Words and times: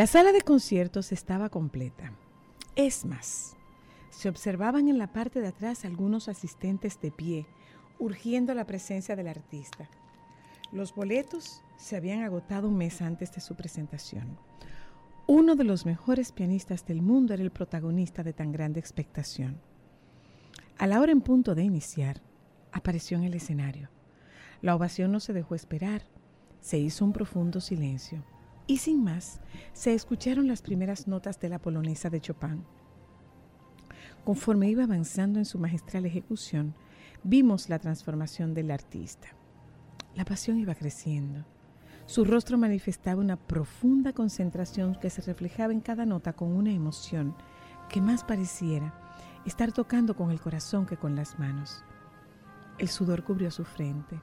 La 0.00 0.06
sala 0.06 0.32
de 0.32 0.40
conciertos 0.40 1.12
estaba 1.12 1.50
completa. 1.50 2.14
Es 2.74 3.04
más, 3.04 3.54
se 4.08 4.30
observaban 4.30 4.88
en 4.88 4.96
la 4.96 5.12
parte 5.12 5.42
de 5.42 5.48
atrás 5.48 5.84
algunos 5.84 6.26
asistentes 6.30 6.98
de 7.02 7.10
pie, 7.10 7.46
urgiendo 7.98 8.54
la 8.54 8.66
presencia 8.66 9.14
del 9.14 9.28
artista. 9.28 9.90
Los 10.72 10.94
boletos 10.94 11.60
se 11.76 11.96
habían 11.96 12.22
agotado 12.22 12.68
un 12.68 12.78
mes 12.78 13.02
antes 13.02 13.30
de 13.32 13.42
su 13.42 13.56
presentación. 13.56 14.38
Uno 15.26 15.54
de 15.54 15.64
los 15.64 15.84
mejores 15.84 16.32
pianistas 16.32 16.86
del 16.86 17.02
mundo 17.02 17.34
era 17.34 17.42
el 17.42 17.50
protagonista 17.50 18.22
de 18.22 18.32
tan 18.32 18.52
grande 18.52 18.80
expectación. 18.80 19.60
A 20.78 20.86
la 20.86 20.98
hora 21.02 21.12
en 21.12 21.20
punto 21.20 21.54
de 21.54 21.64
iniciar, 21.64 22.22
apareció 22.72 23.18
en 23.18 23.24
el 23.24 23.34
escenario. 23.34 23.90
La 24.62 24.74
ovación 24.74 25.12
no 25.12 25.20
se 25.20 25.34
dejó 25.34 25.54
esperar. 25.54 26.04
Se 26.62 26.78
hizo 26.78 27.04
un 27.04 27.12
profundo 27.12 27.60
silencio 27.60 28.24
y 28.66 28.78
sin 28.78 29.02
más, 29.02 29.40
se 29.72 29.94
escucharon 29.94 30.48
las 30.48 30.62
primeras 30.62 31.08
notas 31.08 31.40
de 31.40 31.48
la 31.48 31.58
polonesa 31.58 32.10
de 32.10 32.20
Chopin. 32.20 32.64
Conforme 34.24 34.68
iba 34.68 34.84
avanzando 34.84 35.38
en 35.38 35.44
su 35.44 35.58
magistral 35.58 36.06
ejecución, 36.06 36.74
vimos 37.22 37.68
la 37.68 37.78
transformación 37.78 38.54
del 38.54 38.70
artista. 38.70 39.28
La 40.14 40.24
pasión 40.24 40.58
iba 40.58 40.74
creciendo. 40.74 41.44
Su 42.06 42.24
rostro 42.24 42.58
manifestaba 42.58 43.20
una 43.20 43.36
profunda 43.36 44.12
concentración 44.12 44.96
que 44.96 45.10
se 45.10 45.22
reflejaba 45.22 45.72
en 45.72 45.80
cada 45.80 46.06
nota 46.06 46.32
con 46.32 46.52
una 46.52 46.72
emoción 46.72 47.34
que 47.88 48.00
más 48.00 48.24
pareciera 48.24 48.94
estar 49.46 49.72
tocando 49.72 50.14
con 50.14 50.30
el 50.30 50.40
corazón 50.40 50.86
que 50.86 50.96
con 50.96 51.16
las 51.16 51.38
manos. 51.38 51.84
El 52.78 52.88
sudor 52.88 53.24
cubrió 53.24 53.50
su 53.50 53.64
frente. 53.64 54.20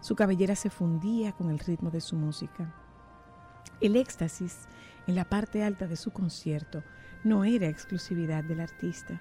Su 0.00 0.16
cabellera 0.16 0.54
se 0.54 0.70
fundía 0.70 1.32
con 1.32 1.50
el 1.50 1.58
ritmo 1.58 1.90
de 1.90 2.00
su 2.00 2.16
música. 2.16 2.74
El 3.80 3.96
éxtasis 3.96 4.68
en 5.06 5.14
la 5.14 5.24
parte 5.24 5.62
alta 5.62 5.86
de 5.86 5.96
su 5.96 6.10
concierto 6.10 6.82
no 7.22 7.44
era 7.44 7.68
exclusividad 7.68 8.44
del 8.44 8.60
artista. 8.60 9.20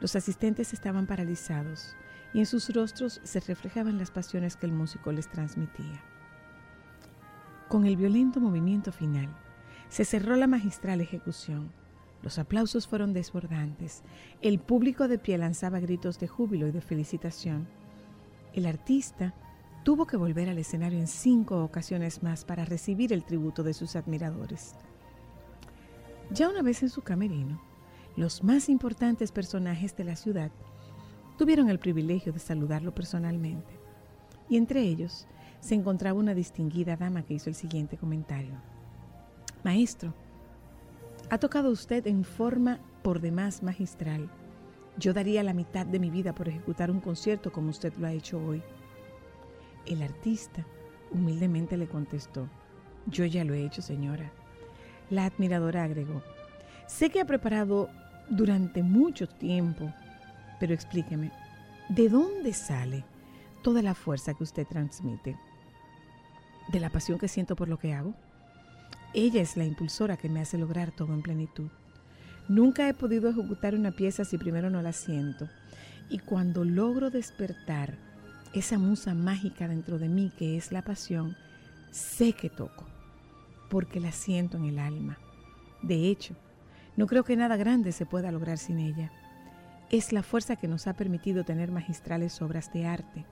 Los 0.00 0.16
asistentes 0.16 0.72
estaban 0.72 1.06
paralizados 1.06 1.94
y 2.32 2.40
en 2.40 2.46
sus 2.46 2.72
rostros 2.74 3.20
se 3.24 3.40
reflejaban 3.40 3.98
las 3.98 4.10
pasiones 4.10 4.56
que 4.56 4.66
el 4.66 4.72
músico 4.72 5.12
les 5.12 5.28
transmitía. 5.28 6.00
Con 7.68 7.86
el 7.86 7.96
violento 7.96 8.40
movimiento 8.40 8.92
final, 8.92 9.28
se 9.88 10.04
cerró 10.04 10.36
la 10.36 10.46
magistral 10.46 11.00
ejecución. 11.00 11.72
Los 12.22 12.38
aplausos 12.38 12.86
fueron 12.86 13.12
desbordantes. 13.12 14.02
El 14.42 14.58
público 14.58 15.08
de 15.08 15.18
pie 15.18 15.38
lanzaba 15.38 15.80
gritos 15.80 16.18
de 16.18 16.28
júbilo 16.28 16.66
y 16.66 16.70
de 16.70 16.80
felicitación. 16.80 17.66
El 18.52 18.66
artista 18.66 19.34
tuvo 19.82 20.06
que 20.06 20.16
volver 20.16 20.48
al 20.48 20.58
escenario 20.58 20.98
en 20.98 21.06
cinco 21.06 21.64
ocasiones 21.64 22.22
más 22.22 22.44
para 22.44 22.64
recibir 22.64 23.12
el 23.12 23.24
tributo 23.24 23.62
de 23.62 23.74
sus 23.74 23.96
admiradores. 23.96 24.74
Ya 26.30 26.48
una 26.48 26.62
vez 26.62 26.82
en 26.82 26.90
su 26.90 27.02
camerino, 27.02 27.60
los 28.16 28.44
más 28.44 28.68
importantes 28.68 29.32
personajes 29.32 29.96
de 29.96 30.04
la 30.04 30.16
ciudad 30.16 30.50
tuvieron 31.38 31.70
el 31.70 31.78
privilegio 31.78 32.32
de 32.32 32.38
saludarlo 32.38 32.94
personalmente, 32.94 33.72
y 34.48 34.56
entre 34.56 34.82
ellos 34.82 35.26
se 35.60 35.74
encontraba 35.74 36.18
una 36.18 36.34
distinguida 36.34 36.96
dama 36.96 37.22
que 37.22 37.34
hizo 37.34 37.48
el 37.48 37.54
siguiente 37.54 37.96
comentario. 37.96 38.54
Maestro, 39.64 40.14
ha 41.30 41.38
tocado 41.38 41.70
usted 41.70 42.06
en 42.06 42.24
forma 42.24 42.80
por 43.02 43.20
demás 43.20 43.62
magistral. 43.62 44.30
Yo 44.98 45.12
daría 45.12 45.42
la 45.42 45.54
mitad 45.54 45.86
de 45.86 46.00
mi 46.00 46.10
vida 46.10 46.34
por 46.34 46.48
ejecutar 46.48 46.90
un 46.90 47.00
concierto 47.00 47.52
como 47.52 47.70
usted 47.70 47.94
lo 47.96 48.06
ha 48.06 48.12
hecho 48.12 48.44
hoy. 48.44 48.62
El 49.86 50.02
artista 50.02 50.64
humildemente 51.10 51.76
le 51.76 51.88
contestó, 51.88 52.48
yo 53.06 53.24
ya 53.24 53.44
lo 53.44 53.54
he 53.54 53.64
hecho, 53.64 53.82
señora. 53.82 54.30
La 55.10 55.24
admiradora 55.24 55.84
agregó, 55.84 56.22
sé 56.86 57.10
que 57.10 57.20
ha 57.20 57.24
preparado 57.24 57.88
durante 58.28 58.82
mucho 58.82 59.28
tiempo, 59.28 59.92
pero 60.60 60.72
explíqueme, 60.74 61.32
¿de 61.88 62.08
dónde 62.08 62.52
sale 62.52 63.04
toda 63.62 63.82
la 63.82 63.94
fuerza 63.94 64.34
que 64.34 64.44
usted 64.44 64.66
transmite? 64.66 65.36
¿De 66.68 66.78
la 66.78 66.90
pasión 66.90 67.18
que 67.18 67.28
siento 67.28 67.56
por 67.56 67.68
lo 67.68 67.78
que 67.78 67.94
hago? 67.94 68.14
Ella 69.12 69.42
es 69.42 69.56
la 69.56 69.64
impulsora 69.64 70.16
que 70.16 70.28
me 70.28 70.40
hace 70.40 70.56
lograr 70.56 70.92
todo 70.92 71.12
en 71.12 71.22
plenitud. 71.22 71.68
Nunca 72.48 72.88
he 72.88 72.94
podido 72.94 73.28
ejecutar 73.28 73.74
una 73.74 73.90
pieza 73.90 74.24
si 74.24 74.38
primero 74.38 74.70
no 74.70 74.82
la 74.82 74.92
siento. 74.92 75.48
Y 76.08 76.18
cuando 76.18 76.64
logro 76.64 77.10
despertar 77.10 77.98
esa 78.52 78.78
musa 78.78 79.14
mágica 79.14 79.68
dentro 79.68 79.98
de 79.98 80.08
mí 80.08 80.32
que 80.36 80.56
es 80.56 80.72
la 80.72 80.82
pasión, 80.82 81.36
sé 81.90 82.32
que 82.32 82.50
toco, 82.50 82.86
porque 83.68 84.00
la 84.00 84.12
siento 84.12 84.56
en 84.56 84.64
el 84.64 84.78
alma. 84.78 85.18
De 85.82 86.08
hecho, 86.08 86.34
no 86.96 87.06
creo 87.06 87.24
que 87.24 87.36
nada 87.36 87.56
grande 87.56 87.92
se 87.92 88.06
pueda 88.06 88.32
lograr 88.32 88.58
sin 88.58 88.80
ella. 88.80 89.12
Es 89.90 90.12
la 90.12 90.22
fuerza 90.22 90.56
que 90.56 90.68
nos 90.68 90.86
ha 90.86 90.94
permitido 90.94 91.44
tener 91.44 91.70
magistrales 91.70 92.42
obras 92.42 92.72
de 92.72 92.86
arte, 92.86 93.24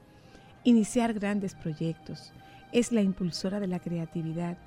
iniciar 0.65 1.15
grandes 1.15 1.55
proyectos, 1.55 2.33
es 2.73 2.93
la 2.93 3.03
impulsora 3.03 3.61
de 3.61 3.67
la 3.67 3.81
creatividad, 3.81 4.59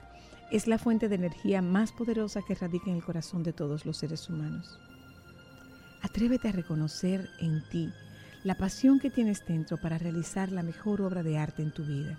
es 0.51 0.67
la 0.67 0.77
fuente 0.77 1.07
de 1.07 1.15
energía 1.15 1.61
más 1.61 1.93
poderosa 1.93 2.41
que 2.45 2.55
radica 2.55 2.89
en 2.89 2.97
el 2.97 3.03
corazón 3.03 3.43
de 3.43 3.53
todos 3.53 3.85
los 3.85 3.97
seres 3.97 4.29
humanos. 4.29 4.79
Atrévete 6.01 6.49
a 6.49 6.51
reconocer 6.51 7.29
en 7.39 7.63
ti 7.69 7.91
la 8.43 8.55
pasión 8.55 8.99
que 8.99 9.11
tienes 9.11 9.45
dentro 9.45 9.77
para 9.77 9.99
realizar 9.99 10.51
la 10.51 10.63
mejor 10.63 11.01
obra 11.01 11.21
de 11.21 11.37
arte 11.37 11.61
en 11.61 11.71
tu 11.71 11.83
vida, 11.83 12.17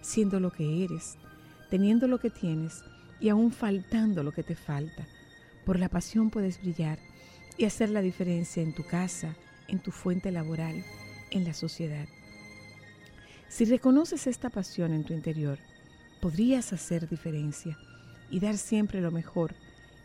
siendo 0.00 0.40
lo 0.40 0.50
que 0.50 0.82
eres, 0.84 1.16
teniendo 1.70 2.08
lo 2.08 2.18
que 2.18 2.30
tienes 2.30 2.82
y 3.20 3.28
aún 3.28 3.52
faltando 3.52 4.24
lo 4.24 4.32
que 4.32 4.42
te 4.42 4.56
falta. 4.56 5.06
Por 5.64 5.78
la 5.78 5.88
pasión 5.88 6.30
puedes 6.30 6.60
brillar 6.60 6.98
y 7.56 7.64
hacer 7.64 7.90
la 7.90 8.02
diferencia 8.02 8.60
en 8.60 8.74
tu 8.74 8.84
casa, 8.84 9.36
en 9.68 9.78
tu 9.78 9.92
fuente 9.92 10.32
laboral, 10.32 10.84
en 11.30 11.44
la 11.44 11.54
sociedad. 11.54 12.08
Si 13.48 13.64
reconoces 13.64 14.26
esta 14.26 14.50
pasión 14.50 14.92
en 14.92 15.04
tu 15.04 15.12
interior, 15.12 15.58
podrías 16.20 16.72
hacer 16.72 17.08
diferencia 17.08 17.78
y 18.30 18.40
dar 18.40 18.56
siempre 18.56 19.00
lo 19.00 19.12
mejor 19.12 19.54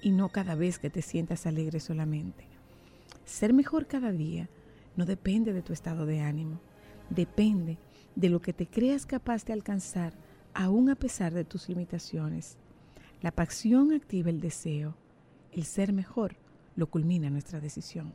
y 0.04 0.12
no 0.12 0.30
cada 0.30 0.54
vez 0.54 0.78
que 0.78 0.92
te 0.92 1.02
sientas 1.02 1.48
alegre 1.48 1.80
solamente. 1.80 2.46
Ser 3.26 3.54
mejor 3.54 3.88
cada 3.88 4.12
día 4.12 4.48
no 4.98 5.06
depende 5.06 5.54
de 5.54 5.62
tu 5.62 5.72
estado 5.72 6.06
de 6.06 6.20
ánimo, 6.20 6.60
depende 7.10 7.78
de 8.16 8.30
lo 8.30 8.42
que 8.42 8.52
te 8.52 8.68
creas 8.68 9.06
capaz 9.06 9.46
de 9.46 9.54
alcanzar 9.54 10.14
aún 10.54 10.90
a 10.90 10.96
pesar 10.96 11.34
de 11.34 11.46
tus 11.46 11.70
limitaciones. 11.70 12.58
La 13.22 13.32
pasión 13.32 13.94
activa 13.94 14.30
el 14.30 14.42
deseo, 14.42 14.98
el 15.52 15.64
ser 15.64 15.94
mejor 15.94 16.36
lo 16.76 16.88
culmina 16.88 17.30
nuestra 17.30 17.60
decisión. 17.60 18.12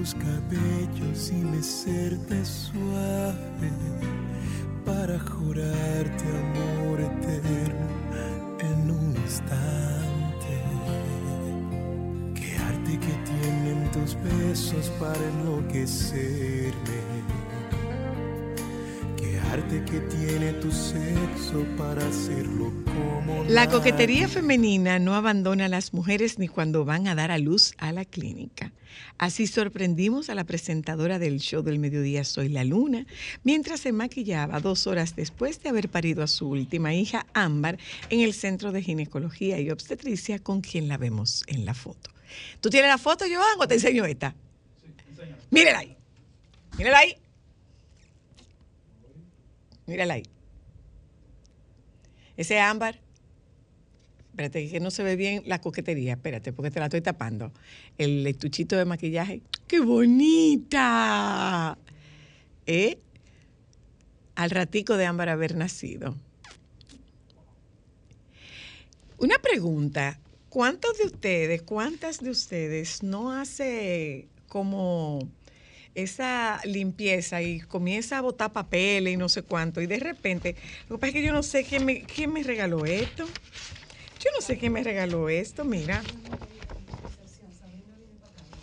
Tus 0.00 0.14
cabellos 0.14 1.30
y 1.30 1.44
mecerte 1.44 2.42
suave 2.42 3.70
para 4.82 5.18
jurarte 5.18 6.24
amor 6.24 7.00
eterno 7.00 7.86
en 8.60 8.90
un 8.90 9.14
instante. 9.14 10.52
Qué 12.34 12.56
arte 12.56 12.98
que 12.98 13.14
tienen 13.30 13.90
tus 13.92 14.16
besos 14.22 14.90
para 14.98 15.20
enloquecerme. 15.20 16.79
Que 19.70 20.00
tiene 20.00 20.52
tu 20.54 20.72
sexo 20.72 21.64
para 21.78 22.04
hacerlo 22.04 22.72
como 22.86 23.44
La 23.44 23.70
coquetería 23.70 24.26
femenina 24.26 24.98
no 24.98 25.14
abandona 25.14 25.66
a 25.66 25.68
las 25.68 25.94
mujeres 25.94 26.40
ni 26.40 26.48
cuando 26.48 26.84
van 26.84 27.06
a 27.06 27.14
dar 27.14 27.30
a 27.30 27.38
luz 27.38 27.74
a 27.78 27.92
la 27.92 28.04
clínica. 28.04 28.72
Así 29.16 29.46
sorprendimos 29.46 30.28
a 30.28 30.34
la 30.34 30.42
presentadora 30.42 31.20
del 31.20 31.38
show 31.38 31.62
del 31.62 31.78
mediodía 31.78 32.24
Soy 32.24 32.48
la 32.48 32.64
Luna, 32.64 33.06
mientras 33.44 33.78
se 33.78 33.92
maquillaba 33.92 34.58
dos 34.58 34.88
horas 34.88 35.14
después 35.14 35.62
de 35.62 35.68
haber 35.68 35.88
parido 35.88 36.24
a 36.24 36.26
su 36.26 36.48
última 36.48 36.92
hija, 36.92 37.26
Ámbar, 37.32 37.78
en 38.10 38.20
el 38.20 38.34
Centro 38.34 38.72
de 38.72 38.82
Ginecología 38.82 39.60
y 39.60 39.70
Obstetricia, 39.70 40.40
con 40.40 40.62
quien 40.62 40.88
la 40.88 40.98
vemos 40.98 41.44
en 41.46 41.64
la 41.64 41.74
foto. 41.74 42.10
¿Tú 42.60 42.70
tienes 42.70 42.90
la 42.90 42.98
foto, 42.98 43.24
Joan, 43.24 43.60
o 43.60 43.68
te 43.68 43.74
enseño 43.74 44.04
esta? 44.04 44.34
Mírala 45.48 45.78
ahí. 45.78 45.96
Mírala 46.76 46.98
ahí. 46.98 47.16
Mírala 49.90 50.14
ahí. 50.14 50.22
Ese 52.36 52.54
es 52.54 52.62
Ámbar. 52.62 53.00
Espérate, 54.30 54.70
que 54.70 54.78
no 54.78 54.92
se 54.92 55.02
ve 55.02 55.16
bien 55.16 55.42
la 55.46 55.60
coquetería. 55.60 56.12
Espérate, 56.12 56.52
porque 56.52 56.70
te 56.70 56.78
la 56.78 56.86
estoy 56.86 57.00
tapando. 57.00 57.52
El 57.98 58.24
estuchito 58.24 58.76
de 58.76 58.84
maquillaje. 58.84 59.42
¡Qué 59.66 59.80
bonita! 59.80 61.76
¿Eh? 62.66 63.00
Al 64.36 64.50
ratico 64.50 64.96
de 64.96 65.06
Ámbar 65.06 65.28
haber 65.28 65.56
nacido. 65.56 66.14
Una 69.18 69.38
pregunta. 69.38 70.20
¿Cuántos 70.50 70.98
de 70.98 71.06
ustedes, 71.06 71.62
cuántas 71.62 72.20
de 72.20 72.30
ustedes 72.30 73.02
no 73.02 73.32
hace 73.32 74.28
como 74.46 75.28
esa 75.94 76.60
limpieza 76.64 77.42
y 77.42 77.60
comienza 77.60 78.18
a 78.18 78.20
botar 78.20 78.52
papeles 78.52 79.14
y 79.14 79.16
no 79.16 79.28
sé 79.28 79.42
cuánto? 79.42 79.80
Y 79.80 79.86
de 79.86 79.98
repente, 79.98 80.56
lo 80.88 80.96
que 80.96 81.00
pasa 81.00 81.08
es 81.08 81.14
que 81.14 81.22
yo 81.22 81.32
no 81.32 81.42
sé 81.42 81.64
quién 81.64 81.84
me, 81.84 82.02
quién 82.02 82.32
me 82.32 82.42
regaló 82.42 82.84
esto. 82.86 83.26
Yo 84.22 84.30
no 84.34 84.40
sé 84.40 84.58
quién 84.58 84.72
me 84.72 84.82
regaló 84.82 85.28
esto, 85.28 85.64
mira. 85.64 86.02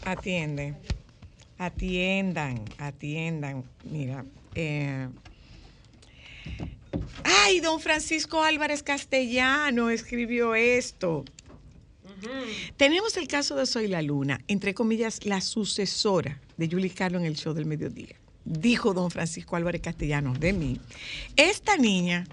Atiende. 0.06 0.76
Atiendan, 1.58 2.64
atiendan. 2.78 3.64
Mira. 3.84 4.24
eh, 4.56 5.08
Ay, 7.24 7.60
don 7.60 7.80
Francisco 7.80 8.44
Álvarez 8.44 8.84
Castellano 8.84 9.90
escribió 9.90 10.56
esto. 10.56 11.26
Tenemos 12.78 13.18
el 13.18 13.28
caso 13.28 13.56
de 13.56 13.66
Soy 13.66 13.88
la 13.88 14.02
Luna, 14.02 14.42
entre 14.48 14.74
comillas, 14.74 15.26
la 15.26 15.42
sucesora 15.42 16.40
de 16.58 16.68
Julie 16.70 16.90
Carlo 16.90 17.18
en 17.20 17.26
el 17.26 17.36
show 17.36 17.54
del 17.54 17.66
mediodía. 17.66 18.16
Dijo 18.46 18.94
don 18.94 19.12
Francisco 19.12 19.58
Álvarez 19.58 19.82
Castellano 19.82 20.34
de 20.34 20.54
mí. 20.54 20.80
Esta 21.36 21.76
niña 21.76 22.26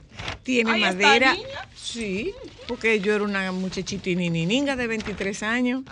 tiene 0.44 0.70
Ay, 0.70 0.84
¿esta 0.84 0.92
madera. 0.94 1.34
niña? 1.34 1.68
Sí, 1.74 2.32
porque 2.68 3.00
yo 3.00 3.14
era 3.14 3.24
una 3.24 3.50
muchachita 3.50 4.10
y 4.10 4.14
nininga 4.14 4.76
de 4.76 4.86
23 4.86 5.42
años. 5.42 5.82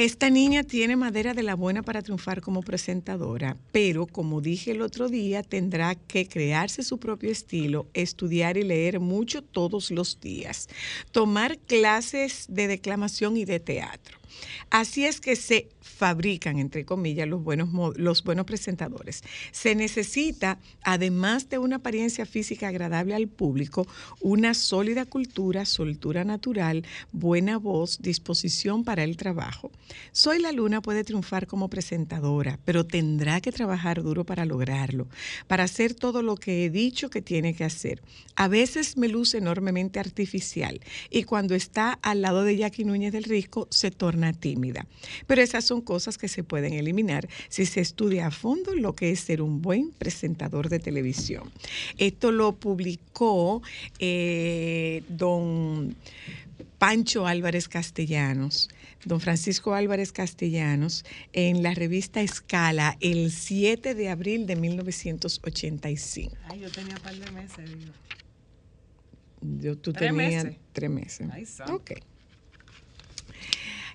Esta 0.00 0.30
niña 0.30 0.62
tiene 0.62 0.96
madera 0.96 1.34
de 1.34 1.42
la 1.42 1.54
buena 1.54 1.82
para 1.82 2.00
triunfar 2.00 2.40
como 2.40 2.62
presentadora, 2.62 3.58
pero 3.70 4.06
como 4.06 4.40
dije 4.40 4.70
el 4.70 4.80
otro 4.80 5.10
día, 5.10 5.42
tendrá 5.42 5.94
que 5.94 6.26
crearse 6.26 6.82
su 6.82 6.96
propio 6.96 7.30
estilo, 7.30 7.86
estudiar 7.92 8.56
y 8.56 8.62
leer 8.62 8.98
mucho 8.98 9.42
todos 9.42 9.90
los 9.90 10.18
días, 10.18 10.70
tomar 11.12 11.58
clases 11.58 12.46
de 12.48 12.66
declamación 12.66 13.36
y 13.36 13.44
de 13.44 13.60
teatro. 13.60 14.16
Así 14.70 15.04
es 15.04 15.20
que 15.20 15.36
se 15.36 15.68
fabrican, 16.00 16.58
entre 16.58 16.86
comillas, 16.86 17.28
los 17.28 17.44
buenos, 17.44 17.68
los 17.98 18.24
buenos 18.24 18.46
presentadores. 18.46 19.22
Se 19.52 19.74
necesita, 19.74 20.58
además 20.82 21.50
de 21.50 21.58
una 21.58 21.76
apariencia 21.76 22.24
física 22.24 22.68
agradable 22.68 23.14
al 23.14 23.28
público, 23.28 23.86
una 24.22 24.54
sólida 24.54 25.04
cultura, 25.04 25.66
soltura 25.66 26.24
natural, 26.24 26.86
buena 27.12 27.58
voz, 27.58 27.98
disposición 28.00 28.82
para 28.82 29.04
el 29.04 29.18
trabajo. 29.18 29.72
Soy 30.10 30.38
la 30.38 30.52
Luna 30.52 30.80
puede 30.80 31.04
triunfar 31.04 31.46
como 31.46 31.68
presentadora, 31.68 32.58
pero 32.64 32.86
tendrá 32.86 33.42
que 33.42 33.52
trabajar 33.52 34.02
duro 34.02 34.24
para 34.24 34.46
lograrlo, 34.46 35.06
para 35.48 35.64
hacer 35.64 35.92
todo 35.92 36.22
lo 36.22 36.36
que 36.36 36.64
he 36.64 36.70
dicho 36.70 37.10
que 37.10 37.20
tiene 37.20 37.52
que 37.52 37.64
hacer. 37.64 38.00
A 38.36 38.48
veces 38.48 38.96
me 38.96 39.08
luce 39.08 39.36
enormemente 39.36 40.00
artificial 40.00 40.80
y 41.10 41.24
cuando 41.24 41.54
está 41.54 41.98
al 42.00 42.22
lado 42.22 42.42
de 42.42 42.56
Jackie 42.56 42.86
Núñez 42.86 43.12
del 43.12 43.24
Risco 43.24 43.68
se 43.70 43.90
torna 43.90 44.32
tímida. 44.32 44.86
Pero 45.26 45.42
esas 45.42 45.66
son 45.66 45.82
cosas 45.90 46.18
que 46.18 46.28
se 46.28 46.44
pueden 46.44 46.74
eliminar 46.74 47.28
si 47.48 47.66
se 47.66 47.80
estudia 47.80 48.28
a 48.28 48.30
fondo 48.30 48.76
lo 48.76 48.94
que 48.94 49.10
es 49.10 49.18
ser 49.18 49.42
un 49.42 49.60
buen 49.60 49.90
presentador 49.90 50.68
de 50.68 50.78
televisión. 50.78 51.50
Esto 51.98 52.30
lo 52.30 52.52
publicó 52.52 53.60
eh, 53.98 55.02
don 55.08 55.96
Pancho 56.78 57.26
Álvarez 57.26 57.66
Castellanos, 57.66 58.68
don 59.04 59.18
Francisco 59.18 59.74
Álvarez 59.74 60.12
Castellanos, 60.12 61.04
en 61.32 61.64
la 61.64 61.74
revista 61.74 62.20
Escala 62.22 62.96
el 63.00 63.32
7 63.32 63.96
de 63.96 64.10
abril 64.10 64.46
de 64.46 64.54
1985. 64.54 66.36
Ay, 66.50 66.60
yo 66.60 66.70
tenía 66.70 66.94
un 66.94 67.02
par 67.02 67.16
de 67.16 67.30
meses. 67.32 67.64
digo. 67.66 67.92
Yo, 69.60 69.76
tú 69.76 69.92
¿Tres 69.92 70.12
tenías 70.12 70.44
meses? 70.44 70.60
tres 70.72 70.90
meses. 70.90 71.28
Ay, 71.32 71.44
ok. 71.74 71.90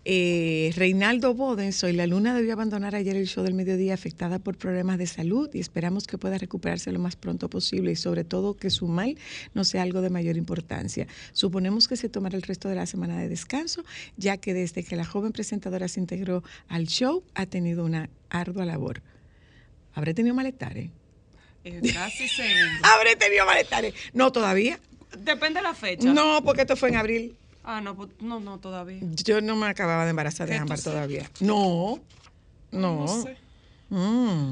Eh, 0.08 0.72
Reinaldo 0.76 1.34
Boden, 1.34 1.74
Soy 1.74 1.94
la 1.94 2.06
Luna 2.06 2.36
debió 2.36 2.54
abandonar 2.54 2.94
ayer 2.94 3.16
el 3.16 3.28
show 3.28 3.44
del 3.44 3.56
mediodía 3.56 3.96
afectada 3.96 4.38
por 4.38 4.56
problemas 4.56 5.00
de 5.00 5.08
salud 5.08 5.50
y 5.52 5.60
esperamos 5.60 6.06
que 6.06 6.20
pueda 6.20 6.38
recuperarse 6.38 6.92
lo 6.92 7.00
más 7.00 7.16
pronto 7.16 7.50
posible 7.50 7.92
y 7.92 7.96
sobre 7.96 8.24
todo 8.24 8.56
que 8.56 8.70
su 8.70 8.88
mal 8.88 9.18
no 9.56 9.64
sea 9.64 9.82
algo 9.82 10.02
de 10.02 10.12
mayor 10.12 10.38
importancia. 10.38 11.08
Suponemos 11.34 11.88
que 11.88 11.98
se 11.98 12.08
tomará 12.08 12.38
el 12.38 12.44
resto 12.44 12.70
de 12.70 12.76
la 12.76 12.86
semana 12.86 13.20
de 13.20 13.30
descanso, 13.30 13.84
ya 14.16 14.38
que 14.38 14.54
desde 14.54 14.84
que 14.84 14.96
la 14.96 15.06
joven 15.06 15.32
presentadora 15.32 15.88
se 15.88 16.00
integró 16.00 16.44
al 16.68 16.86
show 16.86 17.24
ha 17.34 17.48
tenido 17.48 17.84
una 17.84 18.12
ardua 18.30 18.64
labor. 18.64 19.02
¿Habré 19.96 20.14
tenido 20.14 20.36
malestares? 20.36 20.92
Eh, 21.64 21.82
casi 21.94 22.28
segundo. 22.28 22.60
¿Habré 22.84 23.16
tenido 23.16 23.44
malestares? 23.48 23.96
No, 24.14 24.32
todavía. 24.32 24.80
Depende 25.18 25.62
de 25.62 25.64
la 25.64 25.74
fecha. 25.74 26.14
No, 26.14 26.44
porque 26.44 26.62
esto 26.62 26.76
fue 26.76 26.90
en 26.90 26.96
abril. 26.98 27.36
Ah, 27.68 27.82
no, 27.82 27.96
pues, 27.96 28.10
no, 28.22 28.40
no, 28.40 28.60
todavía. 28.60 29.00
Yo 29.24 29.42
no 29.42 29.56
me 29.56 29.66
acababa 29.68 30.04
de 30.04 30.12
embarazar 30.12 30.48
de 30.48 30.54
¿Qué 30.54 30.58
tú 30.60 30.62
ámbar 30.64 30.80
todavía. 30.82 31.30
No, 31.40 32.00
no. 32.72 33.06
No 33.06 33.22
sé. 33.24 33.38
Mm. 33.90 34.52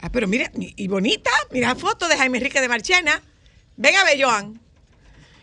Ah, 0.00 0.10
pero 0.10 0.28
mira, 0.28 0.50
y 0.54 0.86
bonita, 0.86 1.30
mira 1.50 1.68
la 1.68 1.74
foto 1.74 2.06
de 2.08 2.16
Jaime 2.16 2.38
Enrique 2.38 2.60
de 2.60 2.68
Marchena. 2.68 3.20
Venga 3.76 4.02
a 4.02 4.04
ver, 4.04 4.22
Joan. 4.22 4.60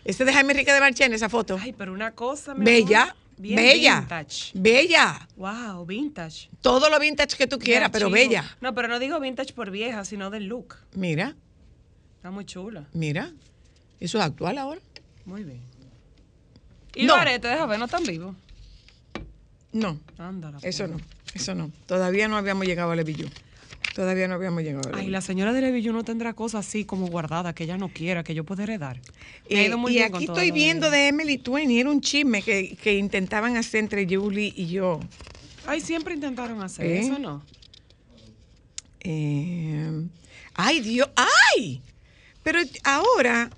Ese 0.04 0.24
de 0.24 0.32
Jaime 0.32 0.52
Enrique 0.52 0.72
de 0.72 0.80
Marchena, 0.80 1.14
esa 1.14 1.28
foto. 1.28 1.58
Ay, 1.60 1.74
pero 1.74 1.92
una 1.92 2.12
cosa, 2.12 2.54
mi 2.54 2.64
bella, 2.64 3.02
amor, 3.02 3.14
bien 3.36 3.56
bella, 3.56 4.00
vintage. 4.00 4.52
bella. 4.54 5.28
Wow, 5.36 5.84
vintage. 5.84 6.48
Todo 6.62 6.88
lo 6.88 6.98
vintage 6.98 7.36
que 7.36 7.46
tú 7.46 7.58
quieras, 7.58 7.90
pero 7.92 8.08
bella. 8.08 8.56
No, 8.62 8.74
pero 8.74 8.88
no 8.88 8.98
digo 8.98 9.20
vintage 9.20 9.52
por 9.52 9.70
vieja, 9.70 10.04
sino 10.06 10.30
del 10.30 10.46
look. 10.46 10.76
Mira, 10.94 11.36
Está 12.16 12.30
muy 12.30 12.46
chula. 12.46 12.86
mira. 12.94 13.30
Eso 14.00 14.18
es 14.18 14.24
actual 14.24 14.56
ahora. 14.58 14.80
Muy 15.26 15.44
bien. 15.44 15.60
Y 16.94 17.04
No. 17.04 17.14
los 17.14 17.22
aretes, 17.22 17.50
deja 17.50 17.66
ver, 17.66 17.78
no 17.78 17.84
están 17.86 18.04
vivos. 18.04 18.34
No, 19.72 19.98
Ándala. 20.18 20.58
eso 20.62 20.86
no, 20.86 20.98
eso 21.34 21.54
no. 21.54 21.70
Todavía 21.86 22.28
no 22.28 22.36
habíamos 22.36 22.66
llegado 22.66 22.90
al 22.90 22.98
Levillú. 22.98 23.26
Todavía 23.94 24.26
no 24.28 24.34
habíamos 24.34 24.62
llegado 24.62 24.88
al 24.88 24.94
Ay, 24.94 25.00
Levillú. 25.00 25.12
la 25.12 25.20
señora 25.22 25.52
de 25.54 25.60
Levillo 25.62 25.92
no 25.94 26.04
tendrá 26.04 26.34
cosas 26.34 26.66
así 26.66 26.84
como 26.84 27.06
guardadas 27.06 27.54
que 27.54 27.64
ella 27.64 27.78
no 27.78 27.88
quiera, 27.88 28.22
que 28.22 28.34
yo 28.34 28.44
pueda 28.44 28.62
heredar. 28.64 29.00
Me 29.50 29.56
ha 29.56 29.62
Eh, 29.62 29.66
ido 29.68 29.78
muy 29.78 29.92
y 29.92 29.94
bien 29.96 30.14
aquí 30.14 30.24
estoy 30.24 30.50
viendo 30.50 30.90
de 30.90 31.08
Emily 31.08 31.38
Twain 31.38 31.70
y 31.70 31.80
era 31.80 31.90
un 31.90 32.00
chisme 32.02 32.42
que, 32.42 32.76
que 32.76 32.94
intentaban 32.98 33.56
hacer 33.56 33.80
entre 33.80 34.06
Julie 34.06 34.52
y 34.54 34.66
yo. 34.66 35.00
Ay, 35.66 35.80
siempre 35.80 36.14
intentaron 36.14 36.60
hacer 36.62 36.86
¿Eh? 36.86 36.98
eso, 37.00 37.18
¿no? 37.18 37.42
Eh, 39.00 40.06
ay, 40.54 40.80
Dios, 40.80 41.08
ay. 41.16 41.80
Pero 42.42 42.60
ahora, 42.84 43.50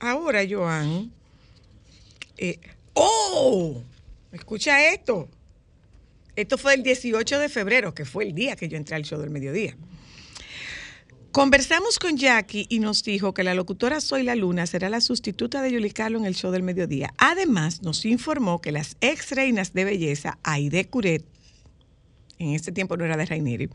ahora, 0.00 0.40
Joan. 0.48 1.12
¡Oh! 2.94 3.82
Escucha 4.32 4.92
esto. 4.92 5.28
Esto 6.36 6.58
fue 6.58 6.74
el 6.74 6.82
18 6.82 7.38
de 7.38 7.48
febrero, 7.48 7.94
que 7.94 8.04
fue 8.04 8.24
el 8.24 8.34
día 8.34 8.56
que 8.56 8.68
yo 8.68 8.76
entré 8.76 8.96
al 8.96 9.04
show 9.04 9.20
del 9.20 9.30
mediodía. 9.30 9.76
Conversamos 11.32 11.98
con 11.98 12.16
Jackie 12.16 12.66
y 12.68 12.80
nos 12.80 13.04
dijo 13.04 13.34
que 13.34 13.44
la 13.44 13.54
locutora 13.54 14.00
Soy 14.00 14.24
la 14.24 14.34
Luna 14.34 14.66
será 14.66 14.88
la 14.88 15.00
sustituta 15.00 15.62
de 15.62 15.70
Yuli 15.70 15.92
Carlo 15.92 16.18
en 16.18 16.24
el 16.24 16.34
show 16.34 16.50
del 16.50 16.64
mediodía. 16.64 17.14
Además, 17.18 17.82
nos 17.82 18.04
informó 18.04 18.60
que 18.60 18.72
las 18.72 18.96
ex 19.00 19.30
reinas 19.30 19.72
de 19.72 19.84
belleza, 19.84 20.38
Aide 20.42 20.86
Curet 20.86 21.24
en 22.40 22.54
este 22.54 22.72
tiempo 22.72 22.96
no 22.96 23.04
era 23.04 23.16
de 23.16 23.26
Raineri, 23.26 23.68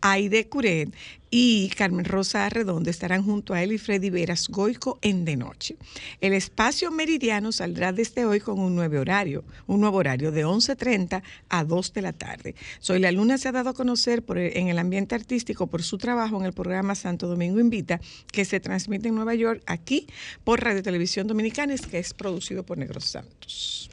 Aide 0.00 0.48
Curet 0.48 0.94
y 1.30 1.68
Carmen 1.70 2.04
Rosa 2.04 2.46
Arredondo 2.46 2.90
estarán 2.90 3.24
junto 3.24 3.54
a 3.54 3.62
él 3.62 3.72
y 3.72 3.78
Freddy 3.78 4.10
Veras 4.10 4.48
Goico 4.48 4.98
en 5.00 5.24
De 5.24 5.36
Noche. 5.36 5.76
El 6.20 6.32
espacio 6.32 6.90
meridiano 6.90 7.50
saldrá 7.52 7.92
desde 7.92 8.24
hoy 8.24 8.40
con 8.40 8.58
un 8.58 8.74
nuevo 8.74 9.00
horario, 9.00 9.44
un 9.66 9.80
nuevo 9.80 9.98
horario 9.98 10.32
de 10.32 10.44
11.30 10.44 11.22
a 11.48 11.64
2 11.64 11.92
de 11.92 12.02
la 12.02 12.12
tarde. 12.12 12.54
Soy 12.80 12.98
la 12.98 13.12
Luna 13.12 13.38
se 13.38 13.48
ha 13.48 13.52
dado 13.52 13.70
a 13.70 13.74
conocer 13.74 14.22
por 14.22 14.38
en 14.38 14.68
el 14.68 14.78
ambiente 14.78 15.14
artístico 15.14 15.66
por 15.66 15.82
su 15.82 15.98
trabajo 15.98 16.38
en 16.38 16.44
el 16.44 16.52
programa 16.52 16.94
Santo 16.94 17.26
Domingo 17.26 17.60
Invita, 17.60 18.00
que 18.32 18.44
se 18.44 18.60
transmite 18.60 19.08
en 19.08 19.14
Nueva 19.14 19.34
York 19.34 19.62
aquí 19.66 20.06
por 20.44 20.62
Radio 20.62 20.82
Televisión 20.82 21.26
Dominicana, 21.26 21.74
que 21.90 21.98
es 21.98 22.12
producido 22.14 22.64
por 22.64 22.78
Negros 22.78 23.04
Santos. 23.04 23.90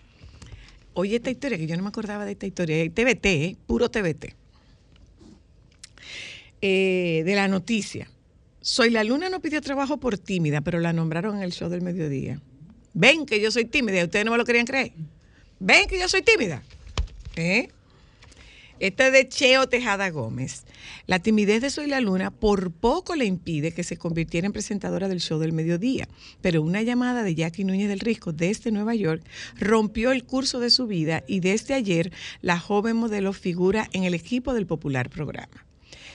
Oye, 1.00 1.18
esta 1.18 1.30
historia, 1.30 1.60
que 1.60 1.68
yo 1.68 1.78
no 1.78 1.84
me 1.84 1.90
acordaba 1.90 2.26
de 2.26 2.32
esta 2.32 2.48
historia, 2.48 2.84
TVT, 2.90 3.26
eh, 3.26 3.58
puro 3.68 3.92
TVT. 3.92 4.34
Eh, 6.60 7.22
de 7.24 7.36
la 7.36 7.48
noticia. 7.48 8.10
Soy 8.62 8.90
la 8.90 9.04
luna 9.04 9.30
no 9.30 9.40
pidió 9.40 9.62
trabajo 9.62 9.98
por 9.98 10.18
tímida, 10.18 10.62
pero 10.62 10.80
la 10.80 10.94
nombraron 10.94 11.38
en 11.38 11.44
el 11.44 11.52
show 11.52 11.70
del 11.70 11.84
mediodía. 11.84 12.42
Ven 12.96 13.28
que 13.28 13.40
yo 13.40 13.52
soy 13.52 13.66
tímida, 13.66 14.04
ustedes 14.04 14.26
no 14.26 14.32
me 14.32 14.40
lo 14.40 14.44
querían 14.44 14.66
creer. 14.66 14.92
Ven 15.60 15.88
que 15.88 16.00
yo 16.00 16.10
soy 16.10 16.24
tímida. 16.24 16.64
¿Eh? 17.36 17.68
Este 18.80 19.08
es 19.08 19.14
de 19.14 19.28
Cheo 19.28 19.68
Tejada 19.68 20.12
Gómez. 20.12 20.64
La 21.08 21.18
timidez 21.18 21.64
de 21.64 21.72
Soy 21.72 21.90
Luna 22.00 22.30
por 22.30 22.72
poco 22.72 23.16
le 23.16 23.26
impide 23.26 23.72
que 23.72 23.84
se 23.84 23.98
convirtiera 23.98 24.46
en 24.46 24.54
presentadora 24.54 25.08
del 25.08 25.20
show 25.20 25.40
del 25.40 25.52
mediodía, 25.52 26.08
pero 26.42 26.62
una 26.62 26.84
llamada 26.84 27.24
de 27.24 27.34
Jackie 27.34 27.64
Núñez 27.64 27.90
del 27.90 28.00
Risco 28.00 28.34
desde 28.34 28.72
Nueva 28.72 28.94
York 28.94 29.24
rompió 29.60 30.12
el 30.12 30.26
curso 30.26 30.60
de 30.60 30.70
su 30.70 30.86
vida 30.86 31.24
y 31.28 31.40
desde 31.40 31.74
ayer 31.74 32.12
la 32.42 32.60
joven 32.60 32.98
modelo 32.98 33.34
figura 33.34 33.90
en 33.94 34.04
el 34.04 34.14
equipo 34.14 34.54
del 34.54 34.68
popular 34.68 35.10
programa. 35.10 35.66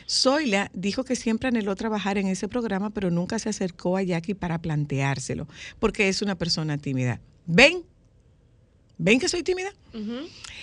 Zoila 0.08 0.70
dijo 0.72 1.02
que 1.02 1.16
siempre 1.16 1.48
anheló 1.48 1.74
trabajar 1.74 2.16
en 2.16 2.28
ese 2.28 2.46
programa, 2.46 2.90
pero 2.90 3.10
nunca 3.10 3.40
se 3.40 3.48
acercó 3.48 3.96
a 3.96 4.02
Jackie 4.02 4.34
para 4.34 4.60
planteárselo, 4.60 5.48
porque 5.80 6.08
es 6.08 6.22
una 6.22 6.36
persona 6.36 6.78
tímida. 6.78 7.20
¿Ven? 7.46 7.82
¿Ven 9.04 9.18
que 9.18 9.28
soy 9.28 9.42
tímida? 9.42 9.72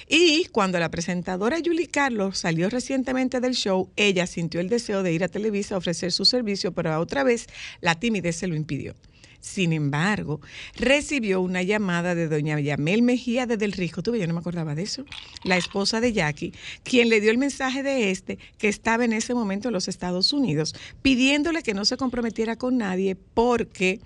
Y 0.08 0.46
cuando 0.46 0.80
la 0.80 0.90
presentadora 0.90 1.58
Julie 1.64 1.88
Carlos 1.88 2.38
salió 2.38 2.70
recientemente 2.70 3.42
del 3.42 3.54
show, 3.54 3.90
ella 3.98 4.26
sintió 4.28 4.62
el 4.62 4.70
deseo 4.70 5.04
de 5.04 5.12
ir 5.12 5.24
a 5.26 5.28
Televisa 5.28 5.76
a 5.76 5.78
ofrecer 5.78 6.12
su 6.14 6.24
servicio, 6.24 6.72
pero 6.72 6.98
otra 7.02 7.24
vez 7.24 7.48
la 7.82 7.96
timidez 8.00 8.38
se 8.38 8.48
lo 8.48 8.56
impidió. 8.56 8.96
Sin 9.42 9.72
embargo, 9.74 10.40
recibió 10.76 11.42
una 11.42 11.64
llamada 11.64 12.16
de 12.16 12.28
doña 12.30 12.60
Yamel 12.60 13.02
Mejía 13.02 13.46
de 13.46 13.58
Del 13.58 13.72
Risco, 13.74 14.02
tuve, 14.04 14.20
yo 14.20 14.28
no 14.28 14.34
me 14.34 14.40
acordaba 14.40 14.74
de 14.74 14.84
eso, 14.84 15.06
la 15.44 15.58
esposa 15.58 16.00
de 16.02 16.12
Jackie, 16.14 16.54
quien 16.84 17.10
le 17.10 17.20
dio 17.22 17.32
el 17.32 17.38
mensaje 17.38 17.84
de 17.84 18.12
este 18.12 18.38
que 18.58 18.68
estaba 18.70 19.04
en 19.06 19.14
ese 19.14 19.34
momento 19.34 19.68
en 19.70 19.74
los 19.74 19.88
Estados 19.90 20.32
Unidos, 20.34 20.76
pidiéndole 21.02 21.62
que 21.62 21.74
no 21.74 21.84
se 21.86 21.98
comprometiera 21.98 22.56
con 22.58 22.78
nadie 22.78 23.16
porque... 23.34 24.00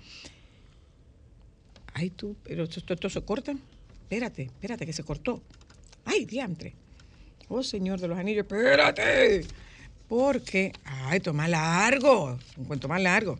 Ay, 1.94 2.10
tú, 2.10 2.36
pero 2.44 2.64
esto, 2.64 2.80
esto- 2.80 2.94
esto 2.94 3.08
se 3.10 3.22
corta. 3.22 3.54
Espérate, 4.04 4.42
espérate, 4.42 4.86
que 4.86 4.92
se 4.92 5.02
cortó. 5.02 5.42
Ay, 6.04 6.26
diantre. 6.26 6.74
Oh, 7.48 7.62
señor 7.62 8.00
de 8.00 8.08
los 8.08 8.18
anillos, 8.18 8.44
espérate. 8.44 9.46
Porque, 10.08 10.72
ay, 10.84 11.20
más 11.32 11.48
largo, 11.48 12.38
un 12.56 12.64
cuento 12.66 12.86
más 12.86 13.00
largo. 13.00 13.38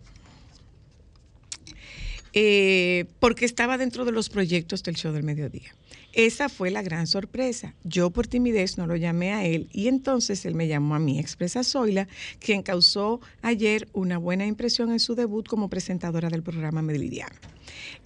Eh, 2.33 3.05
porque 3.21 3.45
estaba 3.45 3.79
dentro 3.79 4.05
de 4.05 4.13
los 4.13 4.29
proyectos 4.31 4.83
del 4.83 4.97
show 4.97 5.13
del 5.13 5.23
mediodía. 5.23 5.75
Esa 6.15 6.49
fue 6.49 6.71
la 6.71 6.83
gran 6.83 7.07
sorpresa. 7.07 7.75
Yo 7.83 8.11
por 8.11 8.29
timidez 8.29 8.79
no 8.79 8.87
lo 8.87 8.95
llamé 8.95 9.33
a 9.33 9.45
él 9.45 9.69
y 9.73 9.89
entonces 9.89 10.45
él 10.47 10.55
me 10.55 10.69
llamó 10.69 10.95
a 10.95 11.01
mí, 11.01 11.19
expresa 11.19 11.65
Zoila, 11.65 12.07
quien 12.39 12.63
causó 12.63 13.21
ayer 13.43 13.89
una 13.93 14.19
buena 14.19 14.47
impresión 14.47 14.93
en 14.93 15.01
su 15.01 15.17
debut 15.17 15.47
como 15.49 15.69
presentadora 15.69 16.31
del 16.31 16.45
programa 16.45 16.83
Meridiano. 16.83 17.35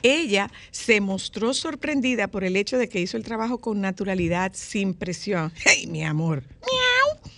Ella 0.02 0.50
se 0.70 1.00
mostró 1.00 1.52
sorprendida 1.52 2.28
por 2.28 2.44
el 2.44 2.56
hecho 2.56 2.78
de 2.78 2.88
que 2.88 3.00
hizo 3.00 3.16
el 3.16 3.24
trabajo 3.24 3.58
con 3.58 3.80
naturalidad, 3.80 4.52
sin 4.54 4.94
presión. 4.94 5.52
¡Hey, 5.64 5.86
mi 5.86 6.02
amor! 6.02 6.42
¡Miau! 6.62 7.32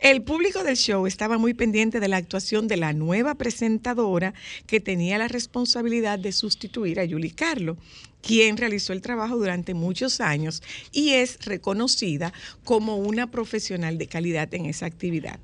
El 0.00 0.22
público 0.22 0.62
del 0.62 0.76
show 0.76 1.06
estaba 1.06 1.38
muy 1.38 1.54
pendiente 1.54 2.00
de 2.00 2.08
la 2.08 2.18
actuación 2.18 2.68
de 2.68 2.76
la 2.76 2.92
nueva 2.92 3.34
presentadora 3.36 4.34
que 4.66 4.80
tenía 4.80 5.16
la 5.18 5.28
responsabilidad 5.28 6.18
de 6.18 6.32
sustituir 6.32 7.00
a 7.00 7.08
Julie 7.08 7.30
Carlo, 7.30 7.78
quien 8.26 8.56
realizó 8.56 8.92
el 8.92 9.02
trabajo 9.02 9.36
durante 9.36 9.72
muchos 9.72 10.20
años 10.20 10.60
y 10.90 11.10
es 11.10 11.38
reconocida 11.44 12.32
como 12.64 12.96
una 12.96 13.30
profesional 13.30 13.98
de 13.98 14.08
calidad 14.08 14.52
en 14.52 14.66
esa 14.66 14.86
actividad. 14.86 15.38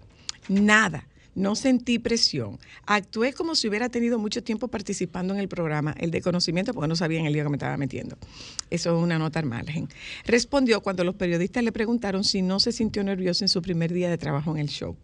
Nada. 0.48 1.06
No 1.34 1.56
sentí 1.56 1.98
presión. 1.98 2.58
Actué 2.84 3.32
como 3.32 3.54
si 3.54 3.66
hubiera 3.66 3.88
tenido 3.88 4.18
mucho 4.18 4.42
tiempo 4.42 4.68
participando 4.68 5.32
en 5.32 5.40
el 5.40 5.48
programa, 5.48 5.94
el 5.98 6.10
de 6.10 6.20
conocimiento, 6.20 6.74
porque 6.74 6.88
no 6.88 6.96
sabía 6.96 7.20
en 7.20 7.26
el 7.26 7.32
lío 7.32 7.44
que 7.44 7.48
me 7.48 7.56
estaba 7.56 7.78
metiendo. 7.78 8.18
Eso 8.68 8.94
es 8.94 9.02
una 9.02 9.18
nota 9.18 9.38
al 9.38 9.46
margen. 9.46 9.88
Respondió 10.26 10.82
cuando 10.82 11.04
los 11.04 11.14
periodistas 11.14 11.64
le 11.64 11.72
preguntaron 11.72 12.22
si 12.22 12.42
no 12.42 12.60
se 12.60 12.70
sintió 12.70 13.02
nervioso 13.02 13.44
en 13.44 13.48
su 13.48 13.62
primer 13.62 13.94
día 13.94 14.10
de 14.10 14.18
trabajo 14.18 14.50
en 14.50 14.58
el 14.58 14.68
show. 14.68 14.94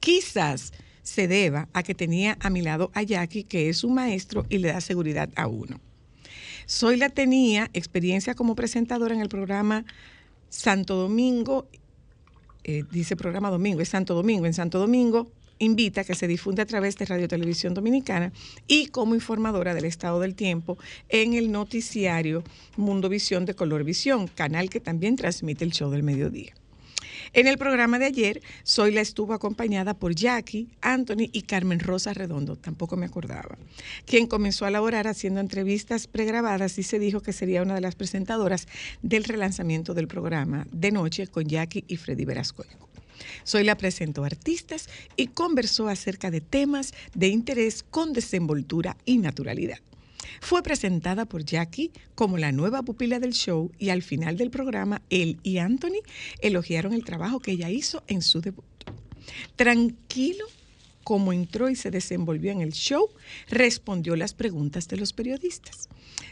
Quizás 0.00 0.74
se 1.02 1.28
deba 1.28 1.70
a 1.72 1.82
que 1.82 1.94
tenía 1.94 2.36
a 2.40 2.50
mi 2.50 2.60
lado 2.60 2.90
a 2.92 3.02
Jackie, 3.02 3.44
que 3.44 3.70
es 3.70 3.82
un 3.82 3.94
maestro 3.94 4.44
y 4.50 4.58
le 4.58 4.68
da 4.68 4.82
seguridad 4.82 5.30
a 5.34 5.46
uno. 5.46 5.80
Zoila 6.70 7.08
tenía 7.08 7.68
experiencia 7.72 8.34
como 8.34 8.54
presentadora 8.54 9.12
en 9.12 9.20
el 9.20 9.28
programa 9.28 9.84
Santo 10.48 10.94
Domingo, 10.94 11.66
eh, 12.62 12.84
dice 12.92 13.16
programa 13.16 13.50
Domingo, 13.50 13.80
es 13.80 13.88
Santo 13.88 14.14
Domingo, 14.14 14.46
en 14.46 14.54
Santo 14.54 14.78
Domingo 14.78 15.32
invita 15.58 16.04
que 16.04 16.14
se 16.14 16.28
difunde 16.28 16.62
a 16.62 16.66
través 16.66 16.96
de 16.96 17.04
Radio 17.04 17.28
Televisión 17.28 17.74
Dominicana 17.74 18.32
y 18.68 18.86
como 18.86 19.16
informadora 19.16 19.74
del 19.74 19.84
estado 19.84 20.20
del 20.20 20.34
tiempo 20.34 20.78
en 21.08 21.34
el 21.34 21.50
noticiario 21.50 22.44
Mundo 22.76 23.08
Visión 23.08 23.44
de 23.44 23.54
Color 23.54 23.84
Visión, 23.84 24.28
canal 24.28 24.70
que 24.70 24.80
también 24.80 25.16
transmite 25.16 25.64
el 25.64 25.72
show 25.72 25.90
del 25.90 26.04
mediodía. 26.04 26.54
En 27.32 27.46
el 27.46 27.58
programa 27.58 28.00
de 28.00 28.06
ayer, 28.06 28.42
Zoila 28.66 29.00
estuvo 29.00 29.34
acompañada 29.34 29.94
por 29.94 30.16
Jackie, 30.16 30.68
Anthony 30.80 31.30
y 31.32 31.42
Carmen 31.42 31.78
Rosa 31.78 32.12
Redondo, 32.12 32.56
tampoco 32.56 32.96
me 32.96 33.06
acordaba, 33.06 33.56
quien 34.04 34.26
comenzó 34.26 34.66
a 34.66 34.70
laborar 34.70 35.06
haciendo 35.06 35.38
entrevistas 35.38 36.08
pregrabadas 36.08 36.76
y 36.78 36.82
se 36.82 36.98
dijo 36.98 37.20
que 37.20 37.32
sería 37.32 37.62
una 37.62 37.76
de 37.76 37.82
las 37.82 37.94
presentadoras 37.94 38.66
del 39.02 39.22
relanzamiento 39.22 39.94
del 39.94 40.08
programa 40.08 40.66
de 40.72 40.90
noche 40.90 41.28
con 41.28 41.44
Jackie 41.44 41.84
y 41.86 41.98
Freddy 41.98 42.24
Verascoico. 42.24 42.88
Zoila 43.46 43.76
presentó 43.76 44.24
artistas 44.24 44.88
y 45.14 45.28
conversó 45.28 45.88
acerca 45.88 46.32
de 46.32 46.40
temas 46.40 46.92
de 47.14 47.28
interés 47.28 47.84
con 47.84 48.12
desenvoltura 48.12 48.96
y 49.04 49.18
naturalidad. 49.18 49.78
Fue 50.40 50.62
presentada 50.62 51.26
por 51.26 51.44
Jackie 51.44 51.92
como 52.14 52.38
la 52.38 52.52
nueva 52.52 52.82
pupila 52.82 53.18
del 53.18 53.32
show 53.32 53.70
y 53.78 53.90
al 53.90 54.02
final 54.02 54.36
del 54.36 54.50
programa 54.50 55.02
él 55.10 55.38
y 55.42 55.58
Anthony 55.58 56.00
elogiaron 56.40 56.92
el 56.92 57.04
trabajo 57.04 57.40
que 57.40 57.52
ella 57.52 57.70
hizo 57.70 58.02
en 58.06 58.22
su 58.22 58.40
debut. 58.40 58.64
Tranquilo 59.56 60.44
como 61.04 61.32
entró 61.32 61.68
y 61.68 61.76
se 61.76 61.90
desenvolvió 61.90 62.52
en 62.52 62.60
el 62.60 62.72
show, 62.72 63.08
respondió 63.48 64.16
las 64.16 64.34
preguntas 64.34 64.88
de 64.88 64.96
los 64.96 65.12
periodistas. 65.12 65.88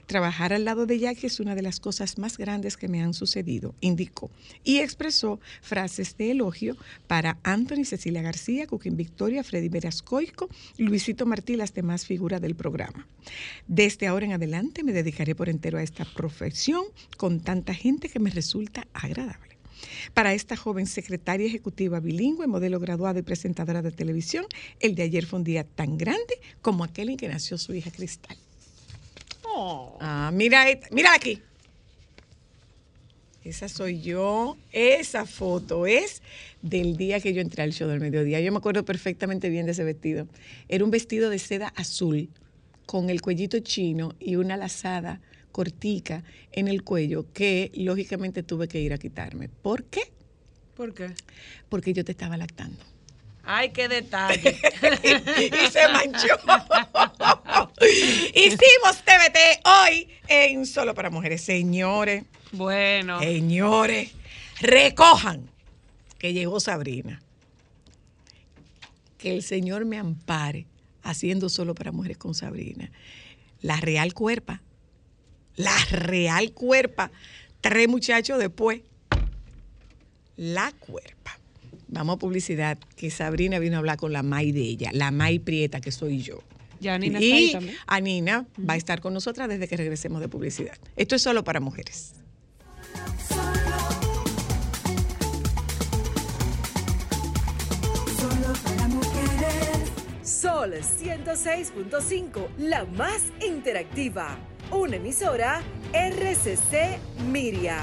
Trabajar 0.07 0.53
al 0.53 0.65
lado 0.65 0.87
de 0.87 0.99
Jackie 0.99 1.27
es 1.27 1.41
una 1.41 1.55
de 1.55 1.63
las 1.63 1.81
cosas 1.81 2.19
más 2.19 2.39
grandes 2.39 2.77
que 2.77 2.89
me 2.89 3.03
han 3.03 3.15
sucedido, 3.15 3.75
indicó, 3.81 4.31
y 4.65 4.79
expresó 4.79 5.41
frases 5.61 6.17
de 6.17 6.31
elogio 6.31 6.77
para 7.07 7.39
Anthony 7.43 7.85
Cecilia 7.85 8.23
García, 8.23 8.67
Cuquín 8.67 8.97
Victoria, 8.97 9.45
Freddy 9.45 9.69
Verascoico, 9.69 10.49
Luisito 10.79 11.27
Martí 11.27 11.57
las 11.57 11.75
demás 11.75 12.07
figuras 12.07 12.41
del 12.41 12.55
programa. 12.55 13.07
Desde 13.67 14.07
ahora 14.07 14.27
en 14.27 14.33
adelante 14.33 14.83
me 14.83 14.93
dedicaré 14.93 15.35
por 15.35 15.49
entero 15.49 15.79
a 15.79 15.83
esta 15.83 16.05
profesión 16.05 16.85
con 17.17 17.41
tanta 17.41 17.75
gente 17.75 18.09
que 18.09 18.19
me 18.19 18.31
resulta 18.31 18.87
agradable. 18.93 19.48
Para 20.15 20.35
esta 20.35 20.57
joven 20.57 20.87
secretaria 20.87 21.47
ejecutiva 21.47 22.01
bilingüe, 22.01 22.47
modelo 22.47 22.81
graduada 22.81 23.19
y 23.21 23.23
presentadora 23.23 23.83
de 23.83 23.93
televisión, 23.93 24.47
el 24.81 24.95
de 24.95 25.03
ayer 25.05 25.27
fue 25.27 25.39
un 25.39 25.45
día 25.45 25.65
tan 25.65 25.99
grande 25.99 26.41
como 26.63 26.85
aquel 26.85 27.11
en 27.11 27.17
que 27.17 27.29
nació 27.29 27.59
su 27.59 27.75
hija 27.75 27.91
Cristal. 27.91 28.37
Ah, 30.01 30.31
mira, 30.33 30.67
mira 30.91 31.15
aquí. 31.15 31.43
Esa 33.45 33.69
soy 33.69 34.01
yo. 34.01 34.57
Esa 34.73 35.25
foto 35.27 35.87
es 35.87 36.23
del 36.63 36.97
día 36.97 37.21
que 37.21 37.33
yo 37.33 37.41
entré 37.41 37.63
al 37.63 37.73
show 37.73 37.89
del 37.89 38.01
mediodía. 38.01 38.41
Yo 38.41 38.53
me 38.53 38.59
acuerdo 38.59 38.85
perfectamente 38.85 39.49
bien 39.49 39.67
de 39.67 39.73
ese 39.73 39.85
vestido. 39.85 40.29
Era 40.69 40.85
un 40.85 40.91
vestido 40.91 41.31
de 41.31 41.39
seda 41.39 41.69
azul 41.69 42.29
con 42.87 43.11
el 43.11 43.21
cuellito 43.21 43.59
chino 43.61 44.15
y 44.19 44.37
una 44.37 44.57
lazada 44.57 45.21
cortica 45.59 46.23
en 46.53 46.69
el 46.69 46.85
cuello 46.85 47.33
que 47.33 47.73
lógicamente 47.75 48.45
tuve 48.45 48.69
que 48.69 48.79
ir 48.79 48.93
a 48.93 48.99
quitarme. 48.99 49.49
¿Por 49.49 49.83
qué? 49.83 50.03
¿Por 50.77 50.95
qué? 50.95 51.13
Porque 51.69 51.93
yo 51.93 52.05
te 52.05 52.13
estaba 52.13 52.37
lactando. 52.37 52.79
Ay, 53.43 53.71
qué 53.71 53.89
detalle. 53.89 54.57
y 55.03 55.71
se 55.73 55.89
manchó. 55.89 56.37
Hicimos 58.37 59.03
TVT 59.05 59.67
hoy 59.67 60.09
en 60.29 60.65
Solo 60.65 60.95
para 60.95 61.11
Mujeres. 61.11 61.41
Señores, 61.41 62.23
bueno. 62.53 63.19
señores, 63.19 64.13
recojan 64.61 65.51
que 66.21 66.35
llegó 66.35 66.61
Sabrina. 66.61 67.21
Que 69.19 69.35
el 69.35 69.43
Señor 69.43 69.87
me 69.87 69.99
ampare 69.99 70.67
haciendo 71.03 71.49
solo 71.49 71.75
para 71.75 71.91
mujeres 71.91 72.17
con 72.17 72.37
Sabrina. 72.37 72.93
La 73.61 73.79
Real 73.79 74.15
Cuerpa. 74.15 74.63
La 75.59 75.77
Real 75.91 76.53
Cuerpa. 76.53 77.11
Tres 77.61 77.89
muchachos 77.89 78.39
después. 78.39 78.81
La 80.37 80.73
Cuerpa. 80.79 81.37
Vamos 81.89 82.17
a 82.17 82.19
publicidad, 82.19 82.79
que 82.97 83.11
Sabrina 83.11 83.59
vino 83.59 83.75
a 83.77 83.79
hablar 83.79 83.97
con 83.97 84.13
la 84.13 84.23
May 84.23 84.53
de 84.53 84.61
ella, 84.61 84.91
la 84.93 85.11
May 85.11 85.41
Prieta, 85.41 85.81
que 85.81 85.91
soy 85.91 86.23
yo. 86.23 86.43
Ya 86.81 86.97
Nina 86.97 87.19
está 87.19 87.35
ahí 87.35 87.45
Y 87.45 87.53
también. 87.53 87.77
Anina 87.89 88.47
va 88.69 88.75
a 88.75 88.77
estar 88.77 89.01
con 89.01 89.13
nosotras 89.15 89.49
desde 89.49 89.67
que 89.67 89.77
regresemos 89.77 90.21
de 90.21 90.29
publicidad. 90.29 90.77
Esto 90.95 91.17
es 91.17 91.23
solo 91.23 91.43
para 91.43 91.59
mujeres. 91.59 92.13
Solo 98.17 98.55
para 98.63 98.89
mujeres. 98.89 99.91
Sol 100.23 100.73
106.5, 100.75 102.49
la 102.59 102.85
más 102.85 103.23
interactiva. 103.45 104.39
Una 104.71 104.97
emisora 104.97 105.63
RCC 105.93 106.99
Miria. 107.31 107.79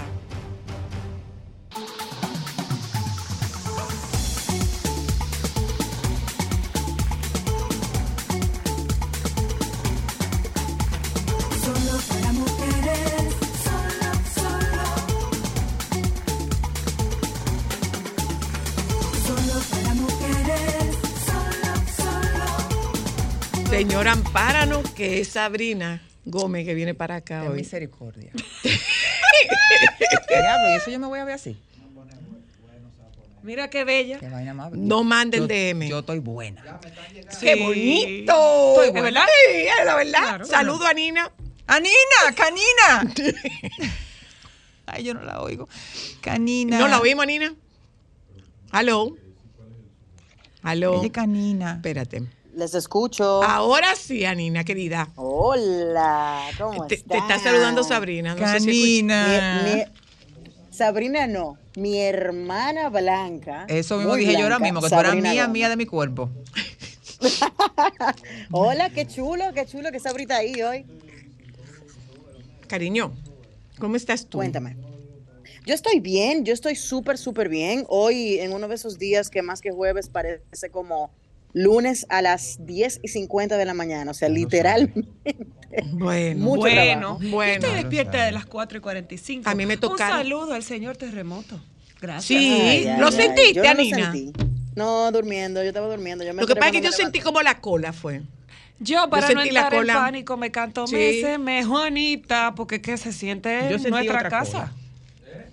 Solo 11.64 12.00
para 12.08 12.32
mujeres. 12.34 13.34
Solo, 13.66 14.10
solo. 14.36 14.86
Solo 19.26 19.56
para 19.72 19.94
mujeres. 19.96 20.96
Solo, 21.26 21.72
solo. 21.98 23.70
Señora, 23.70 24.12
ampáranos, 24.12 24.90
que 24.92 25.20
es 25.22 25.30
Sabrina 25.30 26.02
Gómez 26.26 26.66
que 26.66 26.74
viene 26.74 26.94
para 26.94 27.16
acá 27.18 27.42
Ten 27.42 27.52
hoy. 27.52 27.58
misericordia. 27.58 28.32
Diablo, 30.30 30.70
¿y 30.72 30.74
eso 30.76 30.92
yo 30.92 31.00
me 31.00 31.08
voy 31.08 31.20
a 31.20 31.26
ver 31.26 31.36
así? 31.36 31.58
Mira 33.44 33.70
qué 33.70 33.84
bella. 33.84 34.20
Qué 34.20 34.28
vaina 34.28 34.56
más. 34.56 34.72
No 34.72 35.04
manden 35.04 35.48
DM. 35.48 35.88
Yo 35.88 36.00
estoy 36.00 36.18
buena. 36.20 36.80
¡Qué 37.40 37.54
Sí. 37.54 37.60
bonito! 37.62 38.82
¿Es 38.84 38.92
verdad? 38.94 39.26
Sí, 39.52 39.68
es 39.80 39.86
la 39.86 39.96
verdad. 39.96 40.20
Claro. 40.20 40.46
Saludo 40.46 40.88
a 40.88 40.94
Nina. 40.94 41.30
¡Anina! 41.68 42.34
¡Canina! 42.36 43.14
Ay, 44.88 45.04
yo 45.04 45.14
no 45.14 45.22
la 45.24 45.42
oigo. 45.42 45.70
Canina. 46.22 46.80
¿No 46.80 46.88
la 46.88 47.00
oímos, 47.00 47.28
Nina? 47.28 47.54
¿Aló? 48.72 49.16
¿Aló? 50.64 51.00
Oye, 51.00 51.12
canina. 51.12 51.74
Espérate. 51.76 52.24
Les 52.56 52.74
escucho. 52.74 53.44
Ahora 53.44 53.96
sí, 53.96 54.24
Anina, 54.24 54.64
querida. 54.64 55.10
Hola, 55.16 56.42
¿cómo 56.58 56.88
Te, 56.88 56.98
te 56.98 57.18
está 57.18 57.38
saludando 57.38 57.84
Sabrina. 57.84 58.34
No 58.36 58.48
sé 58.48 58.60
si. 58.62 59.04
Mi- 59.04 59.04
mi- 59.04 59.84
Sabrina 60.72 61.28
no, 61.28 61.58
mi 61.76 62.00
hermana 62.02 62.90
Blanca. 62.90 63.66
Eso 63.68 63.98
mismo 63.98 64.16
dije 64.16 64.34
yo 64.34 64.44
ahora 64.44 64.60
mismo, 64.60 64.82
que 64.82 64.90
tú 64.90 64.96
eras 64.96 65.06
Sabrina 65.08 65.32
mía, 65.32 65.42
Gómez. 65.44 65.54
mía 65.54 65.70
de 65.70 65.76
mi 65.78 65.86
cuerpo. 65.86 66.30
Hola, 68.52 68.90
qué 68.90 69.06
chulo, 69.08 69.46
qué 69.54 69.66
chulo 69.66 69.92
que 69.92 70.00
Sabrita 70.00 70.38
ahí 70.38 70.62
hoy. 70.62 70.86
Cariño, 72.68 73.14
¿cómo 73.80 73.96
estás 73.96 74.28
tú? 74.28 74.38
Cuéntame. 74.40 74.76
Yo 75.66 75.74
estoy 75.74 76.00
bien, 76.00 76.46
yo 76.46 76.54
estoy 76.54 76.76
súper, 76.76 77.18
súper 77.18 77.50
bien. 77.50 77.86
Hoy, 77.90 78.40
en 78.40 78.54
uno 78.54 78.68
de 78.68 78.76
esos 78.76 79.00
días 79.00 79.30
que 79.30 79.42
más 79.42 79.62
que 79.62 79.72
jueves 79.72 80.10
parece 80.10 80.70
como 80.72 81.10
lunes 81.56 82.06
a 82.10 82.22
las 82.22 82.58
10 82.66 83.00
y 83.02 83.08
50 83.08 83.56
de 83.58 83.66
la 83.66 83.74
mañana. 83.74 84.12
O 84.12 84.14
sea, 84.14 84.30
literalmente. 84.30 85.10
Bueno, 85.94 86.40
Mucho 86.44 86.60
bueno, 86.62 87.00
trabajo. 87.18 87.20
Bueno. 87.32 87.54
estoy 87.54 87.74
despierta 87.76 88.24
de 88.26 88.32
las 88.32 88.46
4 88.46 88.78
y 88.78 88.82
45. 88.82 89.50
A 89.50 89.56
mí 89.56 89.66
me 89.66 89.78
tocaron- 89.78 90.18
Un 90.18 90.24
saludo 90.24 90.54
al 90.54 90.64
señor 90.64 90.96
terremoto. 90.98 91.60
Gracias. 92.02 92.26
Sí, 92.26 92.36
Ay, 92.62 92.88
ay, 92.88 93.00
¿lo 93.00 93.08
ay, 93.08 93.12
sentiste, 93.14 93.62
no 93.62 93.70
Anina? 93.70 94.14
No, 94.76 95.12
durmiendo, 95.12 95.62
yo 95.64 95.70
estaba 95.70 95.88
durmiendo. 95.88 96.24
Yo 96.26 96.34
me 96.34 96.42
Lo 96.42 96.48
que 96.48 96.56
pasa 96.56 96.68
es 96.68 96.72
que 96.74 96.82
yo 96.82 96.92
sentí 96.92 97.20
como 97.22 97.42
la 97.42 97.60
cola 97.62 97.94
fue. 97.94 98.22
Yo, 98.80 99.10
para 99.10 99.22
no 99.22 99.28
sentí 99.42 99.52
la 99.54 99.62
entrar 99.62 99.82
en 99.82 99.88
pánico, 99.88 100.36
me 100.38 100.52
canto 100.52 100.86
Sí. 100.86 100.96
meses, 100.96 101.40
me 101.40 101.64
Juanita, 101.64 102.54
porque 102.56 102.82
que 102.82 102.98
se 102.98 103.14
siente 103.14 103.74
en 103.74 103.82
nuestra 103.90 104.30
casa. 104.30 104.52
cola. 104.52 104.74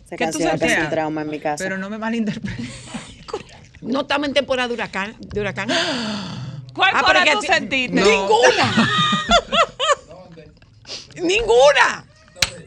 Esa 0.07 0.17
¿Qué 0.17 0.27
tú 0.27 0.39
sentías? 0.41 0.91
trauma 0.91 1.23
en 1.23 1.31
mi 1.31 1.39
casa. 1.39 1.63
Pero 1.63 1.79
no 1.79 1.89
me 1.89 1.99
malinterpretes. 1.99 2.69
No 3.83 4.01
estamos 4.03 4.29
en 4.29 4.35
temporada 4.35 4.69
de 4.69 4.75
huracán. 4.75 5.17
De 5.19 5.41
huracán. 5.41 5.69
¿Cuál 6.75 6.91
Ah, 6.95 7.23
que 7.25 7.33
tú 7.33 7.41
ti- 7.41 7.47
sentiste? 7.49 8.01
¡Ninguna! 8.01 8.89
¡Ninguna! 11.17 12.05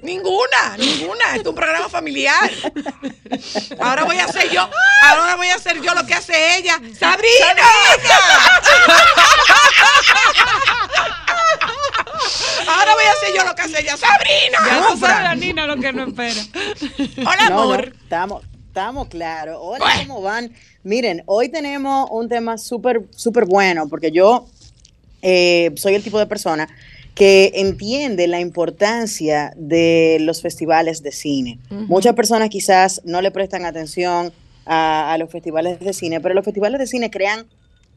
Ninguna, 0.04 0.78
ninguna. 0.78 1.36
Es 1.36 1.45
un 1.45 1.56
programa 1.56 1.89
familiar. 1.89 2.51
Ahora 3.80 4.04
voy 4.04 4.19
a 4.19 4.25
hacer 4.25 4.51
yo, 4.51 4.69
ahora 5.01 5.36
voy 5.36 5.47
a 5.47 5.56
hacer 5.56 5.82
yo 5.82 5.95
lo 5.95 6.06
que 6.06 6.13
hace 6.13 6.58
ella. 6.58 6.80
¡Sabrina! 6.99 7.63
Ahora 12.67 12.93
voy 12.93 13.04
a 13.06 13.12
hacer 13.13 13.34
yo 13.36 13.43
lo 13.45 13.56
que 13.56 13.62
hace 13.63 13.82
ella. 13.82 13.97
¡Sabrina! 13.97 14.60
Ya 14.65 14.88
tú 14.88 14.97
sabes, 14.99 15.23
la 15.23 15.36
Nina, 15.36 15.65
lo 15.67 15.78
que 15.78 15.91
no 15.93 16.04
espera. 16.08 16.41
Hola, 17.28 17.49
No, 17.49 17.56
no, 17.56 17.62
amor. 17.63 17.93
estamos, 18.04 18.43
estamos 18.75 19.07
claros. 19.07 19.57
Hola, 19.61 19.85
Bueno. 19.85 20.01
¿cómo 20.15 20.21
van? 20.21 20.51
Miren, 20.83 21.23
hoy 21.27 21.47
tenemos 21.47 22.09
un 22.11 22.27
tema 22.27 22.57
súper, 22.57 23.03
súper 23.11 23.45
bueno, 23.45 23.88
porque 23.88 24.11
yo 24.11 24.47
eh, 25.21 25.71
soy 25.77 25.95
el 25.95 26.03
tipo 26.03 26.19
de 26.19 26.25
persona 26.25 26.67
que 27.13 27.53
entiende 27.55 28.27
la 28.27 28.41
importancia 28.41 29.53
de 29.55 30.17
los 30.19 30.41
festivales 30.41 31.01
de 31.03 31.13
cine. 31.13 31.57
Muchas 31.69 32.15
personas 32.15 32.49
quizás 32.49 32.99
no 33.05 33.21
le 33.21 33.31
prestan 33.31 33.63
atención 33.63 34.33
a, 34.65 35.13
a 35.13 35.17
los 35.19 35.31
festivales 35.31 35.79
de 35.79 35.93
cine, 35.93 36.19
pero 36.19 36.35
los 36.35 36.43
festivales 36.43 36.77
de 36.77 36.88
cine 36.88 37.09
crean, 37.09 37.45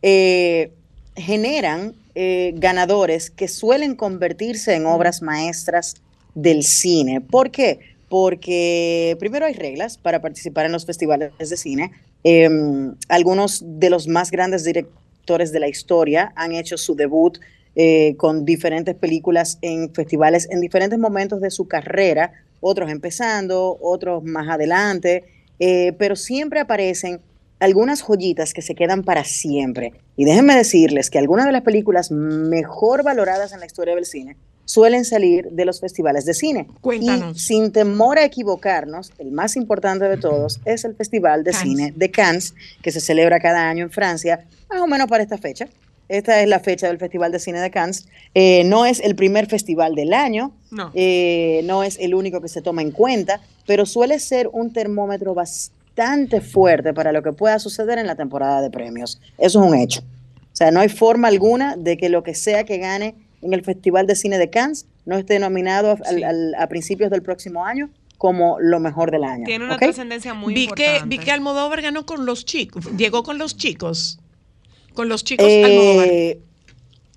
eh, 0.02 0.70
generan 1.16 1.94
eh, 2.14 2.52
ganadores 2.54 3.30
que 3.30 3.48
suelen 3.48 3.96
convertirse 3.96 4.76
en 4.76 4.86
obras 4.86 5.22
maestras 5.22 5.96
del 6.36 6.62
cine. 6.62 7.20
¿Por 7.20 7.50
qué? 7.50 7.97
Porque 8.08 9.16
primero 9.18 9.46
hay 9.46 9.54
reglas 9.54 9.98
para 9.98 10.20
participar 10.20 10.66
en 10.66 10.72
los 10.72 10.86
festivales 10.86 11.32
de 11.38 11.56
cine. 11.56 11.92
Eh, 12.24 12.48
algunos 13.08 13.62
de 13.64 13.90
los 13.90 14.08
más 14.08 14.30
grandes 14.30 14.64
directores 14.64 15.52
de 15.52 15.60
la 15.60 15.68
historia 15.68 16.32
han 16.36 16.52
hecho 16.52 16.78
su 16.78 16.94
debut 16.94 17.38
eh, 17.80 18.16
con 18.16 18.44
diferentes 18.44 18.96
películas 18.96 19.58
en 19.62 19.94
festivales 19.94 20.48
en 20.50 20.60
diferentes 20.60 20.98
momentos 20.98 21.40
de 21.40 21.50
su 21.50 21.68
carrera, 21.68 22.32
otros 22.60 22.90
empezando, 22.90 23.78
otros 23.80 24.24
más 24.24 24.48
adelante, 24.48 25.24
eh, 25.60 25.92
pero 25.98 26.16
siempre 26.16 26.58
aparecen 26.58 27.20
algunas 27.60 28.02
joyitas 28.02 28.52
que 28.52 28.62
se 28.62 28.74
quedan 28.74 29.04
para 29.04 29.22
siempre. 29.24 29.92
Y 30.16 30.24
déjenme 30.24 30.56
decirles 30.56 31.08
que 31.08 31.18
algunas 31.18 31.46
de 31.46 31.52
las 31.52 31.62
películas 31.62 32.10
mejor 32.10 33.04
valoradas 33.04 33.52
en 33.52 33.60
la 33.60 33.66
historia 33.66 33.94
del 33.94 34.06
cine 34.06 34.36
suelen 34.68 35.06
salir 35.06 35.48
de 35.50 35.64
los 35.64 35.80
festivales 35.80 36.26
de 36.26 36.34
cine. 36.34 36.66
Cuéntanos. 36.82 37.36
Y 37.38 37.40
sin 37.40 37.72
temor 37.72 38.18
a 38.18 38.24
equivocarnos, 38.26 39.12
el 39.18 39.30
más 39.32 39.56
importante 39.56 40.04
de 40.04 40.18
todos 40.18 40.60
es 40.66 40.84
el 40.84 40.94
Festival 40.94 41.42
de 41.42 41.52
Cannes. 41.52 41.62
Cine 41.66 41.92
de 41.96 42.10
Cannes, 42.10 42.54
que 42.82 42.90
se 42.92 43.00
celebra 43.00 43.40
cada 43.40 43.66
año 43.66 43.84
en 43.84 43.90
Francia, 43.90 44.44
más 44.70 44.82
o 44.82 44.86
menos 44.86 45.08
para 45.08 45.22
esta 45.22 45.38
fecha. 45.38 45.68
Esta 46.10 46.42
es 46.42 46.48
la 46.48 46.60
fecha 46.60 46.86
del 46.86 46.98
Festival 46.98 47.32
de 47.32 47.38
Cine 47.38 47.60
de 47.60 47.70
Cannes. 47.70 48.06
Eh, 48.34 48.62
no 48.64 48.84
es 48.84 49.00
el 49.00 49.16
primer 49.16 49.46
festival 49.46 49.94
del 49.94 50.12
año, 50.12 50.52
No. 50.70 50.90
eh, 50.94 51.62
no 51.64 51.82
es 51.82 51.96
el 51.98 52.14
único 52.14 52.42
que 52.42 52.48
se 52.48 52.60
toma 52.60 52.82
en 52.82 52.90
cuenta, 52.90 53.40
pero 53.66 53.86
suele 53.86 54.18
ser 54.18 54.50
un 54.52 54.72
termómetro 54.74 55.32
bastante 55.32 56.42
fuerte 56.42 56.92
para 56.92 57.12
lo 57.12 57.22
que 57.22 57.32
pueda 57.32 57.58
suceder 57.58 57.98
en 57.98 58.06
la 58.06 58.16
temporada 58.16 58.60
de 58.60 58.70
premios. 58.70 59.18
Eso 59.38 59.60
es 59.62 59.66
un 59.70 59.74
hecho. 59.74 60.00
O 60.52 60.56
sea, 60.58 60.70
no 60.70 60.80
hay 60.80 60.88
forma 60.90 61.28
alguna 61.28 61.74
de 61.76 61.96
que 61.96 62.10
lo 62.10 62.22
que 62.22 62.34
sea 62.34 62.64
que 62.64 62.76
gane 62.78 63.14
en 63.42 63.54
el 63.54 63.64
Festival 63.64 64.06
de 64.06 64.16
Cine 64.16 64.38
de 64.38 64.50
Cannes 64.50 64.86
no 65.06 65.16
esté 65.16 65.38
nominado 65.38 65.90
a, 65.92 65.98
al- 66.08 66.24
al- 66.24 66.54
a 66.56 66.66
principios 66.68 67.10
del 67.10 67.22
próximo 67.22 67.64
año 67.64 67.90
como 68.18 68.58
lo 68.60 68.80
mejor 68.80 69.10
del 69.12 69.22
año. 69.24 69.44
Tiene 69.44 69.64
una 69.64 69.76
trascendencia 69.78 70.34
muy 70.34 70.52
vi 70.52 70.66
que, 70.68 70.84
importante. 70.86 71.16
vi 71.16 71.18
que 71.24 71.30
Almodóvar 71.30 71.80
ganó 71.82 72.04
con 72.04 72.26
los 72.26 72.44
chicos. 72.44 72.84
Llegó 72.96 73.22
con 73.22 73.38
los 73.38 73.56
chicos. 73.56 74.18
Con 74.94 75.08
los 75.08 75.22
chicos 75.22 75.46
Almodóvar. 75.46 76.08
Eh, 76.10 76.40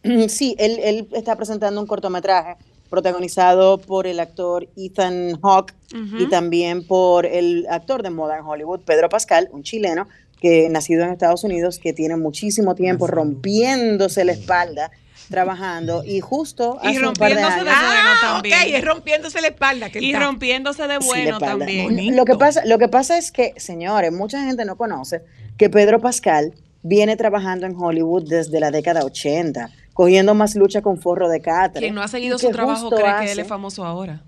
sí, 0.29 0.55
él, 0.59 0.79
él 0.83 1.07
está 1.13 1.35
presentando 1.35 1.81
un 1.81 1.87
cortometraje 1.87 2.55
protagonizado 2.89 3.79
por 3.79 4.05
el 4.05 4.19
actor 4.19 4.67
Ethan 4.77 5.39
Hawke 5.41 5.73
y 6.19 6.27
también 6.27 6.85
por 6.85 7.25
el 7.25 7.65
actor 7.69 8.03
de 8.03 8.09
moda 8.09 8.37
en 8.37 8.45
Hollywood, 8.45 8.81
Pedro 8.81 9.07
Pascal, 9.09 9.49
un 9.53 9.63
chileno 9.63 10.07
que 10.39 10.67
nacido 10.69 11.03
en 11.03 11.11
Estados 11.11 11.43
Unidos, 11.43 11.79
que 11.79 11.93
tiene 11.93 12.15
muchísimo 12.17 12.75
tiempo 12.75 13.07
rompiéndose 13.07 14.25
la 14.25 14.33
espalda 14.33 14.91
trabajando 15.29 16.03
y 16.03 16.19
justo 16.19 16.79
Y 16.83 16.87
hace 16.87 17.05
un 17.07 17.13
par 17.13 17.33
de 17.33 17.41
rompiéndose 17.41 17.63
de 17.63 17.69
años- 17.69 17.85
bueno 17.85 18.09
Ah, 18.13 18.33
también. 18.33 18.75
es 18.75 18.85
rompiéndose 18.85 19.41
la 19.41 19.47
espalda. 19.47 19.89
Que 19.89 20.01
Y 20.01 20.11
está. 20.13 20.25
rompiéndose 20.25 20.87
de 20.87 20.97
Sí, 21.01 21.07
bueno 21.07 21.39
también. 21.39 21.85
Bonito. 21.85 22.15
Lo 22.17 22.25
que, 22.25 22.35
pasa, 22.35 22.65
lo 22.65 22.77
que 22.77 22.87
pasa 22.87 23.17
es 23.17 23.31
que, 23.31 23.53
señores, 23.57 24.11
mucha 24.11 24.43
gente 24.43 24.65
no 24.65 24.75
conoce 24.75 25.21
que 25.57 25.69
Pedro 25.69 25.99
Pascal 25.99 26.53
viene 26.83 27.15
trabajando 27.15 27.65
en 27.67 27.75
Hollywood 27.75 28.27
desde 28.27 28.59
la 28.59 28.71
década 28.71 29.03
80, 29.05 29.69
cogiendo 29.93 30.33
más 30.33 30.55
lucha 30.55 30.81
con 30.81 30.97
forro 30.99 31.29
de 31.29 31.39
catre. 31.41 31.81
Quien 31.81 31.95
no 31.95 32.01
ha 32.01 32.07
seguido 32.07 32.37
y 32.37 32.39
su 32.39 32.49
trabajo 32.49 32.89
cree 32.89 33.25
que 33.25 33.31
él 33.33 33.39
es 33.39 33.47
famoso 33.47 33.85
ahora. 33.85 34.21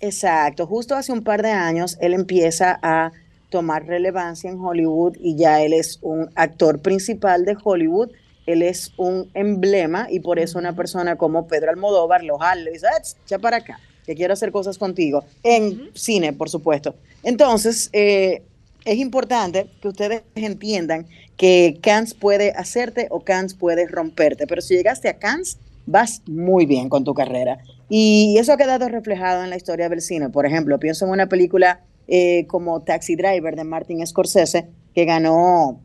Exacto, 0.00 0.66
justo 0.66 0.94
hace 0.94 1.12
un 1.12 1.22
par 1.22 1.42
de 1.42 1.50
años 1.50 1.96
él 2.00 2.14
empieza 2.14 2.78
a 2.82 3.12
tomar 3.50 3.84
relevancia 3.86 4.48
en 4.50 4.58
Hollywood 4.60 5.16
y 5.18 5.36
ya 5.36 5.60
él 5.60 5.72
es 5.72 5.98
un 6.02 6.30
actor 6.36 6.80
principal 6.80 7.44
de 7.44 7.56
Hollywood, 7.62 8.10
él 8.52 8.62
es 8.62 8.92
un 8.96 9.30
emblema 9.34 10.08
y 10.10 10.20
por 10.20 10.38
eso 10.38 10.58
una 10.58 10.74
persona 10.74 11.16
como 11.16 11.46
Pedro 11.46 11.70
Almodóvar 11.70 12.24
lo 12.24 12.38
jala 12.38 12.70
y 12.70 12.74
dice, 12.74 12.86
"Ah, 12.86 13.02
ya 13.26 13.38
para 13.38 13.58
acá, 13.58 13.80
que 14.06 14.14
quiero 14.14 14.32
hacer 14.32 14.52
cosas 14.52 14.78
contigo, 14.78 15.24
en 15.42 15.90
cine, 15.94 16.32
por 16.32 16.50
supuesto. 16.50 16.94
Entonces, 17.22 17.90
eh, 17.92 18.42
es 18.84 18.98
importante 18.98 19.66
que 19.80 19.88
ustedes 19.88 20.22
entiendan 20.34 21.06
que 21.36 21.78
Cannes 21.80 22.14
puede 22.14 22.50
hacerte 22.52 23.06
o 23.10 23.20
Cannes 23.20 23.54
puede 23.54 23.86
romperte, 23.86 24.46
pero 24.46 24.62
si 24.62 24.74
llegaste 24.74 25.08
a 25.08 25.18
Cannes, 25.18 25.58
vas 25.86 26.22
muy 26.26 26.66
bien 26.66 26.88
con 26.88 27.04
tu 27.04 27.14
carrera. 27.14 27.58
Y 27.88 28.36
eso 28.38 28.52
ha 28.52 28.56
quedado 28.56 28.88
reflejado 28.88 29.42
en 29.42 29.50
la 29.50 29.56
historia 29.56 29.88
del 29.88 30.00
cine. 30.00 30.28
Por 30.28 30.46
ejemplo, 30.46 30.78
pienso 30.78 31.04
en 31.04 31.12
una 31.12 31.28
película 31.28 31.80
eh, 32.08 32.46
como 32.46 32.80
Taxi 32.80 33.16
Driver 33.16 33.54
de 33.54 33.64
Martin 33.64 34.04
Scorsese, 34.06 34.66
que 34.94 35.04
ganó 35.04 35.80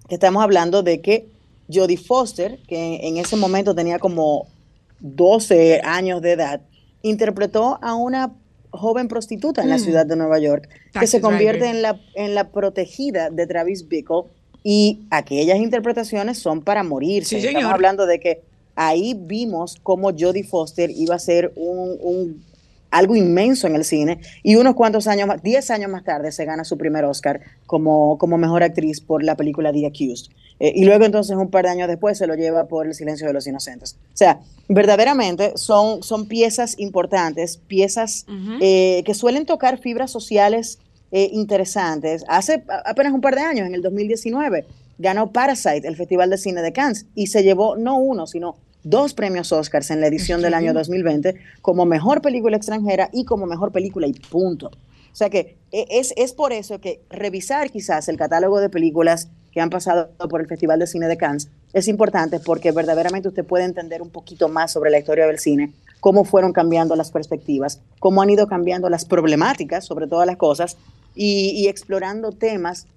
que 0.08 0.16
estamos 0.16 0.42
hablando 0.42 0.82
de 0.82 1.02
que 1.02 1.28
Jodie 1.70 1.98
Foster, 1.98 2.60
que 2.66 3.06
en 3.06 3.18
ese 3.18 3.36
momento 3.36 3.76
tenía 3.76 4.00
como 4.00 4.48
12 5.02 5.82
años 5.84 6.22
de 6.22 6.32
edad, 6.32 6.62
interpretó 7.02 7.80
a 7.82 7.96
una 7.96 8.32
joven 8.70 9.10
prostituta 9.10 9.62
en 9.62 9.68
la 9.70 9.76
Mm. 9.76 9.80
ciudad 9.82 10.06
de 10.06 10.16
Nueva 10.16 10.40
York, 10.40 10.70
que 10.98 11.06
se 11.06 11.20
convierte 11.20 11.68
en 11.68 11.82
la, 11.82 12.00
en 12.16 12.34
la 12.34 12.50
protegida 12.50 13.30
de 13.30 13.46
Travis 13.46 13.90
Bickle 13.90 14.24
y 14.64 15.00
aquellas 15.10 15.58
interpretaciones 15.60 16.38
son 16.40 16.62
para 16.62 16.84
morirse. 16.84 17.30
Sí, 17.30 17.36
Estamos 17.38 17.62
señor. 17.62 17.74
hablando 17.74 18.06
de 18.06 18.20
que 18.20 18.42
ahí 18.76 19.16
vimos 19.20 19.78
cómo 19.84 20.12
Jodie 20.18 20.44
Foster 20.44 20.90
iba 20.92 21.16
a 21.16 21.20
ser 21.20 21.52
un, 21.56 21.98
un- 22.02 22.44
algo 22.90 23.16
inmenso 23.16 23.68
en 23.68 23.76
el 23.78 23.86
cine 23.86 24.20
y 24.44 24.56
unos 24.56 24.76
cuantos 24.76 25.08
años 25.08 25.26
más, 25.26 25.42
10 25.42 25.72
años 25.72 25.90
más 25.90 26.04
tarde 26.04 26.32
se 26.34 26.44
gana 26.44 26.66
su 26.66 26.78
primer 26.78 27.06
Oscar 27.06 27.40
como, 27.66 28.18
como 28.18 28.38
mejor 28.38 28.64
actriz 28.64 29.00
por 29.00 29.24
la 29.24 29.36
película 29.36 29.72
The 29.72 29.86
Accused. 29.86 30.32
Eh, 30.60 30.74
y 30.76 30.84
luego 30.84 31.06
entonces 31.06 31.36
un 31.38 31.50
par 31.50 31.64
de 31.66 31.72
años 31.72 31.88
después 31.88 32.18
se 32.18 32.28
lo 32.28 32.36
lleva 32.36 32.68
por 32.68 32.86
El 32.88 32.94
silencio 32.94 33.26
de 33.28 33.34
los 33.34 33.48
inocentes. 33.48 33.96
O 34.14 34.18
sea, 34.18 34.42
verdaderamente 34.68 35.54
son, 35.56 36.04
son 36.04 36.28
piezas 36.28 36.78
importantes, 36.80 37.58
piezas 37.68 38.26
eh, 38.60 39.02
que 39.06 39.14
suelen 39.14 39.46
tocar 39.46 39.78
fibras 39.80 40.12
sociales 40.12 40.78
eh, 41.12 41.30
interesantes. 41.32 42.24
Hace 42.28 42.64
apenas 42.86 43.14
un 43.14 43.22
par 43.22 43.36
de 43.36 43.42
años, 43.42 43.68
en 43.68 43.76
el 43.76 43.82
2019, 43.82 44.66
ganó 44.98 45.32
Parasite, 45.32 45.88
el 45.88 45.96
Festival 45.96 46.30
de 46.30 46.38
Cine 46.38 46.62
de 46.62 46.72
Cannes, 46.72 47.06
y 47.16 47.28
se 47.28 47.44
llevó 47.44 47.76
no 47.76 47.98
uno, 47.98 48.28
sino 48.28 48.56
dos 48.84 49.14
premios 49.14 49.52
Oscars 49.52 49.92
en 49.92 50.02
la 50.02 50.08
edición 50.08 50.42
del 50.42 50.54
año 50.54 50.74
2020 50.74 51.36
como 51.62 51.86
mejor 51.86 52.22
película 52.22 52.58
extranjera 52.58 53.10
y 53.14 53.26
como 53.26 53.46
mejor 53.46 53.72
película 53.72 54.08
y 54.08 54.14
punto. 54.14 54.68
O 54.68 55.16
sea 55.16 55.30
que 55.30 55.58
e- 55.72 55.88
es, 55.90 56.14
es 56.18 56.34
por 56.34 56.54
eso 56.54 56.80
que 56.80 57.02
revisar 57.10 57.70
quizás 57.70 58.08
el 58.08 58.18
catálogo 58.18 58.60
de 58.60 58.70
películas 58.70 59.30
que 59.52 59.60
han 59.60 59.70
pasado 59.70 60.10
por 60.30 60.42
el 60.42 60.48
Festival 60.48 60.80
de 60.80 60.88
Cine 60.88 61.08
de 61.08 61.18
Cannes 61.18 61.50
es 61.74 61.88
importante 61.88 62.40
porque 62.40 62.72
verdaderamente 62.72 63.28
usted 63.28 63.46
puede 63.46 63.66
entender 63.66 64.02
un 64.02 64.10
poquito 64.10 64.48
más 64.48 64.72
sobre 64.72 64.92
la 64.92 65.00
historia 65.00 65.28
del 65.28 65.40
cine, 65.40 65.74
cómo 66.00 66.24
fueron 66.24 66.54
cambiando 66.54 66.96
las 66.96 67.12
perspectivas, 67.12 67.82
cómo 68.00 68.22
han 68.22 68.30
ido 68.30 68.48
cambiando 68.48 68.90
las 68.90 69.06
problemáticas 69.06 69.86
sobre 69.86 70.08
todas 70.08 70.26
las 70.26 70.38
cosas 70.38 70.78
y, 71.16 71.68
explorando 71.68 72.32
temas 72.32 72.88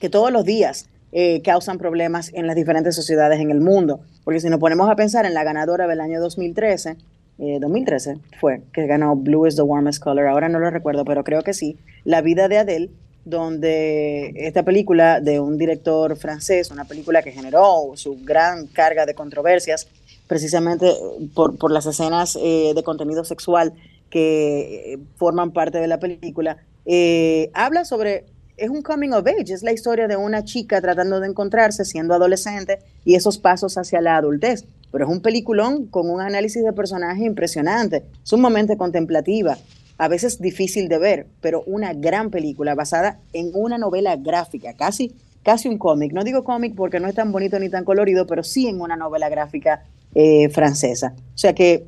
que 0.00 0.08
todos 0.08 0.32
los 0.32 0.44
días 0.44 0.88
eh, 1.12 1.40
causan 1.42 1.78
problemas 1.78 2.30
en 2.34 2.46
las 2.46 2.56
diferentes 2.56 2.96
sociedades 2.96 3.40
en 3.40 3.50
el 3.50 3.60
mundo. 3.60 4.00
Porque 4.24 4.40
si 4.40 4.48
nos 4.48 4.60
ponemos 4.60 4.90
a 4.90 4.96
pensar 4.96 5.26
en 5.26 5.34
la 5.34 5.44
ganadora 5.44 5.86
del 5.86 6.00
año 6.00 6.20
2013, 6.20 6.96
eh, 7.38 7.58
2013 7.60 8.18
fue, 8.40 8.62
que 8.72 8.86
ganó 8.86 9.16
Blue 9.16 9.46
is 9.46 9.56
the 9.56 9.62
Warmest 9.62 10.02
Color, 10.02 10.26
ahora 10.26 10.48
no 10.48 10.58
lo 10.58 10.70
recuerdo, 10.70 11.04
pero 11.04 11.24
creo 11.24 11.42
que 11.42 11.52
sí, 11.52 11.78
La 12.04 12.20
vida 12.20 12.48
de 12.48 12.58
Adele, 12.58 12.90
donde 13.24 14.34
esta 14.36 14.62
película 14.62 15.20
de 15.20 15.40
un 15.40 15.56
director 15.56 16.16
francés, 16.16 16.70
una 16.70 16.84
película 16.84 17.22
que 17.22 17.32
generó 17.32 17.92
su 17.94 18.18
gran 18.22 18.66
carga 18.66 19.06
de 19.06 19.14
controversias, 19.14 19.88
precisamente 20.26 20.90
eh, 20.90 21.28
por, 21.34 21.56
por 21.56 21.70
las 21.70 21.86
escenas 21.86 22.36
eh, 22.40 22.72
de 22.74 22.82
contenido 22.82 23.24
sexual 23.24 23.72
que 24.10 24.94
eh, 24.94 24.98
forman 25.16 25.52
parte 25.52 25.78
de 25.78 25.88
la 25.88 25.98
película, 25.98 26.58
eh, 26.86 27.50
habla 27.54 27.84
sobre, 27.84 28.26
es 28.56 28.70
un 28.70 28.82
coming 28.82 29.10
of 29.10 29.26
age, 29.26 29.52
es 29.52 29.62
la 29.62 29.72
historia 29.72 30.08
de 30.08 30.16
una 30.16 30.44
chica 30.44 30.80
tratando 30.80 31.20
de 31.20 31.28
encontrarse 31.28 31.84
siendo 31.84 32.14
adolescente 32.14 32.78
y 33.04 33.14
esos 33.14 33.38
pasos 33.38 33.76
hacia 33.78 34.00
la 34.00 34.16
adultez. 34.16 34.64
Pero 34.92 35.06
es 35.06 35.10
un 35.10 35.20
peliculón 35.20 35.86
con 35.86 36.08
un 36.08 36.20
análisis 36.20 36.62
de 36.62 36.72
personaje 36.72 37.24
impresionante, 37.24 38.04
sumamente 38.22 38.76
contemplativa, 38.76 39.58
a 39.98 40.08
veces 40.08 40.40
difícil 40.40 40.88
de 40.88 40.98
ver, 40.98 41.26
pero 41.40 41.62
una 41.66 41.92
gran 41.94 42.30
película 42.30 42.74
basada 42.74 43.18
en 43.32 43.50
una 43.54 43.76
novela 43.78 44.16
gráfica, 44.16 44.74
casi, 44.74 45.12
casi 45.42 45.68
un 45.68 45.78
cómic. 45.78 46.12
No 46.12 46.22
digo 46.22 46.44
cómic 46.44 46.74
porque 46.76 47.00
no 47.00 47.08
es 47.08 47.14
tan 47.14 47.32
bonito 47.32 47.58
ni 47.58 47.68
tan 47.68 47.84
colorido, 47.84 48.26
pero 48.26 48.44
sí 48.44 48.68
en 48.68 48.80
una 48.80 48.96
novela 48.96 49.28
gráfica 49.28 49.84
eh, 50.14 50.48
francesa. 50.50 51.14
O 51.34 51.38
sea 51.38 51.54
que 51.54 51.86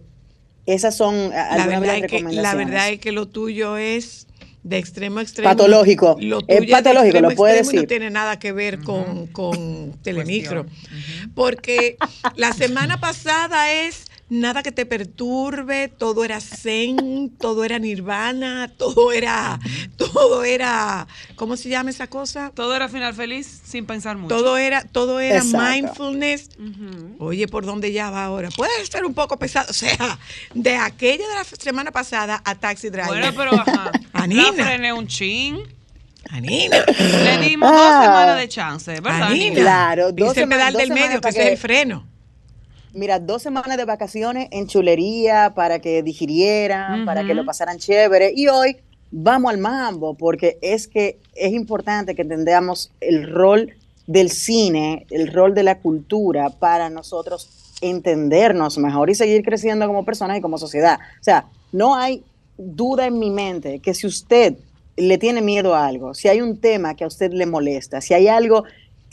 esas 0.67 0.97
son 0.97 1.31
La 1.31 1.47
algunas 1.47 1.81
de 1.81 1.87
las 1.87 1.97
es 1.97 2.03
que, 2.03 2.09
recomendaciones. 2.09 2.43
la 2.43 2.55
verdad 2.55 2.91
es 2.91 2.99
que 2.99 3.13
lo 3.13 3.27
tuyo 3.29 3.77
es 3.77 4.27
de 4.67 4.79
extremo 4.79 5.21
a 5.21 5.23
extremo. 5.23 5.49
Patológico. 5.49 6.17
Lo 6.21 6.41
Es 6.41 6.47
tuyo 6.47 6.61
de 6.61 6.67
patológico, 6.67 7.21
lo 7.21 7.31
puede 7.31 7.59
decir. 7.59 7.83
No 7.83 7.87
tiene 7.87 8.11
nada 8.11 8.39
que 8.41 8.51
ver 8.51 8.81
con, 8.81 9.29
con 9.29 9.93
Telemicro. 10.03 10.67
Porque 11.35 11.97
la 12.35 12.53
semana 12.53 12.99
pasada 12.99 13.73
es 13.73 14.07
nada 14.29 14.63
que 14.63 14.73
te 14.73 14.87
perturbe, 14.87 15.89
todo 15.89 16.25
era 16.25 16.41
zen, 16.41 17.31
todo 17.41 17.65
era 17.65 17.79
nirvana, 17.79 18.71
todo 18.77 19.13
era, 19.13 19.59
todo 19.97 20.43
era, 20.45 21.07
¿cómo 21.37 21.57
se 21.57 21.69
llama 21.69 21.91
esa 21.91 22.09
cosa? 22.09 22.51
Todo 22.55 22.75
era 22.75 22.89
final 22.89 23.15
feliz 23.15 23.47
sin 23.65 23.87
pensar 23.87 24.17
mucho. 24.17 24.35
Todo 24.37 24.59
era, 24.59 24.83
todo 24.83 25.21
era 25.21 25.39
Exacto. 25.39 25.59
mindfulness. 25.71 26.51
Oye, 27.19 27.47
¿por 27.49 27.65
dónde 27.67 27.93
ya 27.93 28.11
va 28.11 28.25
ahora? 28.25 28.49
Puede 28.51 28.85
ser 28.87 29.05
un 29.05 29.15
poco 29.15 29.39
pesado. 29.39 29.67
O 29.71 29.73
sea, 29.73 30.19
de 30.55 30.77
aquella 30.77 31.27
de 31.29 31.35
la 31.35 31.45
semana 31.45 31.91
pasada 31.93 32.43
a 32.45 32.55
Taxi 32.57 32.91
Driver. 32.91 33.09
Bueno, 33.09 33.33
pero 33.37 33.53
ajá. 33.55 33.93
Anina. 34.13 34.43
La 34.57 34.65
frené 34.65 34.93
un 34.93 35.07
chin. 35.07 35.59
Anina. 36.31 36.85
Le 36.89 37.39
dimos 37.39 37.71
dos 37.71 37.81
Ah. 37.81 38.03
semanas 38.03 38.37
de 38.39 38.49
chance, 38.49 38.91
¿verdad? 39.01 39.23
Anina. 39.23 39.47
Anina? 39.47 39.61
Claro, 39.61 40.11
dos 40.13 40.31
Dice 40.31 40.43
el 40.43 40.49
pedal 40.49 40.73
dos 40.73 40.83
del 40.83 40.91
medio, 40.93 41.21
que 41.21 41.29
ese 41.29 41.43
es 41.45 41.51
el 41.53 41.59
freno. 41.59 42.07
Mira, 42.97 43.21
dos 43.21 43.43
semanas 43.43 43.77
de 43.77 43.85
vacaciones 43.85 44.49
en 44.51 44.69
chulería 44.69 45.53
para 45.55 45.81
que 45.81 46.03
digirieran, 46.03 47.05
para 47.05 47.27
que 47.27 47.35
lo 47.35 47.45
pasaran 47.45 47.77
chévere. 47.77 48.33
Y 48.35 48.49
hoy 48.49 48.79
vamos 49.11 49.53
al 49.53 49.59
mambo, 49.59 50.15
porque 50.15 50.57
es 50.63 50.89
que 50.89 51.19
es 51.35 51.53
importante 51.53 52.15
que 52.15 52.23
entendamos 52.23 52.91
el 53.03 53.31
rol 53.31 53.75
del 54.07 54.31
cine, 54.31 55.05
el 55.11 55.31
rol 55.31 55.55
de 55.55 55.63
la 55.63 55.79
cultura 55.79 56.49
para 56.49 56.89
nosotros 56.89 57.77
entendernos 57.83 58.79
mejor 58.79 59.11
y 59.11 59.15
seguir 59.15 59.43
creciendo 59.45 59.87
como 59.87 60.07
personas 60.07 60.39
y 60.39 60.41
como 60.41 60.57
sociedad. 60.57 60.99
O 61.21 61.23
sea, 61.23 61.45
no 61.73 61.97
hay 61.97 62.25
duda 62.57 63.05
en 63.05 63.19
mi 63.19 63.29
mente 63.29 63.81
que 63.81 63.93
si 63.93 64.07
usted 64.07 64.57
le 64.97 65.19
tiene 65.19 65.43
miedo 65.43 65.75
a 65.75 65.87
algo, 65.87 66.15
si 66.15 66.29
hay 66.29 66.41
un 66.41 66.57
tema 66.57 66.97
que 66.97 67.05
a 67.05 67.09
usted 67.09 67.31
le 67.31 67.45
molesta, 67.45 68.01
si 68.01 68.15
hay 68.15 68.29
algo 68.29 68.65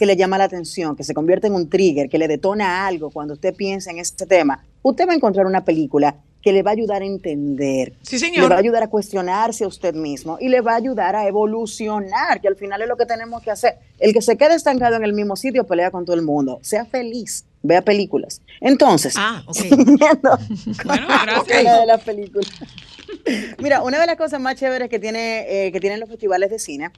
que 0.03 0.07
le 0.07 0.17
llama 0.17 0.37
la 0.37 0.43
atención, 0.43 0.97
que 0.97 1.05
se 1.05 1.13
convierte 1.13 1.47
en 1.47 1.53
un 1.53 1.69
trigger, 1.69 2.09
que 2.09 2.17
le 2.17 2.27
detona 2.27 2.85
algo 2.85 3.09
cuando 3.09 3.35
usted 3.35 3.55
piensa 3.55 3.89
en 3.89 3.99
este 3.99 4.25
tema, 4.25 4.61
usted 4.81 5.07
va 5.07 5.13
a 5.13 5.15
encontrar 5.15 5.45
una 5.45 5.63
película 5.63 6.17
que 6.41 6.51
le 6.51 6.61
va 6.61 6.71
a 6.71 6.73
ayudar 6.73 7.01
a 7.03 7.05
entender, 7.05 7.93
Sí, 8.01 8.15
le 8.17 8.19
señor. 8.19 8.51
va 8.51 8.55
a 8.57 8.59
ayudar 8.59 8.83
a 8.83 8.89
cuestionarse 8.89 9.63
a 9.63 9.67
usted 9.69 9.93
mismo 9.95 10.37
y 10.41 10.49
le 10.49 10.59
va 10.59 10.73
a 10.73 10.75
ayudar 10.75 11.15
a 11.15 11.25
evolucionar, 11.25 12.41
que 12.41 12.49
al 12.49 12.57
final 12.57 12.81
es 12.81 12.89
lo 12.89 12.97
que 12.97 13.05
tenemos 13.05 13.41
que 13.41 13.51
hacer. 13.51 13.75
El 13.97 14.11
que 14.11 14.21
se 14.21 14.35
quede 14.35 14.55
estancado 14.55 14.97
en 14.97 15.05
el 15.05 15.13
mismo 15.13 15.37
sitio 15.37 15.63
pelea 15.65 15.89
con 15.89 16.03
todo 16.03 16.17
el 16.17 16.21
mundo. 16.21 16.59
Sea 16.63 16.83
feliz, 16.83 17.45
vea 17.61 17.81
películas. 17.81 18.41
Entonces, 18.59 19.13
Ah, 19.17 19.41
Bueno, 20.83 21.07
de 21.79 21.85
las 21.85 22.03
películas. 22.03 22.51
Mira, 23.59 23.81
una 23.83 24.01
de 24.01 24.05
las 24.07 24.17
cosas 24.17 24.41
más 24.41 24.55
chéveres 24.55 24.89
que, 24.89 24.99
tiene, 24.99 25.67
eh, 25.67 25.71
que 25.71 25.79
tienen 25.79 26.01
los 26.01 26.09
festivales 26.09 26.49
de 26.49 26.59
cine, 26.59 26.91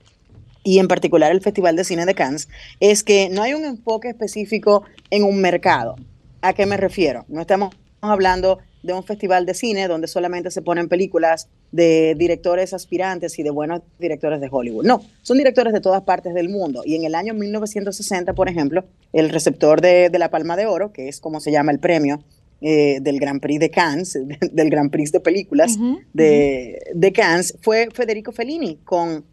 y 0.65 0.80
en 0.80 0.88
particular 0.88 1.32
el 1.32 1.41
Festival 1.41 1.75
de 1.75 1.86
Cine 1.86 2.06
de 2.06 2.15
Cannes, 2.15 2.49
es 2.80 3.04
que 3.04 3.30
no 3.30 3.43
hay 3.43 3.54
un 3.54 3.63
enfoque 3.63 4.10
específico 4.10 4.84
en 5.12 5.23
un 5.23 5.39
mercado. 5.39 5.95
¿A 6.41 6.54
qué 6.54 6.65
me 6.65 6.75
refiero? 6.75 7.23
No 7.30 7.41
estamos 7.41 7.73
hablando 8.01 8.58
de 8.82 8.93
un 8.93 9.04
festival 9.04 9.45
de 9.45 9.54
cine 9.54 9.88
donde 9.88 10.08
solamente 10.08 10.49
se 10.49 10.63
ponen 10.63 10.89
películas 10.89 11.49
de 11.71 12.15
directores 12.17 12.73
aspirantes 12.73 13.38
y 13.38 13.43
de 13.43 13.51
buenos 13.51 13.82
directores 13.99 14.41
de 14.41 14.49
Hollywood. 14.51 14.86
No, 14.86 15.01
son 15.21 15.38
directores 15.38 15.71
de 15.71 15.82
todas 15.82 16.01
partes 16.01 16.34
del 16.34 16.49
mundo. 16.49 16.82
Y 16.84 16.95
en 16.95 17.04
el 17.04 17.13
año 17.13 17.36
1960, 17.36 18.34
por 18.34 18.49
ejemplo, 18.49 18.86
el 19.13 19.30
receptor 19.30 19.82
de, 19.82 20.10
de 20.10 20.19
la 20.19 20.32
Palma 20.32 20.58
de 20.58 20.65
Oro, 20.65 20.91
que 20.91 21.10
es 21.10 21.19
como 21.19 21.39
se 21.39 21.51
llama 21.51 21.71
el 21.71 21.80
premio 21.80 22.23
eh, 22.62 22.99
del 23.01 23.19
Grand 23.19 23.39
Prix 23.39 23.60
de 23.60 23.69
Cannes, 23.69 24.17
del 24.51 24.69
Grand 24.71 24.89
Prix 24.89 25.12
de 25.12 25.19
películas 25.19 25.78
de, 26.13 26.80
de 26.93 27.12
Cannes, 27.12 27.56
fue 27.62 27.89
Federico 27.93 28.32
Fellini 28.32 28.80
con 28.84 29.25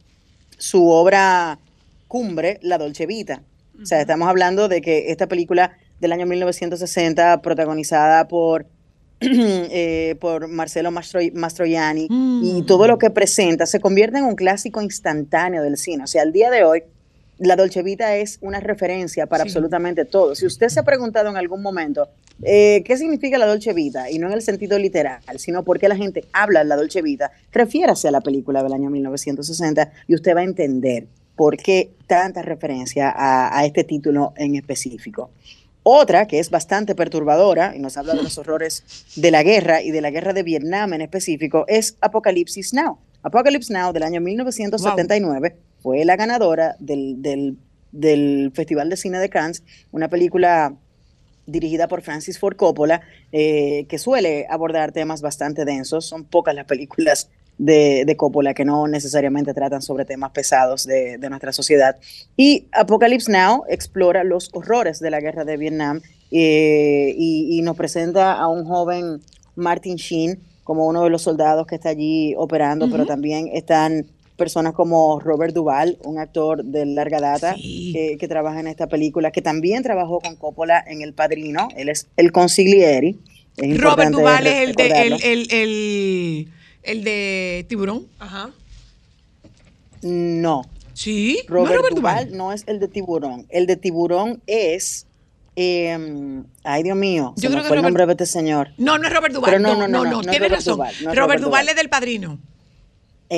su 0.62 0.88
obra 0.88 1.58
cumbre, 2.06 2.60
La 2.62 2.78
Dolce 2.78 3.04
Vita. 3.04 3.42
O 3.82 3.84
sea, 3.84 4.00
estamos 4.00 4.28
hablando 4.28 4.68
de 4.68 4.80
que 4.80 5.10
esta 5.10 5.26
película 5.26 5.72
del 5.98 6.12
año 6.12 6.24
1960, 6.26 7.42
protagonizada 7.42 8.28
por, 8.28 8.66
eh, 9.20 10.14
por 10.20 10.46
Marcelo 10.46 10.92
Mastro- 10.92 11.20
Mastroianni, 11.34 12.06
y 12.08 12.62
Mm. 12.62 12.66
todo 12.66 12.86
lo 12.86 12.96
que 12.98 13.10
presenta 13.10 13.66
se 13.66 13.80
convierte 13.80 14.18
en 14.18 14.24
un 14.24 14.36
clásico 14.36 14.80
instantáneo 14.82 15.62
del 15.64 15.76
cine. 15.76 16.04
O 16.04 16.06
sea, 16.06 16.22
al 16.22 16.30
día 16.32 16.48
de 16.50 16.62
hoy, 16.62 16.84
La 17.42 17.56
Dolce 17.56 17.82
Vita 17.82 18.16
es 18.16 18.38
una 18.40 18.60
referencia 18.60 19.26
para 19.26 19.42
Sí. 19.44 19.48
absolutamente 19.50 20.04
todo. 20.04 20.34
Si 20.36 20.46
usted 20.46 20.68
se 20.68 20.78
ha 20.78 20.84
preguntado 20.84 21.28
en 21.28 21.36
algún 21.36 21.60
momento 21.60 22.08
eh, 22.42 22.82
qué 22.84 22.96
significa 22.96 23.36
la 23.36 23.46
Dolce 23.46 23.72
Vita, 23.72 24.10
y 24.10 24.18
no 24.18 24.28
en 24.28 24.32
el 24.32 24.42
sentido 24.42 24.78
literal, 24.78 25.20
sino 25.38 25.64
por 25.64 25.78
qué 25.78 25.88
la 25.88 25.96
gente 25.96 26.24
habla 26.32 26.60
de 26.60 26.66
la 26.66 26.76
Dolce 26.76 27.02
Vita, 27.02 27.32
refiérase 27.52 28.08
a 28.08 28.10
la 28.10 28.20
película 28.20 28.62
del 28.62 28.72
año 28.72 28.90
1960 28.90 29.92
y 30.08 30.14
usted 30.14 30.36
va 30.36 30.40
a 30.40 30.44
entender 30.44 31.06
por 31.34 31.56
qué 31.56 31.90
tanta 32.06 32.42
referencia 32.42 33.10
a, 33.10 33.58
a 33.58 33.64
este 33.64 33.84
título 33.84 34.32
en 34.36 34.54
específico. 34.54 35.30
Otra 35.82 36.26
que 36.28 36.38
es 36.38 36.48
bastante 36.50 36.94
perturbadora 36.94 37.74
y 37.74 37.80
nos 37.80 37.96
habla 37.96 38.14
de 38.14 38.22
los 38.22 38.38
horrores 38.38 38.84
de 39.16 39.30
la 39.32 39.42
guerra 39.42 39.82
y 39.82 39.90
de 39.90 40.00
la 40.00 40.10
guerra 40.10 40.32
de 40.32 40.44
Vietnam 40.44 40.92
en 40.92 41.00
específico 41.00 41.64
es 41.66 41.96
Apocalypse 42.00 42.60
Now. 42.72 42.98
Apocalypse 43.24 43.72
Now 43.72 43.92
del 43.92 44.04
año 44.04 44.20
1979 44.20 45.56
fue 45.82 46.04
la 46.04 46.16
ganadora 46.16 46.76
del, 46.78 47.20
del- 47.22 47.56
del 47.90 48.52
Festival 48.54 48.88
de 48.88 48.96
Cine 48.96 49.18
de 49.18 49.28
Cannes, 49.28 49.62
una 49.90 50.08
película 50.08 50.74
dirigida 51.46 51.88
por 51.88 52.00
Francis 52.02 52.38
Ford 52.38 52.56
Coppola, 52.56 53.02
eh, 53.32 53.84
que 53.88 53.98
suele 53.98 54.46
abordar 54.48 54.92
temas 54.92 55.20
bastante 55.20 55.64
densos. 55.64 56.06
Son 56.06 56.24
pocas 56.24 56.54
las 56.54 56.64
películas 56.66 57.28
de, 57.58 58.04
de 58.06 58.16
Coppola 58.16 58.54
que 58.54 58.64
no 58.64 58.86
necesariamente 58.88 59.52
tratan 59.52 59.82
sobre 59.82 60.04
temas 60.06 60.30
pesados 60.30 60.86
de, 60.86 61.18
de 61.18 61.28
nuestra 61.28 61.52
sociedad. 61.52 61.96
Y 62.36 62.68
Apocalypse 62.72 63.30
Now 63.30 63.64
explora 63.68 64.24
los 64.24 64.48
horrores 64.54 65.00
de 65.00 65.10
la 65.10 65.20
guerra 65.20 65.44
de 65.44 65.56
Vietnam 65.58 66.00
eh, 66.30 67.14
y, 67.16 67.58
y 67.58 67.62
nos 67.62 67.76
presenta 67.76 68.32
a 68.38 68.48
un 68.48 68.64
joven 68.64 69.20
Martin 69.54 69.96
Sheen 69.96 70.38
como 70.64 70.86
uno 70.86 71.02
de 71.04 71.10
los 71.10 71.22
soldados 71.22 71.66
que 71.66 71.74
está 71.74 71.90
allí 71.90 72.34
operando, 72.38 72.88
pero 72.90 73.04
también 73.04 73.48
están 73.52 74.06
personas 74.36 74.72
como 74.74 75.20
Robert 75.20 75.54
Duvall, 75.54 75.98
un 76.04 76.18
actor 76.18 76.64
de 76.64 76.86
larga 76.86 77.20
data 77.20 77.54
Sí. 77.54 77.92
que, 77.92 78.16
que 78.18 78.28
trabaja 78.28 78.60
en 78.60 78.66
esta 78.66 78.86
película, 78.88 79.30
que 79.30 79.42
también 79.42 79.82
trabajó 79.82 80.20
con 80.20 80.36
Coppola 80.36 80.82
en 80.86 81.02
El 81.02 81.12
Padrino. 81.14 81.68
Él 81.76 81.88
es 81.88 82.08
el 82.16 82.32
consiglieri. 82.32 83.18
Es 83.56 83.78
Robert 83.80 84.08
importante 84.08 84.18
Duval 84.18 84.46
es 84.46 84.68
el 84.68 84.74
de, 84.74 84.86
el, 84.86 85.12
el, 85.22 85.52
el, 85.52 86.48
el 86.82 87.04
de 87.04 87.66
Tiburón. 87.68 88.06
Ajá. 88.18 88.50
No, 90.02 90.62
Sí, 90.94 91.38
¿no 91.48 91.54
Robert, 91.54 91.76
Robert 91.76 91.94
Duvall 91.96 92.24
Duvall. 92.26 92.36
no 92.36 92.52
es 92.52 92.64
el 92.66 92.78
de 92.80 92.88
Tiburón. 92.88 93.46
El 93.48 93.66
de 93.66 93.76
Tiburón 93.76 94.42
es... 94.46 95.06
eh, 95.56 96.42
ay, 96.64 96.82
Dios 96.82 96.96
mío, 96.96 97.32
se 97.36 97.42
Yo 97.42 97.48
me 97.50 97.54
creo 97.56 97.62
que 97.62 97.68
fue 97.68 97.76
el 97.78 97.82
nombre 97.82 98.04
de 98.06 98.12
este 98.12 98.26
señor. 98.26 98.68
No, 98.76 98.98
no 98.98 99.06
es 99.06 99.12
Robert 99.12 99.34
Duval. 99.34 99.50
Pero 99.52 99.60
no, 99.62 99.74
no, 99.74 99.88
no, 99.88 99.88
no, 99.88 100.04
no, 100.04 100.10
no 100.10 100.20
es 100.20 100.26
Tienes 100.28 100.40
Robert 100.50 100.54
razón. 100.54 100.74
Duvall, 100.76 100.94
no 101.04 101.14
Robert, 101.14 101.40
Duval 101.40 101.62
Duvall. 101.64 101.68
es 101.70 101.76
del 101.76 101.88
padrino. 101.88 102.38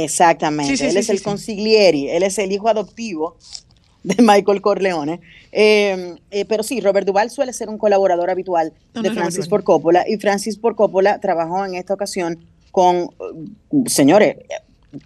Exactamente. 0.02 0.72
Sí, 0.72 0.76
sí, 0.76 0.84
él 0.86 0.92
sí, 0.92 0.98
es 0.98 1.08
el 1.10 1.22
consiglieri, 1.22 2.10
él 2.10 2.24
es 2.24 2.38
el 2.38 2.50
hijo 2.50 2.68
adoptivo 2.68 3.36
de 4.02 4.16
Michael 4.22 4.60
Corleone. 4.60 5.20
Eh, 5.52 6.16
eh, 6.30 6.44
pero 6.46 6.62
sí, 6.62 6.80
Robert 6.80 7.06
Duvall 7.06 7.30
suele 7.30 7.52
ser 7.52 7.68
un 7.68 7.78
colaborador 7.78 8.28
habitual 8.28 8.72
No, 8.92 9.02
de 9.02 9.10
no 9.10 9.14
Francis. 9.14 9.48
Ford 9.48 9.62
Coppola 9.62 10.04
y 10.08 10.16
Francis 10.16 10.60
Ford 10.60 10.74
Coppola 10.74 11.20
trabajó 11.20 11.64
en 11.64 11.74
esta 11.74 11.94
ocasión 11.94 12.44
con, 12.72 12.96
eh, 12.96 13.08
señores, 13.86 14.36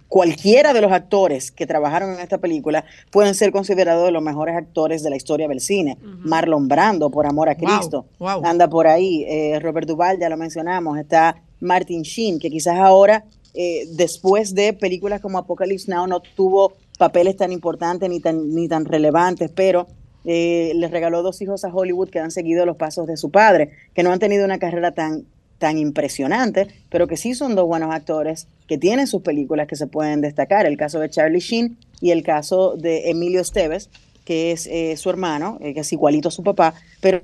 cualquiera 0.07 0.73
de 0.73 0.81
los 0.81 0.91
actores 0.91 1.51
que 1.51 1.67
trabajaron 1.67 2.13
en 2.13 2.19
esta 2.19 2.37
película 2.37 2.85
pueden 3.11 3.35
ser 3.35 3.51
considerados 3.51 4.05
de 4.05 4.11
los 4.11 4.23
mejores 4.23 4.55
actores 4.55 5.03
de 5.03 5.09
la 5.09 5.15
historia 5.15 5.47
del 5.47 5.61
cine. 5.61 5.97
Marlon 6.01 6.67
Brando, 6.67 7.09
por 7.09 7.25
amor 7.25 7.49
a 7.49 7.55
Cristo, 7.55 8.05
wow. 8.19 8.41
anda 8.43 8.67
por 8.67 8.87
ahí. 8.87 9.23
Eh, 9.27 9.59
Robert 9.59 9.87
Duvall, 9.87 10.19
ya 10.19 10.29
lo 10.29 10.37
mencionamos. 10.37 10.97
Está 10.97 11.41
Martin 11.59 12.03
Sheen, 12.03 12.39
que 12.39 12.49
quizás 12.49 12.77
ahora, 12.77 13.25
eh, 13.53 13.87
después 13.91 14.53
de 14.53 14.73
películas 14.73 15.21
como 15.21 15.37
Apocalypse 15.37 15.91
Now, 15.91 16.07
no 16.07 16.21
tuvo 16.21 16.73
papeles 16.97 17.37
tan 17.37 17.51
importantes 17.51 18.09
ni 18.09 18.19
tan, 18.19 18.53
ni 18.53 18.67
tan 18.67 18.85
relevantes, 18.85 19.51
pero 19.53 19.87
eh, 20.25 20.73
les 20.75 20.91
regaló 20.91 21.23
dos 21.23 21.41
hijos 21.41 21.63
a 21.63 21.73
Hollywood 21.73 22.09
que 22.09 22.19
han 22.19 22.31
seguido 22.31 22.65
los 22.65 22.77
pasos 22.77 23.07
de 23.07 23.17
su 23.17 23.31
padre, 23.31 23.71
que 23.93 24.03
no 24.03 24.11
han 24.11 24.19
tenido 24.19 24.45
una 24.45 24.59
carrera 24.59 24.91
tan, 24.91 25.25
tan 25.57 25.77
impresionante, 25.77 26.67
pero 26.89 27.07
que 27.07 27.17
sí 27.17 27.35
son 27.35 27.55
dos 27.55 27.67
buenos 27.67 27.93
actores 27.93 28.47
que 28.67 28.77
tienen 28.77 29.07
sus 29.07 29.21
películas 29.21 29.67
que 29.67 29.75
se 29.75 29.87
pueden 29.87 30.21
destacar. 30.21 30.65
El 30.65 30.77
caso 30.77 30.99
de 30.99 31.09
Charlie 31.09 31.39
Sheen 31.39 31.77
y 32.01 32.11
el 32.11 32.23
caso 32.23 32.75
de 32.75 33.09
Emilio 33.09 33.41
Esteves, 33.41 33.89
que 34.25 34.51
es 34.51 34.67
eh, 34.67 34.95
su 34.97 35.09
hermano, 35.09 35.57
eh, 35.61 35.73
que 35.73 35.79
es 35.79 35.93
igualito 35.93 36.27
a 36.27 36.31
su 36.31 36.43
papá, 36.43 36.73
pero 37.01 37.21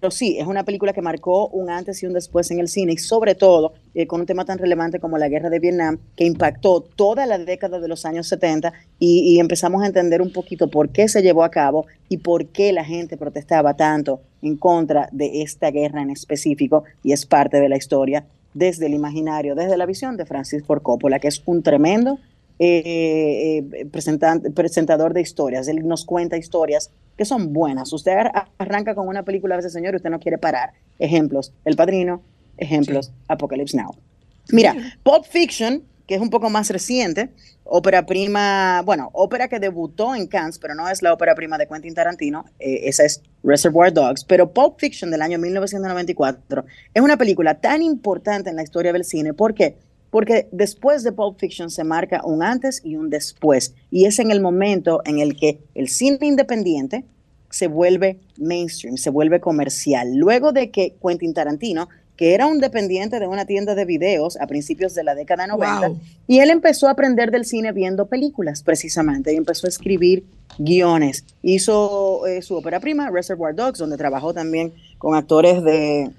pero 0.00 0.10
sí, 0.12 0.38
es 0.38 0.46
una 0.46 0.64
película 0.64 0.92
que 0.92 1.02
marcó 1.02 1.48
un 1.48 1.70
antes 1.70 2.02
y 2.02 2.06
un 2.06 2.12
después 2.12 2.50
en 2.50 2.60
el 2.60 2.68
cine 2.68 2.92
y 2.92 2.98
sobre 2.98 3.34
todo 3.34 3.72
eh, 3.94 4.06
con 4.06 4.20
un 4.20 4.26
tema 4.26 4.44
tan 4.44 4.58
relevante 4.58 5.00
como 5.00 5.18
la 5.18 5.28
guerra 5.28 5.50
de 5.50 5.58
Vietnam 5.58 5.98
que 6.16 6.24
impactó 6.24 6.80
toda 6.80 7.26
la 7.26 7.38
década 7.38 7.80
de 7.80 7.88
los 7.88 8.04
años 8.04 8.28
70 8.28 8.72
y, 8.98 9.38
empezamos 9.40 9.82
a 9.82 9.86
entender 9.86 10.22
un 10.22 10.32
poquito 10.32 10.68
por 10.68 10.90
qué 10.90 11.08
se 11.08 11.22
llevó 11.22 11.42
a 11.42 11.50
cabo 11.50 11.86
y 12.08 12.18
por 12.18 12.46
qué 12.46 12.72
la 12.72 12.84
gente 12.84 13.16
protestaba 13.16 13.74
tanto 13.74 14.20
en 14.42 14.56
contra 14.56 15.08
de 15.12 15.42
esta 15.42 15.70
guerra 15.70 16.02
en 16.02 16.10
específico 16.10 16.84
y 17.02 17.12
es 17.12 17.26
parte 17.26 17.60
de 17.60 17.68
la 17.68 17.76
historia 17.76 18.24
desde 18.54 18.86
el 18.86 18.94
imaginario, 18.94 19.54
desde 19.54 19.76
la 19.76 19.86
visión 19.86 20.16
de 20.16 20.26
Francis 20.26 20.64
Ford 20.64 20.82
Coppola, 20.82 21.18
que 21.18 21.28
es 21.28 21.42
un 21.46 21.62
tremendo 21.62 22.18
eh, 22.58 23.64
eh, 23.72 23.86
presentador 23.86 25.12
de 25.12 25.20
historias. 25.20 25.68
Él 25.68 25.86
nos 25.86 26.04
cuenta 26.04 26.36
historias 26.36 26.90
que 27.18 27.26
son 27.26 27.52
buenas. 27.52 27.92
Usted 27.92 28.12
ar- 28.12 28.48
arranca 28.56 28.94
con 28.94 29.06
una 29.08 29.24
película 29.24 29.54
a 29.54 29.58
veces, 29.58 29.72
señor, 29.74 29.92
y 29.92 29.96
usted 29.96 30.08
no 30.08 30.20
quiere 30.20 30.38
parar. 30.38 30.72
Ejemplos, 30.98 31.52
El 31.66 31.76
Padrino, 31.76 32.22
ejemplos, 32.56 33.12
Apocalypse 33.28 33.76
Now. 33.76 33.94
Mira, 34.50 34.74
Pulp 35.02 35.24
Fiction, 35.26 35.82
que 36.06 36.14
es 36.14 36.20
un 36.22 36.30
poco 36.30 36.48
más 36.48 36.70
reciente, 36.70 37.30
ópera 37.64 38.06
prima, 38.06 38.80
bueno, 38.86 39.10
ópera 39.12 39.48
que 39.48 39.58
debutó 39.60 40.14
en 40.14 40.26
Cannes, 40.26 40.58
pero 40.58 40.74
no 40.74 40.88
es 40.88 41.02
la 41.02 41.12
ópera 41.12 41.34
prima 41.34 41.58
de 41.58 41.66
Quentin 41.66 41.92
Tarantino, 41.92 42.46
eh, 42.58 42.80
esa 42.84 43.04
es 43.04 43.22
Reservoir 43.42 43.92
Dogs, 43.92 44.24
pero 44.24 44.50
Pulp 44.54 44.78
Fiction 44.78 45.10
del 45.10 45.20
año 45.20 45.38
1994 45.38 46.64
es 46.94 47.02
una 47.02 47.18
película 47.18 47.60
tan 47.60 47.82
importante 47.82 48.48
en 48.48 48.56
la 48.56 48.62
historia 48.62 48.92
del 48.94 49.04
cine, 49.04 49.34
¿por 49.34 49.52
qué? 49.54 49.76
Porque 50.10 50.48
después 50.52 51.02
de 51.02 51.12
Pulp 51.12 51.38
Fiction 51.38 51.70
se 51.70 51.84
marca 51.84 52.22
un 52.24 52.42
antes 52.42 52.80
y 52.84 52.96
un 52.96 53.10
después, 53.10 53.74
y 53.90 54.06
es 54.06 54.18
en 54.18 54.30
el 54.30 54.40
momento 54.40 55.02
en 55.04 55.18
el 55.18 55.36
que 55.36 55.58
el 55.74 55.88
cine 55.88 56.18
independiente 56.22 57.04
se 57.50 57.66
vuelve 57.66 58.18
mainstream, 58.36 58.96
se 58.96 59.10
vuelve 59.10 59.40
comercial. 59.40 60.16
Luego 60.16 60.52
de 60.52 60.70
que 60.70 60.94
Quentin 61.02 61.34
Tarantino 61.34 61.88
que 62.18 62.34
era 62.34 62.46
un 62.48 62.58
dependiente 62.58 63.20
de 63.20 63.28
una 63.28 63.46
tienda 63.46 63.76
de 63.76 63.84
videos 63.84 64.36
a 64.40 64.48
principios 64.48 64.92
de 64.92 65.04
la 65.04 65.14
década 65.14 65.46
90 65.46 65.88
Wow. 65.88 66.00
y 66.26 66.40
él 66.40 66.50
empezó 66.50 66.88
a 66.88 66.90
aprender 66.90 67.30
del 67.30 67.44
cine 67.44 67.70
viendo 67.70 68.06
películas 68.06 68.64
precisamente 68.64 69.32
y 69.32 69.36
empezó 69.36 69.68
a 69.68 69.70
escribir 69.70 70.24
guiones. 70.58 71.24
Hizo 71.42 72.26
eh, 72.26 72.42
su 72.42 72.56
ópera 72.56 72.80
prima, 72.80 73.08
Reservoir 73.08 73.54
Dogs, 73.54 73.78
donde 73.78 73.96
trabajó 73.96 74.34
también 74.34 74.72
con 74.98 75.14
actores 75.14 75.62
de, 75.62 76.10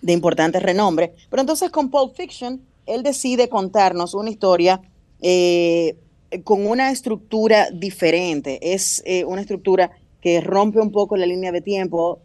de 0.00 0.12
importante 0.14 0.60
renombre. 0.60 1.12
Pero 1.28 1.42
entonces 1.42 1.68
con 1.70 1.90
Pulp 1.90 2.16
Fiction, 2.16 2.62
él 2.86 3.02
decide 3.02 3.48
contarnos 3.48 4.14
una 4.14 4.30
historia 4.30 4.80
eh, 5.22 5.96
con 6.42 6.66
una 6.66 6.90
estructura 6.90 7.68
diferente. 7.70 8.74
Es 8.74 9.02
eh, 9.06 9.24
una 9.24 9.40
estructura 9.40 9.90
que 10.20 10.40
rompe 10.40 10.80
un 10.80 10.90
poco 10.90 11.16
la 11.16 11.26
línea 11.26 11.52
de 11.52 11.60
tiempo 11.60 12.20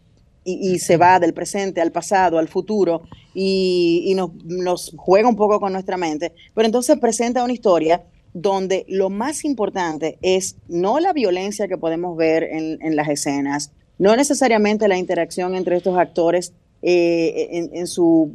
y, 0.46 0.80
se 0.80 0.98
va 0.98 1.20
del 1.20 1.34
presente 1.34 1.80
al 1.80 1.92
pasado, 1.92 2.40
al 2.40 2.48
futuro, 2.48 3.04
y, 3.36 4.16
nos, 4.16 4.94
juega 4.98 5.30
un 5.30 5.36
poco 5.36 5.60
con 5.60 5.74
nuestra 5.74 5.96
mente. 5.96 6.34
Pero 6.56 6.66
entonces 6.66 6.98
presenta 6.98 7.44
una 7.44 7.54
historia 7.54 8.04
donde 8.34 8.86
lo 8.88 9.12
más 9.12 9.46
importante 9.46 10.18
es 10.22 10.56
no 10.68 11.00
la 11.00 11.14
violencia 11.14 11.68
que 11.68 11.78
podemos 11.78 12.18
ver 12.18 12.44
en, 12.44 12.96
las 12.96 13.10
escenas, 13.10 13.72
no 14.00 14.16
necesariamente 14.16 14.88
la 14.88 14.98
interacción 14.98 15.54
entre 15.54 15.76
estos 15.76 15.98
actores 15.98 16.54
eh, 16.82 17.70
en 17.72 17.86
su 17.86 18.34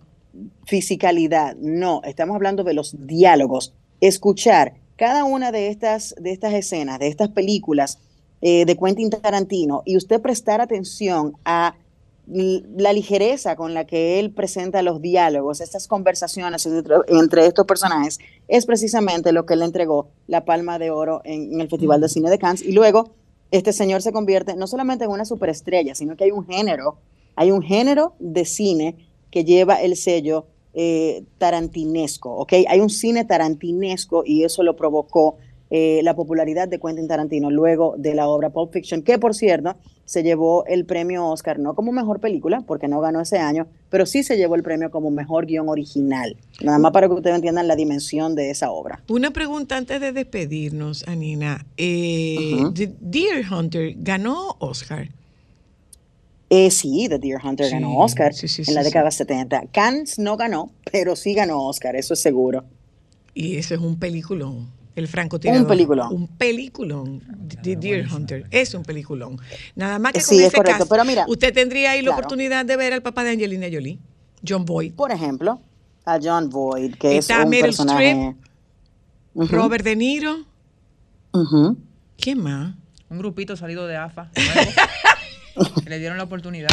fisicalidad, 0.66 1.56
no, 1.56 2.00
estamos 2.04 2.34
hablando 2.34 2.64
de 2.64 2.74
los 2.74 3.06
diálogos, 3.06 3.74
escuchar 4.00 4.74
cada 4.96 5.24
una 5.24 5.52
de 5.52 5.68
estas, 5.68 6.14
de 6.18 6.32
estas 6.32 6.54
escenas, 6.54 6.98
de 6.98 7.08
estas 7.08 7.28
películas 7.30 7.98
eh, 8.40 8.64
de 8.64 8.76
Quentin 8.76 9.10
Tarantino 9.10 9.82
y 9.84 9.96
usted 9.96 10.20
prestar 10.20 10.60
atención 10.60 11.34
a 11.44 11.76
la 12.26 12.92
ligereza 12.94 13.54
con 13.54 13.74
la 13.74 13.86
que 13.86 14.18
él 14.18 14.30
presenta 14.30 14.82
los 14.82 15.02
diálogos, 15.02 15.60
estas 15.60 15.86
conversaciones 15.86 16.64
entre, 16.64 16.94
entre 17.08 17.46
estos 17.46 17.66
personajes, 17.66 18.18
es 18.48 18.64
precisamente 18.64 19.32
lo 19.32 19.44
que 19.44 19.56
le 19.56 19.66
entregó 19.66 20.08
la 20.26 20.44
Palma 20.44 20.78
de 20.78 20.90
Oro 20.90 21.20
en, 21.24 21.52
en 21.52 21.60
el 21.60 21.68
Festival 21.68 22.00
de 22.00 22.08
Cine 22.08 22.30
de 22.30 22.38
Cannes. 22.38 22.62
Y 22.62 22.72
luego 22.72 23.10
este 23.50 23.72
señor 23.72 24.00
se 24.00 24.12
convierte 24.12 24.56
no 24.56 24.66
solamente 24.66 25.04
en 25.04 25.10
una 25.10 25.24
superestrella, 25.24 25.94
sino 25.94 26.16
que 26.16 26.24
hay 26.24 26.30
un 26.30 26.46
género, 26.46 26.96
hay 27.36 27.50
un 27.50 27.62
género 27.62 28.14
de 28.18 28.44
cine 28.46 28.96
que 29.34 29.44
lleva 29.44 29.82
el 29.82 29.96
sello 29.96 30.46
eh, 30.74 31.24
tarantinesco, 31.38 32.32
¿ok? 32.36 32.52
Hay 32.68 32.78
un 32.78 32.88
cine 32.88 33.24
tarantinesco 33.24 34.22
y 34.24 34.44
eso 34.44 34.62
lo 34.62 34.76
provocó 34.76 35.38
eh, 35.70 36.02
la 36.04 36.14
popularidad 36.14 36.68
de 36.68 36.78
Quentin 36.78 37.08
Tarantino 37.08 37.50
luego 37.50 37.96
de 37.98 38.14
la 38.14 38.28
obra 38.28 38.50
Pulp 38.50 38.72
Fiction, 38.72 39.02
que 39.02 39.18
por 39.18 39.34
cierto 39.34 39.74
se 40.04 40.22
llevó 40.22 40.64
el 40.66 40.84
premio 40.84 41.26
Oscar, 41.26 41.58
no 41.58 41.74
como 41.74 41.90
mejor 41.90 42.20
película, 42.20 42.62
porque 42.64 42.86
no 42.86 43.00
ganó 43.00 43.20
ese 43.20 43.38
año, 43.38 43.66
pero 43.90 44.06
sí 44.06 44.22
se 44.22 44.36
llevó 44.36 44.54
el 44.54 44.62
premio 44.62 44.92
como 44.92 45.10
mejor 45.10 45.46
guion 45.46 45.68
original. 45.68 46.36
Nada 46.62 46.78
más 46.78 46.92
para 46.92 47.08
que 47.08 47.14
ustedes 47.14 47.34
entiendan 47.34 47.66
la 47.66 47.74
dimensión 47.74 48.36
de 48.36 48.50
esa 48.50 48.70
obra. 48.70 49.02
Una 49.08 49.32
pregunta 49.32 49.76
antes 49.76 50.00
de 50.00 50.12
despedirnos, 50.12 51.08
Anina. 51.08 51.66
Eh. 51.76 52.62
The 52.72 52.94
Deer 53.00 53.44
Hunter 53.52 53.94
ganó 53.96 54.54
Oscar. 54.60 55.08
Eh, 56.50 56.70
sí, 56.70 57.06
The 57.08 57.18
Deer 57.18 57.38
Hunter 57.44 57.66
Sí, 57.66 57.72
ganó 57.72 57.96
Oscar 57.98 58.34
sí, 58.34 58.48
sí, 58.48 58.62
en 58.66 58.74
la 58.74 58.82
sí. 58.82 58.86
década 58.86 59.10
70. 59.10 59.64
Cannes 59.72 60.18
no 60.18 60.36
ganó, 60.36 60.70
pero 60.92 61.16
sí 61.16 61.34
ganó 61.34 61.66
Oscar, 61.66 61.96
eso 61.96 62.14
es 62.14 62.20
seguro. 62.20 62.64
Y 63.34 63.56
eso 63.56 63.74
es 63.74 63.80
un 63.80 63.98
peliculón. 63.98 64.70
El 64.94 65.08
francotirador. 65.08 65.62
Un 65.62 65.66
peliculón. 65.68 66.12
Un 66.14 66.28
peliculón. 66.28 67.48
The 67.62 67.74
Deer 67.76 68.06
Hunter. 68.12 68.46
Es 68.52 68.74
un 68.74 68.84
peliculón. 68.84 69.38
Nada 69.74 69.98
más 69.98 70.12
que 70.12 70.20
Sí, 70.20 70.36
con 70.36 70.40
es 70.40 70.46
ese 70.48 70.56
correcto, 70.58 70.78
caso, 70.80 70.88
pero 70.88 71.04
mira, 71.04 71.24
usted 71.26 71.52
tendría 71.52 71.90
ahí 71.92 71.98
la 72.02 72.10
claro. 72.10 72.18
oportunidad 72.18 72.64
de 72.64 72.76
ver 72.76 72.92
al 72.92 73.02
papá 73.02 73.24
de 73.24 73.30
Angelina 73.30 73.66
Jolie, 73.72 73.98
John 74.46 74.64
Boyd, 74.64 74.92
Por 74.94 75.10
ejemplo, 75.10 75.60
a 76.04 76.20
John 76.22 76.48
Boyd, 76.50 76.94
que 76.94 77.16
Está 77.18 77.38
es 77.38 77.44
un 77.44 77.50
Meryl 77.50 77.64
personaje... 77.64 78.10
Streep, 78.10 78.36
Ujú, 79.36 79.56
Robert 79.56 79.84
De 79.84 79.96
Niro. 79.96 80.44
ujú. 81.32 81.76
¿Quién 82.16 82.38
más? 82.38 82.76
Un 83.10 83.18
grupito 83.18 83.56
salido 83.56 83.88
de 83.88 83.96
AFA. 83.96 84.30
le 85.86 85.98
dieron 85.98 86.16
la 86.18 86.24
oportunidad. 86.24 86.68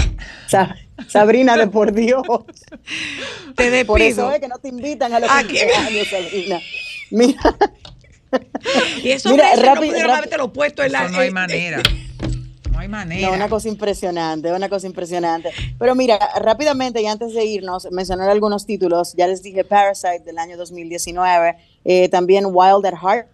Sa- 0.48 0.76
Sabrina, 1.08 1.56
de 1.58 1.68
por 1.68 1.94
Dios. 1.94 2.22
Te 3.56 3.70
despido. 3.70 3.88
Por 3.88 4.02
eso 4.02 4.32
es 4.32 4.40
que 4.40 4.48
no 4.48 4.58
te 4.60 4.70
invitan 4.70 5.14
a 5.14 5.20
los 5.20 5.30
Aquí. 5.32 5.50
15 5.58 5.76
años, 5.76 6.08
Sabrina. 6.08 6.60
Mira, 7.12 7.40
y 9.04 9.12
esos 9.12 9.32
Mira, 9.32 9.46
meses 9.46 9.60
no 9.60 9.66
rápido, 9.66 9.76
pudieron 9.92 10.02
rápido. 10.10 10.14
haberte 10.18 10.38
lo 10.38 10.54
puesto 10.54 10.84
en 10.84 10.92
la. 10.94 11.06
Eso 11.06 11.14
no 11.14 11.20
hay 11.20 11.32
manera. 11.32 11.82
No 12.72 12.80
hay 12.80 12.88
manera. 12.88 13.28
no, 13.30 13.34
una 13.36 13.50
cosa 13.50 13.68
impresionante, 13.68 14.52
una 14.54 14.70
cosa 14.70 14.88
impresionante. 14.88 15.50
Pero 15.78 15.94
mira, 15.94 16.18
rápidamente 16.42 17.02
y 17.02 17.06
antes 17.08 17.34
de 17.34 17.44
irnos, 17.46 17.88
mencionar 17.92 18.30
algunos 18.30 18.66
títulos. 18.66 19.14
Ya 19.18 19.28
les 19.28 19.44
dije 19.44 19.64
Parasite 19.66 20.20
del 20.26 20.38
año 20.38 20.56
2019, 20.58 21.58
eh, 21.84 22.08
también 22.10 22.46
Wild 22.48 22.86
at 22.86 22.94
Heart, 22.96 23.28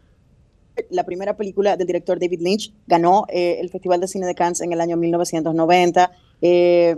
la 0.89 1.03
primera 1.03 1.35
película 1.35 1.77
del 1.77 1.87
director 1.87 2.19
David 2.19 2.41
Lynch, 2.41 2.73
ganó 2.87 3.25
eh, 3.29 3.57
el 3.59 3.69
Festival 3.69 3.99
de 3.99 4.07
Cine 4.07 4.25
de 4.25 4.35
Cannes 4.35 4.61
en 4.61 4.71
el 4.73 4.81
año 4.81 4.97
1990. 4.97 6.11
Eh, 6.41 6.97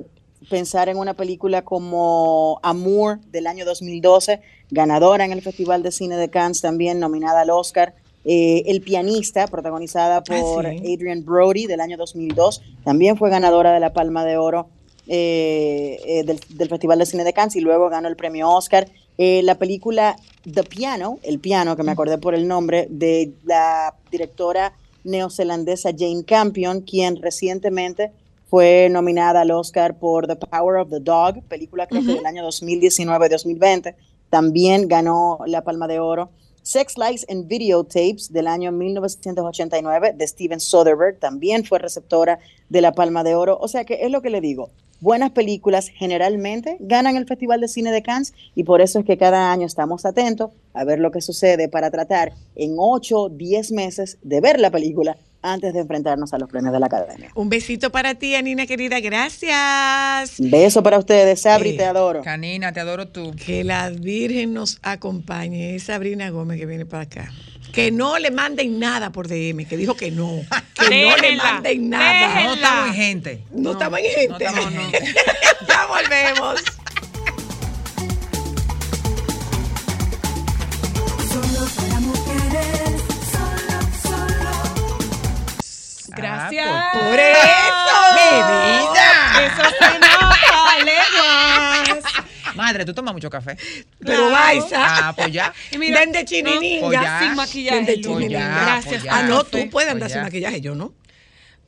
pensar 0.50 0.90
en 0.90 0.98
una 0.98 1.16
película 1.16 1.64
como 1.64 2.60
Amour 2.64 3.20
del 3.32 3.48
año 3.48 3.66
2012, 3.66 4.42
ganadora 4.72 5.26
en 5.26 5.32
el 5.32 5.42
Festival 5.42 5.84
de 5.84 5.92
Cine 5.92 6.16
de 6.16 6.30
Cannes, 6.30 6.62
también 6.62 7.00
nominada 7.00 7.42
al 7.42 7.50
Oscar. 7.50 7.94
Eh, 8.26 8.64
el 8.68 8.82
pianista, 8.82 9.48
protagonizada 9.48 10.24
por 10.24 10.66
Ah, 10.66 10.72
sí. 10.72 10.94
Adrian 10.94 11.24
Brody 11.24 11.66
del 11.68 11.80
año 11.80 11.98
2002, 11.98 12.62
también 12.84 13.18
fue 13.18 13.30
ganadora 13.30 13.74
de 13.74 13.80
la 13.80 13.94
Palma 13.94 14.26
de 14.26 14.38
Oro 14.38 14.68
eh, 15.12 16.00
eh, 16.06 16.24
del, 16.24 16.40
del 16.50 16.70
Festival 16.70 17.00
de 17.00 17.06
Cine 17.08 17.24
de 17.24 17.34
Cannes 17.34 17.56
y 17.56 17.62
luego 17.62 17.90
ganó 17.90 18.08
el 18.08 18.16
premio 18.16 18.50
Oscar. 18.50 18.88
Eh, 19.18 19.42
la 19.44 19.56
película 19.56 20.16
The 20.50 20.64
Piano, 20.64 21.18
el 21.24 21.40
piano, 21.40 21.76
que 21.76 21.84
me 21.84 21.92
acordé 21.92 22.20
por 22.20 22.36
el 22.36 22.48
nombre, 22.48 22.88
de 22.92 23.34
la 23.44 23.96
directora 24.12 24.74
neozelandesa 25.04 25.90
Jane 25.98 26.24
Campion, 26.24 26.82
quien 26.82 27.22
recientemente 27.22 28.12
fue 28.50 28.88
nominada 28.90 29.42
al 29.42 29.52
Oscar 29.52 29.98
por 29.98 30.28
The 30.28 30.36
Power 30.36 30.78
of 30.78 30.90
the 30.90 31.00
Dog, 31.00 31.42
película 31.50 31.88
creo 31.88 32.02
que 32.02 32.14
del 32.14 32.26
año 32.26 32.48
2019-2020. 32.48 33.96
También 34.30 34.88
ganó 34.88 35.40
la 35.48 35.64
Palma 35.64 35.88
de 35.88 36.00
Oro. 36.00 36.30
Sex 36.62 36.96
Lies 36.98 37.26
and 37.30 37.48
Videotapes 37.48 38.32
del 38.32 38.48
año 38.48 38.72
1989 38.72 40.14
de 40.16 40.28
Steven 40.28 40.60
Soderbergh 40.60 41.20
también 41.20 41.66
fue 41.66 41.80
receptora 41.80 42.40
de 42.70 42.82
la 42.82 42.92
Palma 42.92 43.24
de 43.24 43.34
Oro. 43.34 43.58
O 43.60 43.68
sea 43.68 43.86
que 43.86 44.06
es 44.06 44.12
lo 44.12 44.22
que 44.22 44.30
le 44.30 44.40
digo. 44.40 44.70
Buenas 45.02 45.32
películas 45.32 45.88
generalmente 45.90 46.76
ganan 46.82 47.16
el 47.16 47.26
Festival 47.26 47.62
de 47.62 47.68
Cine 47.70 47.92
de 47.92 48.02
Cannes 48.04 48.34
y 48.54 48.64
por 48.64 48.82
eso 48.82 49.00
es 49.00 49.06
que 49.06 49.18
cada 49.18 49.52
año 49.52 49.66
estamos 49.66 50.06
atentos 50.06 50.52
a 50.74 50.84
ver 50.84 51.00
lo 51.00 51.12
que 51.12 51.22
sucede 51.22 51.70
para 51.70 51.90
tratar 51.90 52.34
en 52.56 52.76
8, 52.78 53.30
10 53.30 53.72
meses 53.72 54.18
de 54.22 54.42
ver 54.42 54.60
la 54.60 54.72
película 54.72 55.16
antes 55.42 55.74
de 55.74 55.80
enfrentarnos 55.80 56.34
a 56.34 56.38
los 56.38 56.50
premios 56.50 56.74
de 56.74 56.82
la 56.82 56.88
Academia. 56.88 57.32
Un 57.34 57.48
besito 57.48 57.92
para 57.92 58.16
ti, 58.16 58.36
Anina 58.36 58.68
querida. 58.68 59.00
Gracias. 59.00 60.36
Beso 60.38 60.84
para 60.84 61.00
ustedes, 61.00 61.42
Sabri, 61.42 61.70
Eh, 61.70 61.78
te 61.78 61.86
adoro. 61.86 62.22
Canina, 62.22 62.74
te 62.74 62.82
adoro 62.82 63.08
tú. 63.08 63.32
Que 63.46 63.64
la 63.64 63.90
Virgen 63.90 64.54
nos 64.54 64.80
acompañe. 64.82 65.76
Es 65.76 65.84
Sabrina 65.84 66.30
Gómez 66.30 66.60
que 66.60 66.66
viene 66.66 66.86
para 66.86 67.04
acá. 67.04 67.32
Que 67.72 67.92
no 67.92 68.18
le 68.18 68.32
manden 68.32 68.80
nada 68.80 69.12
por 69.12 69.28
DM, 69.28 69.66
que 69.68 69.78
dijo 69.78 69.96
que 69.96 70.12
no. 70.12 70.42
Que 70.74 71.06
no 71.06 71.18
le 71.18 71.36
manden 71.36 71.90
nada. 71.90 72.44
No 72.44 72.54
estamos 72.54 72.88
en 72.88 72.94
gente. 72.96 73.44
No, 73.52 73.72
estamos 73.72 74.00
en 74.00 74.06
gente. 74.06 74.44
No 74.46 74.50
estamos, 74.50 74.72
no. 74.74 74.82
ya 75.68 75.86
volvemos. 75.86 76.62
Solo 81.32 81.68
para 81.76 82.00
mujeres, 82.00 83.02
solo, 83.32 83.78
solo. 84.02 84.52
Gracias. 86.16 86.68
Ah, 86.70 86.90
Por 86.94 87.20
eso. 87.20 87.69
Madre, 92.70 92.86
tú 92.86 92.94
tomas 92.94 93.14
mucho 93.14 93.30
café. 93.30 93.56
Pero 94.00 94.28
Claro. 94.28 94.32
Baisa. 94.32 95.08
Ah, 95.10 95.14
pues 95.16 95.32
ya. 95.32 95.52
Y 95.72 95.78
mira, 95.78 96.00
Ven 96.02 96.12
de 96.12 96.24
chinininga. 96.26 96.88
pues 96.88 97.02
ya. 97.02 97.20
sin 97.20 97.36
maquillaje. 97.36 97.76
Ven 97.78 97.86
de 97.86 97.98
Lulu. 97.98 98.20
chinininga. 98.20 98.62
Gracias. 98.64 98.86
Pues 98.86 99.04
ya. 99.04 99.16
Ah, 99.18 99.24
no, 99.24 99.38
café. 99.44 99.64
tú 99.64 99.70
puedes 99.72 99.90
andar 99.92 100.08
Pues 100.08 100.14
sin 100.14 100.22
maquillaje, 100.22 100.62
yo 100.62 100.76
no. 100.76 100.94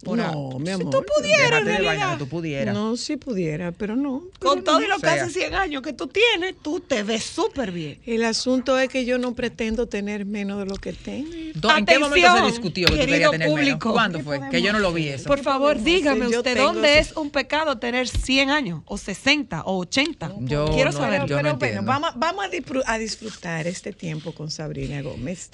Por 0.03 0.17
no, 0.17 0.57
mi 0.59 0.69
amor. 0.71 0.89
tú 0.89 1.03
pudieras, 1.15 1.63
de 1.63 1.71
vaina 1.73 1.77
realidad. 1.79 2.11
que 2.13 2.17
tú 2.23 2.27
pudieras. 2.27 2.73
No, 2.73 2.97
sí 2.97 3.17
pudiera, 3.17 3.71
pero 3.71 3.95
no. 3.95 4.23
Con 4.39 4.63
todo 4.63 4.81
y 4.81 4.87
lo 4.87 4.95
que 4.95 5.01
sea. 5.01 5.25
hace 5.25 5.29
100 5.41 5.53
años 5.53 5.81
que 5.83 5.93
tú 5.93 6.07
tienes, 6.07 6.55
tú 6.61 6.79
te 6.79 7.03
ves 7.03 7.23
súper 7.23 7.71
bien. 7.71 7.99
El 8.07 8.23
asunto 8.23 8.79
es 8.79 8.89
que 8.89 9.05
yo 9.05 9.19
no 9.19 9.35
pretendo 9.35 9.87
tener 9.87 10.25
menos 10.25 10.57
de 10.59 10.65
lo 10.65 10.75
que 10.75 10.93
tengo. 10.93 11.29
Do- 11.53 11.77
¿En 11.77 11.85
qué 11.85 11.99
momento 11.99 12.15
se 12.19 12.25
Atención, 12.27 12.47
discutió 12.51 12.87
que 12.87 12.93
tú 12.93 12.99
querías 12.99 13.31
tener 13.31 13.47
menos? 13.49 13.59
público. 13.59 13.91
¿Cuándo 13.93 14.17
¿Qué 14.17 14.23
fue? 14.23 14.35
podemos 14.37 14.51
Que 14.55 14.61
yo 14.63 14.73
no 14.73 14.79
lo 14.79 14.91
vi 14.91 15.07
eso. 15.09 15.27
Por 15.27 15.39
favor, 15.43 15.79
dígame? 15.81 16.31
Yo 16.31 16.39
usted, 16.39 16.57
¿dónde 16.57 16.97
es 16.99 17.15
un 17.15 17.29
pecado 17.29 17.77
tener 17.77 18.07
100 18.07 18.49
años? 18.49 18.81
¿O 18.85 18.97
60? 18.97 19.61
¿O 19.65 19.77
80? 19.79 20.33
Yo 20.39 20.65
Quiero 20.73 20.91
no- 20.91 20.97
saber. 20.97 21.21
yo 21.27 21.37
pero 21.37 21.49
no 21.51 21.57
bueno, 21.57 21.81
vamos, 21.83 22.11
vamos 22.15 22.45
a 22.87 22.97
disfrutar 22.97 23.67
este 23.67 23.93
tiempo 23.93 24.31
con 24.33 24.49
Sabrina 24.49 25.01
Gómez. 25.03 25.51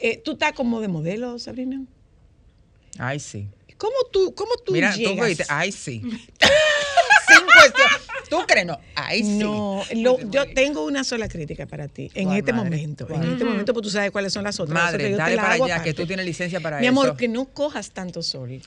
Eh, 0.00 0.20
¿Tú 0.24 0.32
estás 0.32 0.52
como 0.52 0.80
de 0.80 0.88
modelo, 0.88 1.38
Sabrina? 1.38 1.82
Ay, 2.98 3.18
sí. 3.20 3.48
¿Cómo 3.78 3.94
tú, 4.12 4.34
cómo 4.34 4.50
tú 4.64 4.72
Mira, 4.72 4.92
tú 4.92 4.98
llegas? 4.98 5.28
viste. 5.28 5.44
Ay, 5.48 5.72
sí. 5.72 6.00
Sin 7.26 7.44
cuestión. 7.46 7.88
¿Tú 8.30 8.38
crees? 8.46 8.66
No. 8.66 8.78
Ay, 8.94 9.22
sí. 9.22 9.38
No, 9.38 9.82
lo- 9.94 10.18
yo 10.30 10.44
tengo 10.54 10.84
una 10.84 11.04
sola 11.04 11.28
crítica 11.28 11.66
para 11.66 11.88
ti 11.88 12.10
en 12.14 12.26
¿Cuál, 12.26 12.38
este 12.38 12.52
madre? 12.52 12.70
momento. 12.70 13.06
En 13.10 13.22
este 13.32 13.44
momento, 13.44 13.72
pues 13.72 13.82
tú 13.84 13.90
sabes 13.90 14.10
cuáles 14.10 14.32
son 14.32 14.44
las 14.44 14.58
otras. 14.60 14.74
Madre, 14.74 15.10
yo 15.10 15.16
dale 15.16 15.36
para 15.36 15.52
allá, 15.52 15.82
que 15.82 15.94
tú 15.94 16.06
tienes 16.06 16.24
licencia 16.26 16.60
para 16.60 16.78
Mi 16.80 16.86
eso. 16.86 16.90
amor, 16.92 17.16
que 17.16 17.28
no 17.28 17.46
cojas 17.46 17.90
tanto 17.90 18.22
sol. 18.22 18.60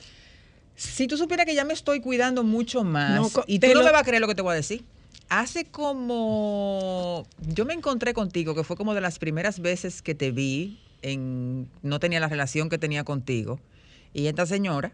Si 0.76 1.06
tú 1.08 1.16
supieras 1.16 1.46
que 1.46 1.54
ya 1.54 1.64
me 1.64 1.72
estoy 1.72 2.00
cuidando 2.00 2.44
mucho 2.44 2.84
más, 2.84 3.14
No, 3.34 3.44
y 3.46 3.58
tú 3.58 3.66
no 3.68 3.74
lo- 3.74 3.84
me 3.84 3.90
vas 3.92 4.02
a 4.02 4.04
creer 4.04 4.20
lo 4.20 4.28
que 4.28 4.34
te 4.34 4.42
voy 4.42 4.52
a 4.52 4.56
decir. 4.56 4.84
Hace 5.28 5.64
como. 5.66 7.26
Yo 7.54 7.64
me 7.64 7.74
encontré 7.74 8.14
contigo, 8.14 8.54
que 8.54 8.64
fue 8.64 8.76
como 8.76 8.94
de 8.94 9.00
las 9.00 9.18
primeras 9.18 9.60
veces 9.60 10.02
que 10.02 10.14
te 10.14 10.30
vi, 10.30 10.78
en, 11.02 11.68
no 11.82 12.00
tenía 12.00 12.20
la 12.20 12.28
relación 12.28 12.68
que 12.68 12.78
tenía 12.78 13.04
contigo. 13.04 13.60
Y 14.14 14.26
esta 14.26 14.46
señora 14.46 14.90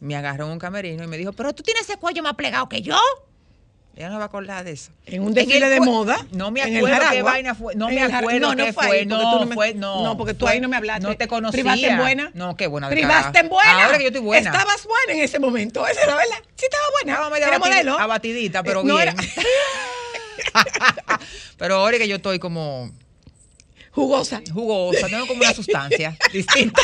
me 0.00 0.16
agarró 0.16 0.46
en 0.46 0.52
un 0.52 0.58
camerino 0.58 1.04
y 1.04 1.06
me 1.06 1.18
dijo: 1.18 1.32
Pero 1.32 1.54
tú 1.54 1.62
tienes 1.62 1.82
ese 1.82 1.96
cuello 1.98 2.22
más 2.22 2.34
plegado 2.34 2.68
que 2.68 2.82
yo. 2.82 2.98
Ella 3.98 4.10
no 4.10 4.18
va 4.18 4.24
a 4.24 4.26
acordar 4.26 4.62
de 4.62 4.72
eso. 4.72 4.90
En 5.06 5.22
un 5.22 5.32
desfile 5.32 5.70
de 5.70 5.80
moda. 5.80 6.18
No 6.30 6.50
me 6.50 6.60
acuerdo 6.62 7.00
qué 7.10 7.22
vaina 7.22 7.54
fue. 7.54 7.74
No 7.76 7.88
me 7.88 8.02
acuerdo 8.02 8.40
no, 8.40 8.54
no 8.54 8.64
qué 8.66 8.72
fue 8.74 9.06
no, 9.06 9.44
no 9.46 9.54
fue. 9.54 9.72
No, 9.72 10.02
no, 10.04 10.18
porque 10.18 10.34
tú 10.34 10.44
fue- 10.44 10.52
ahí 10.52 10.60
no 10.60 10.68
me 10.68 10.76
hablaste. 10.76 11.02
No 11.06 11.16
te 11.16 11.26
conocía. 11.26 11.62
¿Privaste 11.62 11.86
en 11.88 11.96
buena? 11.98 12.30
No, 12.34 12.56
qué 12.58 12.66
buena. 12.66 12.90
¿Privaste 12.90 13.38
en 13.38 13.48
buena? 13.48 13.86
Ahora 13.86 13.96
que 13.96 14.04
yo 14.04 14.08
estoy 14.08 14.20
buena. 14.22 14.50
Estabas 14.50 14.86
buena 14.86 15.18
en 15.18 15.24
ese 15.24 15.38
momento. 15.38 15.86
Esa 15.86 15.98
es 16.02 16.06
la 16.08 16.14
verdad. 16.16 16.36
Sí, 16.56 16.66
estaba 16.66 16.84
buena. 16.92 17.12
Estaba 17.14 17.30
media 17.30 17.46
Era 17.48 17.56
abati- 17.58 17.68
modelo. 17.70 17.98
abatidita, 17.98 18.62
pero 18.62 18.80
Eh, 18.82 18.84
no 18.84 18.96
bien. 18.96 19.08
era- 19.08 19.16
pero 21.58 21.76
ahora 21.76 21.98
que 21.98 22.08
yo 22.08 22.16
estoy 22.16 22.38
como 22.38 22.90
Jugosa. 23.96 24.42
jugosa, 24.52 25.08
tengo 25.08 25.26
como 25.26 25.40
una 25.40 25.52
sustancia 25.54 26.16
distinta. 26.32 26.80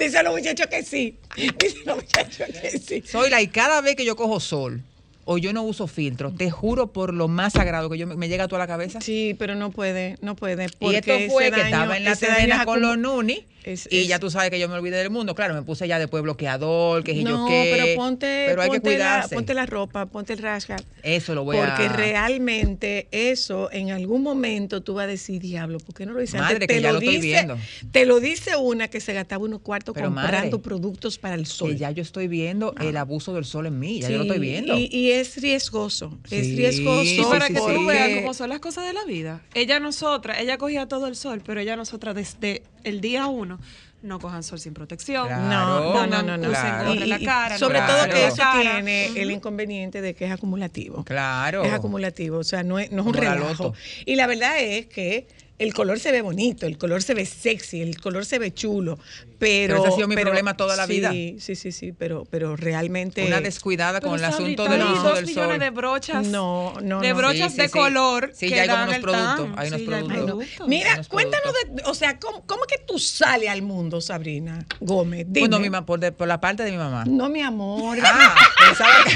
Dicen 0.00 0.24
los 0.24 0.34
muchachos 0.34 0.66
que 0.66 0.82
sí. 0.82 1.18
Dicen 1.36 1.82
los 1.84 1.96
muchachos 1.96 2.48
que 2.60 2.78
sí. 2.78 3.02
Soy 3.06 3.30
la 3.30 3.40
y 3.42 3.46
cada 3.48 3.80
vez 3.82 3.94
que 3.96 4.04
yo 4.04 4.16
cojo 4.16 4.40
sol 4.40 4.82
o 5.26 5.38
yo 5.38 5.52
no 5.52 5.62
uso 5.62 5.86
filtro, 5.86 6.32
te 6.32 6.50
juro 6.50 6.86
por 6.92 7.14
lo 7.14 7.28
más 7.28 7.52
sagrado 7.52 7.88
que 7.90 7.96
yo 7.98 8.06
me, 8.06 8.16
me 8.16 8.28
llega 8.28 8.44
a 8.44 8.48
toda 8.48 8.58
la 8.60 8.66
cabeza. 8.66 9.00
Sí, 9.00 9.36
pero 9.38 9.54
no 9.54 9.70
puede, 9.70 10.16
no 10.22 10.36
puede. 10.36 10.64
Y 10.64 10.68
porque 10.78 10.96
esto 10.98 11.32
fue 11.32 11.44
que 11.44 11.50
daño- 11.52 11.64
estaba 11.66 11.96
en 11.98 12.48
la 12.48 12.56
es 12.56 12.64
con 12.64 12.80
los 12.80 12.98
Nuni. 12.98 13.44
Es- 13.64 13.88
y 13.90 14.00
es- 14.02 14.08
ya 14.08 14.18
tú 14.18 14.30
sabes 14.30 14.50
que 14.50 14.58
yo 14.60 14.68
me 14.68 14.74
olvidé 14.74 14.98
del 14.98 15.10
mundo. 15.10 15.34
Claro, 15.34 15.54
me 15.54 15.62
puse 15.62 15.88
ya 15.88 15.98
después 15.98 16.22
bloqueador, 16.22 17.02
que 17.02 17.14
si 17.14 17.24
No, 17.24 17.30
yo 17.30 17.46
qué. 17.48 17.72
pero 17.74 17.96
ponte, 17.96 18.44
Pero 18.48 18.62
hay 18.62 18.68
que 18.70 18.80
ponte, 18.80 18.90
la, 18.90 18.94
cuidarse. 18.96 19.34
ponte 19.34 19.54
la 19.54 19.66
ropa, 19.66 20.06
ponte 20.06 20.32
el 20.34 20.38
rash 20.38 20.66
guard. 20.68 20.84
Eso 21.02 21.34
lo 21.34 21.44
voy 21.44 21.56
Porque 21.56 21.84
a. 21.86 21.92
realmente 21.92 23.08
eso 23.10 23.70
en 23.72 23.90
algún 23.90 24.22
momento 24.22 24.82
tú 24.82 24.94
vas 24.94 25.04
a 25.04 25.06
decir, 25.08 25.40
diablo, 25.40 25.78
¿por 25.78 25.94
qué 25.94 26.06
no 26.06 26.12
lo 26.12 26.20
dice 26.20 26.36
Madre, 26.38 26.54
antes? 26.56 26.68
que 26.68 26.74
te 26.74 26.80
ya 26.82 26.88
lo 26.92 26.94
lo 26.94 26.98
estoy 27.00 27.14
dice, 27.16 27.26
viendo. 27.26 27.58
Te 27.90 28.06
lo 28.06 28.20
dice 28.20 28.56
una 28.56 28.88
que 28.88 29.00
se 29.00 29.12
gastaba 29.14 29.44
unos 29.44 29.60
cuartos 29.60 29.94
Pero, 29.94 30.06
comprando 30.08 30.58
madre, 30.58 30.58
productos 30.58 31.18
para 31.18 31.34
el 31.34 31.46
sol. 31.46 31.70
Que 31.70 31.76
ya 31.78 31.90
yo 31.90 32.02
estoy 32.02 32.28
viendo 32.28 32.74
el 32.80 32.96
abuso 32.96 33.32
del 33.34 33.44
sol 33.44 33.66
en 33.66 33.78
mí. 33.78 34.00
Ya 34.00 34.10
yo 34.10 34.18
lo 34.18 34.24
estoy 34.24 34.38
viendo. 34.40 34.76
Y, 34.76 34.88
y 34.92 35.12
es 35.12 35.40
riesgoso, 35.40 36.18
es 36.30 36.46
Sí, 36.46 36.56
riesgoso. 36.56 37.02
sí, 37.04 37.20
Y 37.20 37.24
para 37.24 37.46
sí, 37.46 37.54
que 37.54 37.60
sí. 37.60 37.66
tú 37.66 37.86
veas 37.86 38.02
porque- 38.08 38.20
cómo 38.22 38.34
son 38.34 38.48
las 38.50 38.60
cosas 38.60 38.86
de 38.86 38.92
la 38.92 39.04
vida. 39.04 39.40
Ella 39.54 39.80
nosotras, 39.80 40.38
ella 40.40 40.58
cogía 40.58 40.86
todo 40.86 41.06
el 41.06 41.16
sol, 41.16 41.42
pero 41.44 41.60
ella 41.60 41.76
nosotras 41.76 42.14
desde 42.14 42.62
el 42.84 43.00
día 43.00 43.26
uno 43.26 43.53
no 44.02 44.18
cojan 44.18 44.42
sol 44.42 44.58
sin 44.60 44.74
protección. 44.74 45.26
Claro, 45.28 45.94
No, 45.94 46.06
no, 46.06 46.22
no, 46.22 46.36
no. 46.36 46.48
claro. 46.50 46.94
la 46.94 47.18
Y- 47.18 47.22
y 47.22 47.24
cara. 47.24 47.56
sobre 47.58 47.80
no 47.80 47.86
todo 47.86 48.04
que 48.08 48.26
eso 48.26 48.36
la 48.36 48.60
tiene 48.60 49.06
el 49.20 49.30
inconveniente 49.30 50.00
de 50.02 50.14
que 50.14 50.26
es 50.26 50.32
acumulativo. 50.32 51.04
Claro. 51.04 51.64
Es 51.64 51.72
acumulativo, 51.72 52.38
o 52.38 52.44
sea, 52.44 52.62
no 52.62 52.78
es, 52.78 52.90
no 52.92 53.00
es 53.02 53.06
un 53.08 53.14
la 53.14 53.34
relajo. 53.34 53.72
Y 54.04 54.16
la 54.16 54.26
verdad 54.26 54.58
es 54.60 54.86
que 54.86 55.26
el 55.58 55.72
color 55.72 56.00
se 56.00 56.10
ve 56.10 56.20
bonito, 56.20 56.66
el 56.66 56.76
color 56.78 57.02
se 57.02 57.14
ve 57.14 57.24
sexy, 57.26 57.80
el 57.80 58.00
color 58.00 58.24
se 58.26 58.38
ve 58.38 58.52
chulo, 58.52 58.98
pero... 59.38 59.74
Pero 59.74 59.76
ese 59.84 59.88
ha 59.88 59.96
sido 59.96 60.08
mi 60.08 60.16
problema 60.16 60.56
toda 60.56 60.74
la 60.76 60.86
sí, 60.86 60.94
vida. 60.94 61.10
Sí, 61.12 61.38
sí, 61.54 61.70
sí, 61.70 61.92
pero, 61.92 62.24
pero 62.28 62.56
realmente... 62.56 63.24
Una 63.26 63.40
descuidada 63.40 64.00
con 64.00 64.18
el 64.18 64.24
asunto 64.24 64.64
del 64.66 64.82
uso 64.82 65.02
dos 65.02 65.14
del 65.16 65.26
millones 65.26 65.50
sol. 65.52 65.58
de 65.60 65.70
brochas. 65.70 66.26
No, 66.26 66.74
no, 66.82 67.00
de 67.00 67.10
no. 67.10 67.14
brochas 67.16 67.50
Sí, 67.52 67.56
sí, 67.56 67.62
de 67.62 67.68
sí. 67.68 67.78
color. 67.78 68.30
Sí, 68.34 68.48
que 68.48 68.56
ya 68.56 68.62
hay 68.62 68.68
dan 68.68 68.88
unos 68.88 68.98
productos, 69.00 69.48
hay 69.56 69.68
unos 69.68 69.80
Sí, 69.80 69.86
ya 69.86 69.96
hay 69.96 70.02
productos. 70.04 70.68
Mira, 70.68 70.94
Unos 70.94 71.08
cuéntanos 71.08 71.52
productos. 71.52 71.84
de, 71.84 71.90
o 71.90 71.94
sea, 71.94 72.18
¿cómo, 72.18 72.44
cómo 72.46 72.62
que 72.64 72.78
tú 72.78 72.98
sales 72.98 73.48
al 73.48 73.62
mundo, 73.62 74.00
Sabrina 74.00 74.64
Gómez? 74.80 75.26
Dime. 75.28 75.46
Bueno, 75.48 75.60
mi 75.60 75.70
ma- 75.70 75.86
por, 75.86 76.00
de- 76.00 76.10
por 76.12 76.26
la 76.26 76.40
parte 76.40 76.64
de 76.64 76.72
mi 76.72 76.78
mamá. 76.78 77.04
No, 77.06 77.28
mi 77.28 77.42
amor. 77.42 77.96
Ah, 78.02 78.34
pensaba 78.66 78.90
que. 79.04 79.14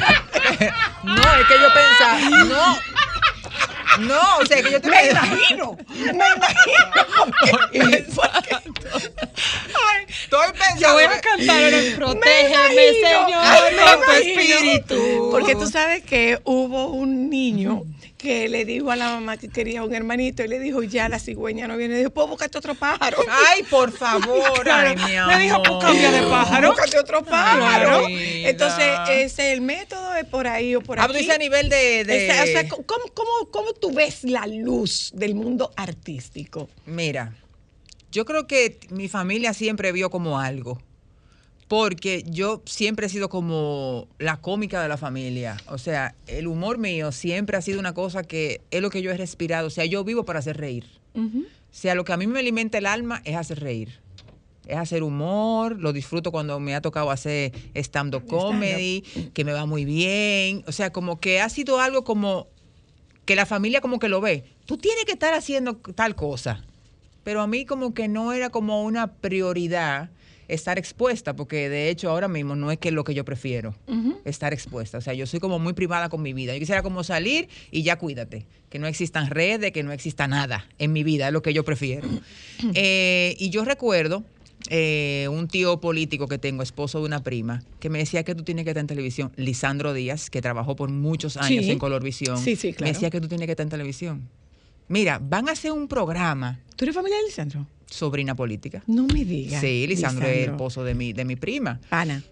no, 1.05 1.14
es 1.16 1.47
que 1.49 1.55
yo 1.55 1.68
pensaba. 1.74 2.45
No. 2.45 2.78
No, 4.01 4.20
o 4.41 4.47
sea, 4.47 4.62
que 4.62 4.70
yo 4.70 4.80
te 4.80 4.89
Me 4.91 5.09
imagino, 5.11 5.76
me 5.89 6.11
imagino. 6.12 6.89
Estoy 10.09 10.49
pensando. 10.53 10.80
Yo 10.80 10.93
voy 10.95 11.05
a 11.05 11.20
cantar 11.20 11.62
en 11.62 11.74
el 11.74 11.95
Protégeme, 11.95 12.74
Me 12.74 12.93
Señor, 12.93 13.30
con 13.30 13.70
tu 13.70 13.76
me 13.76 13.82
imagino. 13.95 14.12
espíritu. 14.14 15.28
Porque 15.30 15.55
tú 15.55 15.66
sabes 15.66 16.03
que 16.05 16.41
hubo 16.45 16.89
un 16.89 17.30
niño 17.30 17.82
que 18.18 18.48
le 18.48 18.64
dijo 18.64 18.90
a 18.90 18.96
la 18.96 19.10
mamá 19.14 19.36
que 19.36 19.48
quería 19.48 19.84
un 19.84 19.94
hermanito 19.94 20.42
y 20.44 20.48
le 20.48 20.58
dijo, 20.58 20.82
ya 20.82 21.08
la 21.08 21.20
cigüeña 21.20 21.68
no 21.68 21.76
viene. 21.76 21.94
Le 21.94 21.98
dijo, 22.00 22.10
pues 22.10 22.26
búscate 22.28 22.58
otro 22.58 22.74
pájaro. 22.74 23.16
Ay, 23.48 23.62
por 23.62 23.92
favor. 23.96 24.68
Ay, 24.68 24.96
mi 24.96 25.14
amor. 25.16 25.36
Le 25.36 25.42
dijo, 25.44 25.62
pues 25.62 25.78
cambia 25.80 26.10
de 26.10 26.22
pájaro. 26.22 26.70
Búscate 26.70 26.98
otro 26.98 27.24
pájaro. 27.24 28.06
Ay, 28.06 28.44
Entonces, 28.46 28.86
ese 29.10 29.52
el 29.52 29.60
método 29.60 30.16
es 30.16 30.24
por 30.26 30.48
ahí 30.48 30.74
o 30.74 30.80
por 30.80 30.98
Ah, 30.98 31.04
aquí. 31.04 31.12
tú 31.12 31.18
dices 31.20 31.34
a 31.34 31.38
nivel 31.38 31.68
de. 31.68 32.04
de- 32.04 32.28
o 32.42 32.46
sea, 32.46 32.68
¿cómo, 32.68 32.84
cómo, 33.14 33.50
cómo 33.52 33.72
tú 33.72 33.92
ves 33.92 34.24
la 34.24 34.46
luz 34.48 35.12
del 35.14 35.36
mundo 35.36 35.70
artístico? 35.76 36.68
Mira, 36.86 37.34
yo 38.10 38.24
creo 38.24 38.46
que 38.48 38.80
mi 38.90 39.06
familia 39.08 39.54
siempre 39.54 39.92
vio 39.92 40.10
como 40.10 40.40
algo. 40.40 40.82
Porque 41.68 42.24
yo 42.26 42.62
siempre 42.64 43.06
he 43.06 43.08
sido 43.10 43.28
como 43.28 44.08
la 44.18 44.38
cómica 44.38 44.82
de 44.82 44.88
la 44.88 44.96
familia. 44.96 45.58
O 45.66 45.76
sea, 45.76 46.14
el 46.26 46.46
humor 46.46 46.78
mío 46.78 47.12
siempre 47.12 47.58
ha 47.58 47.60
sido 47.60 47.78
una 47.78 47.92
cosa 47.92 48.22
que 48.22 48.62
es 48.70 48.80
lo 48.80 48.88
que 48.88 49.02
yo 49.02 49.10
he 49.10 49.16
respirado. 49.16 49.66
O 49.66 49.70
sea, 49.70 49.84
yo 49.84 50.02
vivo 50.02 50.24
para 50.24 50.38
hacer 50.38 50.56
reír. 50.56 50.86
O 51.14 51.30
sea, 51.70 51.94
lo 51.94 52.04
que 52.04 52.12
a 52.12 52.16
mí 52.16 52.26
me 52.26 52.40
alimenta 52.40 52.78
el 52.78 52.86
alma 52.86 53.20
es 53.24 53.36
hacer 53.36 53.60
reír. 53.60 54.00
Es 54.66 54.76
hacer 54.76 55.02
humor, 55.02 55.78
lo 55.78 55.92
disfruto 55.92 56.30
cuando 56.30 56.58
me 56.58 56.74
ha 56.74 56.80
tocado 56.80 57.10
hacer 57.10 57.52
stand-up 57.74 58.26
comedy, 58.26 59.02
que 59.34 59.44
me 59.44 59.52
va 59.52 59.66
muy 59.66 59.84
bien. 59.84 60.64
O 60.66 60.72
sea, 60.72 60.90
como 60.90 61.20
que 61.20 61.40
ha 61.40 61.48
sido 61.50 61.80
algo 61.80 62.02
como 62.02 62.48
que 63.26 63.36
la 63.36 63.44
familia 63.44 63.82
como 63.82 63.98
que 63.98 64.08
lo 64.08 64.22
ve. 64.22 64.44
Tú 64.64 64.78
tienes 64.78 65.04
que 65.04 65.12
estar 65.12 65.34
haciendo 65.34 65.76
tal 65.76 66.14
cosa. 66.14 66.64
Pero 67.24 67.42
a 67.42 67.46
mí 67.46 67.66
como 67.66 67.92
que 67.92 68.08
no 68.08 68.32
era 68.32 68.48
como 68.48 68.84
una 68.84 69.12
prioridad 69.12 70.10
estar 70.49 70.78
expuesta, 70.78 71.36
porque 71.36 71.68
de 71.68 71.90
hecho 71.90 72.11
ahora 72.11 72.26
mismo 72.28 72.57
no 72.57 72.70
es 72.72 72.78
que 72.78 72.88
es 72.88 72.94
lo 72.94 73.05
que 73.05 73.14
yo 73.14 73.24
prefiero, 73.24 73.74
estar 74.24 74.53
expuesta. 74.53 74.99
O 74.99 75.01
sea, 75.01 75.14
yo 75.14 75.26
soy 75.26 75.40
como 75.40 75.59
muy 75.59 75.74
privada 75.74 76.09
con 76.09 76.22
mi 76.22 76.32
vida. 76.32 76.55
Yo 76.55 76.59
quisiera 76.61 76.82
como 76.82 77.05
salir 77.05 77.49
y 77.70 77.82
ya 77.82 77.96
cuídate, 77.96 78.46
que 78.70 78.78
no 78.78 78.86
existan 78.86 79.28
redes, 79.30 79.72
que 79.72 79.82
no 79.82 79.92
exista 79.92 80.26
nada 80.26 80.66
en 80.78 80.92
mi 80.92 81.05
vida, 81.05 81.26
es 81.28 81.32
lo 81.32 81.42
que 81.42 81.53
yo 81.55 81.64
prefiero. 81.64 82.09
Eh, 82.74 83.36
y 83.38 83.51
yo 83.51 83.64
recuerdo 83.64 84.24
eh, 84.68 85.28
un 85.30 85.46
tío 85.46 85.80
político 85.80 86.26
que 86.26 86.38
tengo, 86.38 86.62
esposo 86.64 86.99
de 86.99 87.05
una 87.05 87.22
prima, 87.22 87.62
que 87.78 87.88
me 87.88 87.99
decía 88.01 88.24
que 88.24 88.34
tú 88.34 88.42
tienes 88.42 88.64
que 88.64 88.70
estar 88.70 88.80
en 88.80 88.88
televisión. 88.88 89.32
Lisandro 89.36 89.92
Díaz, 89.94 90.28
que 90.28 90.42
trabajó 90.42 90.74
por 90.74 90.90
muchos 90.90 91.36
años 91.36 91.64
Sí. 91.64 91.70
en 91.70 91.78
Colorvisión, 91.78 92.36
Sí, 92.38 92.57
sí, 92.57 92.68
me 92.68 92.74
claro. 92.74 92.92
decía 92.94 93.11
que 93.11 93.20
tú 93.20 93.28
tienes 93.28 93.46
que 93.46 93.53
estar 93.53 93.64
en 93.64 93.70
televisión. 93.70 94.28
Mira, 94.88 95.20
van 95.22 95.49
a 95.49 95.53
hacer 95.53 95.70
un 95.70 95.86
programa, 95.86 96.59
¿Tú 96.74 96.84
eres 96.84 96.94
familia 96.94 97.18
de 97.18 97.24
Lisandro? 97.26 97.66
Sobrina 97.91 98.34
política. 98.34 98.82
No 98.86 99.07
me 99.07 99.24
digas. 99.24 99.61
Sí, 99.61 99.86
Lisandro, 99.86 100.26
es 100.26 100.45
el 100.47 100.51
esposo 100.51 100.84
de 100.84 100.95
mi, 100.95 101.12
de 101.12 101.24
mi 101.24 101.36
prima, 101.36 101.80
Ana. 101.91 102.22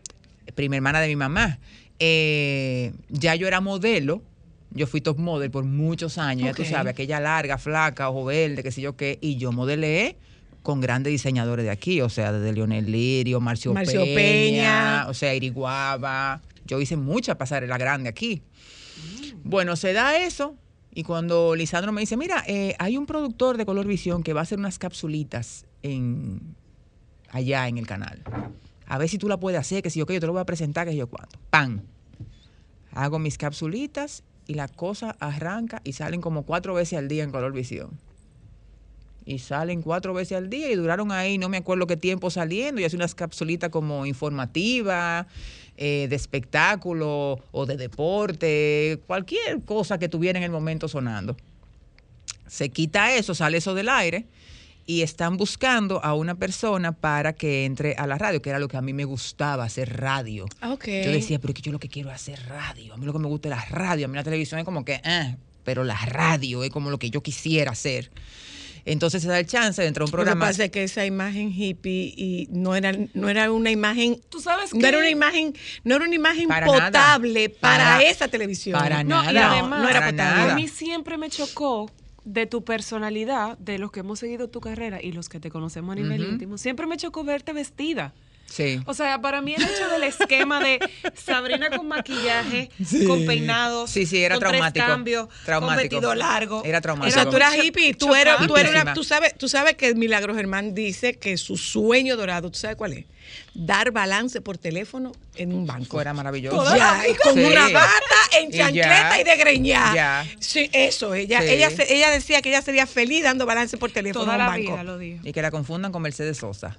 prima 0.55 0.77
hermana 0.77 1.01
de 1.01 1.09
mi 1.09 1.17
mamá. 1.17 1.59
Eh, 1.99 2.93
ya 3.09 3.35
yo 3.35 3.49
era 3.49 3.61
modelo, 3.61 4.23
yo 4.71 4.87
fui 4.87 5.01
top 5.01 5.19
model 5.19 5.51
por 5.51 5.65
muchos 5.65 6.19
años, 6.19 6.47
ya 6.47 6.55
tú 6.55 6.65
sabes, 6.65 6.93
aquella 6.93 7.21
larga, 7.21 7.57
flaca, 7.59 8.11
ojo 8.11 8.27
verde, 8.27 8.63
qué 8.63 8.71
sé 8.71 8.83
yo 8.83 8.97
qué, 8.97 9.19
y 9.21 9.37
yo 9.37 9.51
modelé 9.53 10.17
con 10.63 10.81
grandes 10.81 11.13
diseñadores 11.13 11.65
de 11.65 11.71
aquí, 11.71 12.01
o 12.01 12.09
sea, 12.09 12.33
desde 12.33 12.53
Leonel 12.53 12.91
Lirio, 12.91 13.41
Marcio, 13.41 13.73
Marcio 13.73 14.01
Peña, 14.03 14.15
Peña. 14.17 15.07
o 15.09 15.15
sea, 15.15 15.33
Iriguaba. 15.35 16.43
Yo 16.67 16.81
hice 16.81 16.97
mucha 16.97 17.39
pasarela 17.39 17.79
grande 17.79 18.09
aquí. 18.09 18.43
Bueno, 19.45 19.77
se 19.77 19.93
da 19.93 20.19
eso. 20.19 20.57
Y 20.97 21.03
cuando 21.03 21.55
Lisandro 21.55 21.93
me 21.93 22.01
dice, 22.01 22.17
mira, 22.17 22.43
eh, 22.47 22.75
hay 22.79 22.97
un 22.97 23.05
productor 23.05 23.59
de 23.59 23.67
Color 23.67 23.87
Visión 23.87 24.23
que 24.23 24.33
va 24.33 24.41
a 24.41 24.45
hacer 24.45 24.59
unas 24.59 24.79
capsulitas 24.79 25.67
en, 25.83 26.41
allá 27.29 27.69
en 27.69 27.77
el 27.77 27.87
canal. 27.87 28.23
A 28.87 28.97
ver 28.97 29.11
si 29.11 29.19
tú 29.19 29.29
la 29.29 29.37
puedes 29.37 29.61
hacer, 29.61 29.83
que 29.83 29.91
si 29.91 29.99
yo 29.99 30.07
que 30.07 30.15
yo 30.15 30.21
te 30.21 30.27
lo 30.27 30.33
voy 30.33 30.41
a 30.41 30.47
presentar, 30.47 30.87
que 30.87 30.93
si 30.93 30.97
yo 30.97 31.07
cuánto. 31.07 31.39
¡Pam! 31.51 31.83
Hago 32.93 33.19
mis 33.19 33.37
capsulitas 33.37 34.23
y 34.47 34.55
la 34.55 34.69
cosa 34.69 35.15
arranca 35.21 35.83
y 35.85 35.93
salen 35.93 36.23
como 36.23 36.45
cuatro 36.45 36.73
veces 36.73 36.99
al 36.99 37.09
día 37.09 37.25
en 37.25 37.31
Color 37.31 37.53
Visión. 37.53 37.91
Y 39.27 39.41
salen 39.41 39.83
cuatro 39.83 40.15
veces 40.15 40.39
al 40.39 40.49
día 40.49 40.73
y 40.73 40.77
duraron 40.77 41.13
ahí, 41.13 41.37
no 41.37 41.51
me 41.51 41.59
acuerdo 41.59 41.87
qué 41.87 41.99
tiempo 41.99 42.31
saliendo, 42.31 42.81
y 42.81 42.85
hace 42.85 42.97
unas 42.97 43.15
capsulitas 43.15 43.69
como 43.69 44.07
informativas, 44.07 45.27
eh, 45.77 46.07
de 46.09 46.17
espectáculo 46.17 47.41
o 47.53 47.67
de 47.67 47.77
deporte, 47.77 49.01
cualquier 49.07 49.63
cosa 49.65 49.99
que 49.99 50.09
tuviera 50.09 50.39
en 50.39 50.45
el 50.45 50.51
momento 50.51 50.89
sonando. 50.89 51.37
Se 52.47 52.69
quita 52.71 53.15
eso, 53.15 53.35
sale 53.35 53.59
eso 53.59 53.75
del 53.75 53.89
aire 53.89 54.27
y 54.87 55.03
están 55.03 55.37
buscando 55.37 56.03
a 56.03 56.15
una 56.15 56.37
persona 56.37 56.93
para 56.93 57.33
que 57.35 57.65
entre 57.65 57.95
a 57.97 58.07
la 58.07 58.17
radio, 58.19 58.41
que 58.41 58.51
era 58.51 58.59
lo 58.59 58.69
que 58.69 58.77
a 58.77 58.83
mí 58.83 58.93
me 58.93 59.05
gustaba, 59.05 59.65
hacer 59.65 60.01
radio. 60.01 60.47
Ok. 60.63 60.87
Yo 60.87 61.11
decía, 61.11 61.41
pero 61.41 61.51
es 61.51 61.57
que 61.57 61.63
yo 61.63 61.73
lo 61.73 61.81
que 61.81 61.89
quiero 61.89 62.09
es 62.11 62.15
hacer 62.15 62.41
radio. 62.49 62.95
A 62.95 62.97
mí 62.97 63.05
lo 63.05 63.13
que 63.13 63.19
me 63.19 63.27
gusta 63.27 63.49
es 63.49 63.57
la 63.57 63.65
radio. 63.65 64.07
A 64.07 64.09
mí 64.09 64.15
la 64.15 64.23
televisión 64.23 64.61
es 64.61 64.65
como 64.65 64.85
que, 64.85 65.01
eh, 65.05 65.37
pero 65.65 65.83
la 65.83 65.99
radio 66.07 66.63
es 66.63 66.71
como 66.71 66.91
lo 66.91 66.99
que 66.99 67.11
yo 67.11 67.21
quisiera 67.21 67.73
hacer. 67.73 68.11
Entonces 68.87 69.21
se 69.23 69.29
da 69.29 69.39
el 69.39 69.47
chance 69.47 69.83
de 69.83 69.89
entrar 69.89 70.03
a 70.03 70.05
un 70.05 70.11
Lo 70.11 70.17
que 70.17 70.17
programa. 70.23 70.47
pasa 70.47 70.65
es 70.65 70.71
que 70.71 70.85
esa 70.85 71.05
imagen 71.05 71.53
hippie 71.53 72.15
y 72.17 72.49
no 72.51 72.75
era, 72.77 72.93
no 73.15 73.29
era 73.29 73.51
una 73.53 73.71
imagen, 73.71 74.21
Tú 74.31 74.41
sabes 74.41 74.73
no 74.73 74.81
que 74.81 74.87
era 74.89 74.99
una 74.99 75.11
imagen, 75.11 75.55
no 75.85 75.97
era 75.97 76.05
una 76.05 76.15
imagen 76.15 76.49
Para 76.49 76.67
nada. 76.67 76.87
potable 76.87 77.51
para, 77.51 77.85
Para- 77.85 78.03
esa 78.05 78.29
televisión. 78.29 78.79
para 78.79 79.03
No, 79.05 79.23
y 79.29 79.35
nada. 79.35 79.53
además, 79.53 79.83
no 79.83 79.89
era 79.89 80.01
potable. 80.09 80.17
nada. 80.41 80.53
A 80.53 80.55
mí 80.55 80.69
siempre 80.69 81.19
me 81.19 81.29
chocó 81.29 81.91
de 82.25 82.47
tu 82.47 82.65
personalidad, 82.65 83.59
de 83.59 83.79
los 83.79 83.91
que 83.93 84.01
hemos 84.01 84.19
seguido 84.21 84.49
tu 84.49 84.61
carrera 84.61 85.01
y 85.03 85.13
los 85.13 85.29
que 85.29 85.41
te 85.41 85.51
conocemos 85.51 85.93
a 85.93 85.95
nivel 86.01 86.23
Ujú. 86.23 86.31
íntimo, 86.33 86.57
siempre 86.59 86.87
me 86.87 86.97
chocó 86.97 87.25
verte 87.25 87.53
vestida. 87.53 88.15
Sí. 88.49 88.81
O 88.87 88.95
sea, 88.95 89.21
para 89.21 89.43
mí 89.43 89.55
el 89.55 89.63
hecho 89.63 89.89
del 89.89 90.05
esquema 90.05 90.61
de 90.61 90.79
Sabrina 91.15 91.69
con 91.71 91.89
maquillaje, 91.89 92.71
con 93.07 93.27
peinados, 93.27 93.91
Sí, 93.91 94.07
sí, 94.07 94.23
era 94.23 94.37
con 94.37 94.41
tres 94.41 94.53
traumático. 94.53 94.87
cambios, 94.87 95.29
Traumático. 95.45 95.67
con 95.69 95.77
vestido 95.77 96.15
largo. 96.15 96.63
Era 96.65 96.79
O 96.79 96.83
traumático. 96.83 97.15
sea, 97.15 97.29
tú 97.29 97.37
eras 97.37 97.57
hippie, 97.57 97.95
tú 97.95 98.15
eras, 98.15 98.47
tú 98.47 98.57
eras 98.57 98.83
una, 98.83 98.95
tú 98.95 99.05
sabes, 99.05 99.37
tú 99.37 99.49
sabes 99.49 99.75
que 99.75 99.95
Milagro 99.95 100.35
Germán 100.35 100.75
dice 100.75 101.15
que 101.15 101.37
su 101.37 101.57
sueño 101.57 102.17
dorado, 102.17 102.51
¿tú 102.51 102.59
sabes 102.59 102.77
cuál 102.77 102.93
es? 102.95 103.05
Dar 103.55 103.91
balance 103.91 104.41
por 104.41 104.59
teléfono 104.59 105.13
en 105.35 105.53
un 105.55 105.67
banco. 105.67 105.97
Fuera 105.97 106.13
maravilloso. 106.13 106.77
Ya, 106.77 107.03
y 107.09 107.15
con 107.15 107.35
Sí. 107.35 107.45
una 107.45 107.69
bata 107.71 107.91
en 108.39 108.49
Y 108.49 108.53
ya. 108.57 108.65
chancleta 108.67 109.21
y, 109.21 109.25
de. 109.25 109.63
Ya. 109.95 110.27
Sí, 110.41 110.69
eso, 110.73 111.15
ella, 111.15 111.41
Sí. 111.41 111.49
ella, 111.49 111.71
se- 111.71 111.93
ella 111.95 112.11
decía 112.11 112.43
que 112.43 112.51
ella 112.51 112.61
sería 112.63 112.87
feliz 112.87 113.23
dando 113.25 113.47
balance 113.47 113.77
por 113.79 113.91
teléfono 113.91 114.25
Toda 114.27 114.37
en 114.37 114.41
un 114.41 114.47
la 114.47 114.53
banco. 114.53 114.73
vida 114.73 114.83
lo 114.85 114.99
dijo. 114.99 115.21
Y 115.27 115.33
que 115.33 115.41
la 115.43 115.51
confundan 115.51 115.91
con 115.93 116.03
Mercedes 116.03 116.37
Sosa. 116.39 116.77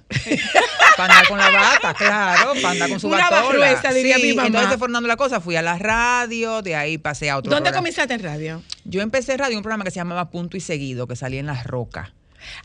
para 0.96 1.14
andar 1.14 1.28
con 1.28 1.38
la 1.38 1.50
bata, 1.50 1.94
claro, 1.94 2.52
para 2.54 2.70
andar 2.70 2.88
con 2.90 3.00
su 3.00 3.08
Una 3.08 3.30
batola. 3.30 3.92
diría 3.92 4.16
Sí, 4.16 4.22
mi 4.28 4.34
mamá. 4.34 4.46
Entonces 4.48 4.78
fueron 4.78 4.94
dando 4.94 5.08
la 5.08 5.16
cosa, 5.16 5.40
fui 5.40 5.56
a 5.56 5.62
la 5.62 5.78
radio, 5.78 6.62
de 6.62 6.74
ahí 6.76 6.98
pasé 6.98 7.30
a 7.30 7.36
otro 7.38 7.50
¿Dónde 7.50 7.70
programa. 7.70 7.78
comenzaste 7.78 8.14
en 8.14 8.22
radio? 8.22 8.62
Yo 8.84 9.00
empecé 9.02 9.32
en 9.32 9.38
radio 9.38 9.56
un 9.56 9.62
programa 9.62 9.84
que 9.84 9.90
se 9.90 9.96
llamaba 9.96 10.30
Punto 10.30 10.56
y 10.56 10.60
Seguido, 10.60 11.06
que 11.06 11.16
salía 11.16 11.40
en 11.40 11.46
La 11.46 11.62
Roca. 11.62 12.12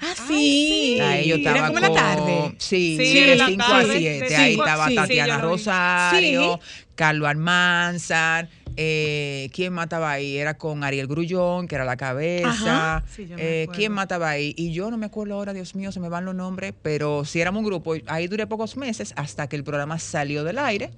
Ah, 0.02 0.14
sí. 0.28 1.00
Ahí 1.02 1.28
yo 1.30 1.36
estaba 1.36 1.58
Era 1.58 1.68
como 1.68 1.78
en 1.80 1.82
la 1.84 1.88
con- 1.90 1.98
tarde. 1.98 2.56
Sí, 2.58 2.98
Sí, 2.98 3.14
de 3.14 3.32
en 3.34 3.38
la 3.38 3.48
5 3.48 3.64
a 3.64 3.68
tarde, 3.68 3.98
7. 4.00 4.28
de 4.30 4.36
Ahí 4.36 4.52
estaba 4.54 4.88
sí, 4.88 4.96
Tatiana. 4.96 5.38
Rosario, 5.40 6.60
Carlos 6.96 7.28
Almanzar. 7.30 8.50
Eh, 8.76 9.50
¿Quién 9.54 9.72
mataba 9.74 10.12
ahí? 10.12 10.36
Era 10.38 10.56
con 10.58 10.84
Ariel 10.84 11.06
Grullón, 11.08 11.68
que 11.68 11.76
era 11.76 11.86
la 11.86 11.96
cabeza. 11.96 13.04
Sí, 13.08 13.28
Eh. 13.38 13.68
¿Quién 13.74 13.92
mataba 13.92 14.30
ahí? 14.32 14.54
Y 14.58 14.74
yo 14.74 14.90
no 14.90 14.98
me 14.98 15.06
acuerdo 15.06 15.36
ahora, 15.36 15.54
Dios 15.54 15.76
mío, 15.76 15.92
se 15.92 16.00
me 16.00 16.10
van 16.10 16.26
los 16.26 16.34
nombres, 16.34 16.74
pero 16.82 17.24
si 17.24 17.40
éramos 17.40 17.60
un 17.62 17.66
grupo, 17.68 17.94
ahí 18.08 18.28
duré 18.28 18.48
pocos 18.48 18.76
meses 18.76 19.14
hasta 19.16 19.48
que 19.48 19.56
el 19.56 19.64
programa 19.64 20.00
salió 20.00 20.44
del 20.44 20.58
aire. 20.58 20.90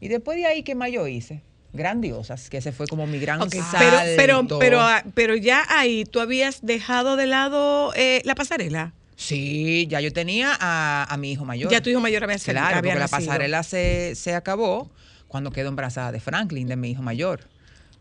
Y 0.00 0.08
después 0.08 0.36
de 0.38 0.46
ahí, 0.46 0.62
¿qué 0.64 0.74
más 0.74 0.90
yo 0.90 1.06
hice? 1.06 1.42
Grandiosas, 1.72 2.50
que 2.50 2.58
ese 2.58 2.72
fue 2.72 2.86
como 2.86 3.06
mi 3.06 3.18
gran 3.18 3.40
Ok, 3.42 3.50
pero, 3.78 3.96
pero, 4.16 4.36
salto. 4.38 4.58
pero, 4.58 4.80
ah, 4.80 5.04
pero 5.14 5.36
ya 5.36 5.64
ahí 5.68 6.04
tú 6.04 6.20
habías 6.20 6.64
dejado 6.66 7.16
de 7.16 7.26
lado 7.26 7.92
eh, 7.94 8.22
la 8.24 8.34
pasarela. 8.34 8.92
Sí, 9.16 9.86
ya 9.88 10.00
yo 10.00 10.12
tenía 10.12 10.56
a, 10.58 11.06
a 11.08 11.16
mi 11.16 11.32
hijo 11.32 11.44
mayor. 11.44 11.70
Ya 11.70 11.80
tu 11.82 11.90
hijo 11.90 12.00
mayor 12.00 12.24
había 12.24 12.38
salido, 12.38 12.62
Claro, 12.62 12.78
había 12.78 12.92
porque 12.92 13.00
la 13.00 13.08
pasarela 13.08 13.62
se, 13.62 14.14
se 14.16 14.34
acabó 14.34 14.90
cuando 15.28 15.52
quedó 15.52 15.68
embarazada 15.68 16.10
de 16.10 16.20
Franklin, 16.20 16.66
de 16.66 16.76
mi 16.76 16.90
hijo 16.90 17.02
mayor. 17.02 17.40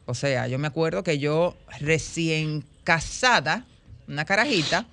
O 0.05 0.15
sea, 0.15 0.47
yo 0.47 0.57
me 0.57 0.67
acuerdo 0.67 1.03
que 1.03 1.19
yo 1.19 1.55
recién 1.79 2.63
casada, 2.83 3.65
una 4.07 4.25
carajita, 4.25 4.87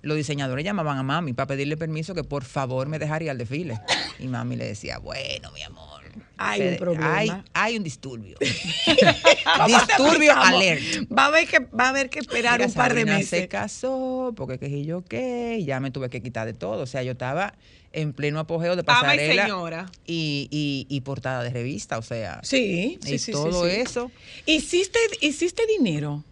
los 0.00 0.16
diseñadores 0.16 0.64
llamaban 0.64 0.96
a 0.96 1.02
mami 1.02 1.32
para 1.34 1.48
pedirle 1.48 1.76
permiso 1.76 2.14
que 2.14 2.24
por 2.24 2.44
favor 2.44 2.88
me 2.88 2.98
dejara 2.98 3.24
ir 3.24 3.30
al 3.30 3.38
desfile. 3.38 3.78
Y 4.18 4.28
mami 4.28 4.56
le 4.56 4.64
decía, 4.66 4.98
bueno, 4.98 5.50
mi 5.52 5.62
amor. 5.62 5.91
Hay 6.36 6.60
se- 6.60 6.68
un 6.70 6.76
problema. 6.76 7.16
Hay, 7.16 7.30
hay 7.52 7.76
un 7.76 7.84
disturbio. 7.84 8.36
¿Cómo 9.56 9.66
te 9.66 9.72
disturbio 9.72 10.32
alert. 10.36 10.82
Va 11.16 11.24
a 11.24 11.26
haber 11.26 11.46
que, 11.48 11.58
va 11.60 11.86
a 11.86 11.88
haber 11.90 12.10
que 12.10 12.18
esperar 12.20 12.58
Mira, 12.60 12.66
un 12.68 12.74
par 12.74 12.94
de 12.94 13.04
meses. 13.04 13.28
se 13.28 13.48
casó, 13.48 14.32
porque 14.36 14.58
qué 14.58 14.68
sé 14.68 14.84
yo 14.84 15.02
qué, 15.02 15.58
y 15.60 15.64
ya 15.64 15.80
me 15.80 15.90
tuve 15.90 16.10
que 16.10 16.20
quitar 16.22 16.46
de 16.46 16.54
todo. 16.54 16.82
O 16.82 16.86
sea, 16.86 17.02
yo 17.02 17.12
estaba 17.12 17.54
en 17.92 18.12
pleno 18.12 18.38
apogeo 18.40 18.74
de 18.76 18.82
y 18.82 18.84
pasarela 18.84 19.42
señora. 19.44 19.90
y, 20.06 20.48
y- 20.50 20.86
y 20.88 21.00
portada 21.02 21.42
de 21.42 21.50
revista, 21.50 21.98
o 21.98 22.02
sea. 22.02 22.40
Sí, 22.42 22.98
sí, 23.02 23.14
y 23.14 23.18
sí, 23.18 23.32
todo 23.32 23.68
sí. 23.68 23.76
eso. 23.76 24.10
¿Hiciste, 24.46 24.98
¿Hiciste 25.20 25.62
dinero? 25.66 26.24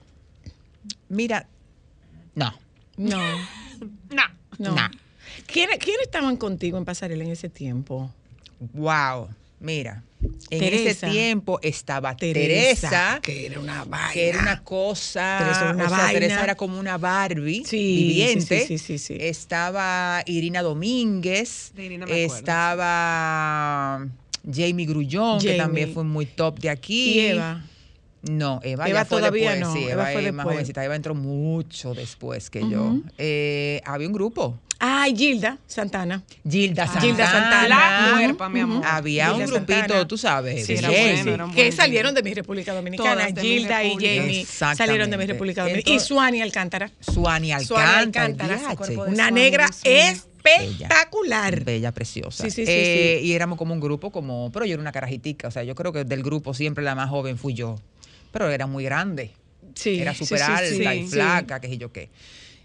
Mira, 1.08 1.46
no, 2.34 2.52
No. 2.96 3.18
No. 4.10 4.22
No. 4.58 4.74
Nah. 4.74 4.90
¿Quiénes, 5.46 5.78
quiénes 5.78 6.02
estaban 6.02 6.36
contigo 6.36 6.76
en 6.78 6.84
pasarela 6.84 7.24
en 7.24 7.30
ese 7.30 7.48
tiempo? 7.48 8.12
wow. 8.74 9.28
Mira, 9.60 10.02
en 10.50 10.58
Teresa. 10.58 10.90
ese 10.90 11.06
tiempo 11.10 11.58
estaba 11.62 12.16
Teresa, 12.16 13.20
que 13.22 13.44
era 13.46 13.60
una 13.60 13.84
vaina. 13.84 14.10
que 14.12 14.28
era 14.30 14.38
una 14.40 14.62
cosa. 14.64 15.36
Teresa 15.38 15.64
era 15.66 15.74
una 15.74 15.84
o 15.84 15.88
sea, 15.88 15.98
vaina. 15.98 16.12
Teresa 16.20 16.44
era 16.44 16.54
como 16.54 16.78
una 16.80 16.96
Barbie 16.98 17.62
Sí, 17.66 17.76
viviente. 17.96 18.60
sí, 18.60 18.78
sí, 18.78 18.78
sí, 18.78 18.98
sí, 18.98 19.16
sí. 19.16 19.16
Estaba 19.20 20.22
Irina 20.26 20.62
Domínguez. 20.62 21.72
De 21.74 21.84
Irina 21.84 22.06
me 22.06 22.24
acuerdo. 22.24 22.36
estaba 22.36 24.06
Jamie 24.50 24.86
Grullón, 24.86 25.40
que 25.40 25.54
también 25.56 25.92
fue 25.92 26.04
muy 26.04 26.26
top 26.26 26.58
de 26.58 26.70
aquí. 26.70 27.14
¿Y 27.14 27.20
Eva? 27.20 27.64
No, 28.22 28.60
Eva, 28.62 28.86
Eva 28.88 29.00
ya 29.00 29.04
fue 29.06 29.18
todavía 29.20 29.50
después, 29.54 29.60
no, 29.68 29.72
sí, 29.74 29.84
Eva 29.84 29.92
Eva, 29.92 30.12
fue 30.12 30.22
más 30.22 30.24
después. 30.36 30.54
jovencita. 30.54 30.84
Eva 30.84 30.96
entró 30.96 31.14
mucho 31.14 31.94
después 31.94 32.50
que 32.50 32.60
yo. 32.68 32.98
Eh, 33.18 33.80
había 33.84 34.06
un 34.06 34.12
grupo. 34.12 34.58
Ay, 35.02 35.16
Gilda 35.16 35.58
Santana. 35.66 36.22
Gilda 36.48 36.84
Santana. 36.86 37.00
Gilda 37.06 37.30
Santana. 37.30 37.68
La 37.68 38.06
Ujú, 38.10 38.16
cuerpa, 38.18 38.48
mi 38.50 38.60
amor. 38.60 38.82
Había 38.84 39.30
Gilda 39.30 39.44
un 39.44 39.50
grupito, 39.50 39.78
Santana. 39.78 40.08
tú 40.08 40.18
sabes. 40.18 40.66
Sí, 40.66 40.74
bueno, 41.24 41.50
que 41.54 41.72
salieron 41.72 42.14
de 42.14 42.22
mi 42.22 42.34
República 42.34 42.74
Dominicana. 42.74 43.12
Todas 43.14 43.34
de 43.34 43.42
mi 43.42 43.48
Gilda 43.48 43.82
y 43.82 43.88
República. 43.88 44.14
Jamie 44.22 44.46
salieron 44.76 45.10
de 45.10 45.16
mi 45.16 45.26
República 45.26 45.62
Dominicana. 45.62 45.90
Entonces- 45.92 46.04
y 46.04 46.14
Suani 46.14 46.42
Alcántara. 46.42 46.90
Suani 47.00 47.48
Suani 47.64 47.84
Alcántara. 47.84 48.54
Alcántara, 48.68 49.00
Una 49.06 49.14
Suani, 49.14 49.30
negra 49.40 49.68
mío. 49.68 49.92
espectacular. 49.92 51.64
Bella, 51.64 51.92
preciosa. 51.92 52.44
Sí, 52.44 52.50
sí, 52.50 52.66
sí, 52.66 52.72
Eh, 52.72 53.18
sí. 53.22 53.26
Y 53.28 53.32
éramos 53.32 53.56
como 53.58 53.72
un 53.74 53.80
grupo, 53.80 54.10
como, 54.10 54.50
pero 54.52 54.64
yo 54.66 54.74
era 54.74 54.80
una 54.82 54.92
carajitica. 54.92 55.48
O 55.48 55.50
sea, 55.50 55.62
yo 55.64 55.74
creo 55.74 55.92
que 55.92 56.04
del 56.04 56.22
grupo 56.22 56.52
siempre 56.54 56.84
la 56.84 56.94
más 56.94 57.08
joven 57.08 57.38
fui 57.38 57.54
yo. 57.54 57.76
Pero 58.32 58.50
era 58.50 58.66
muy 58.66 58.84
grande. 58.84 59.32
Sí, 59.74 60.00
era 60.00 60.12
sí, 60.12 60.24
súper 60.24 60.38
sí, 60.40 60.44
alta 60.44 60.92
sí, 60.92 60.98
y 61.00 61.02
sí. 61.04 61.10
flaca, 61.12 61.60
qué 61.60 61.68
sé 61.68 61.78
yo 61.78 61.92
qué. 61.92 62.10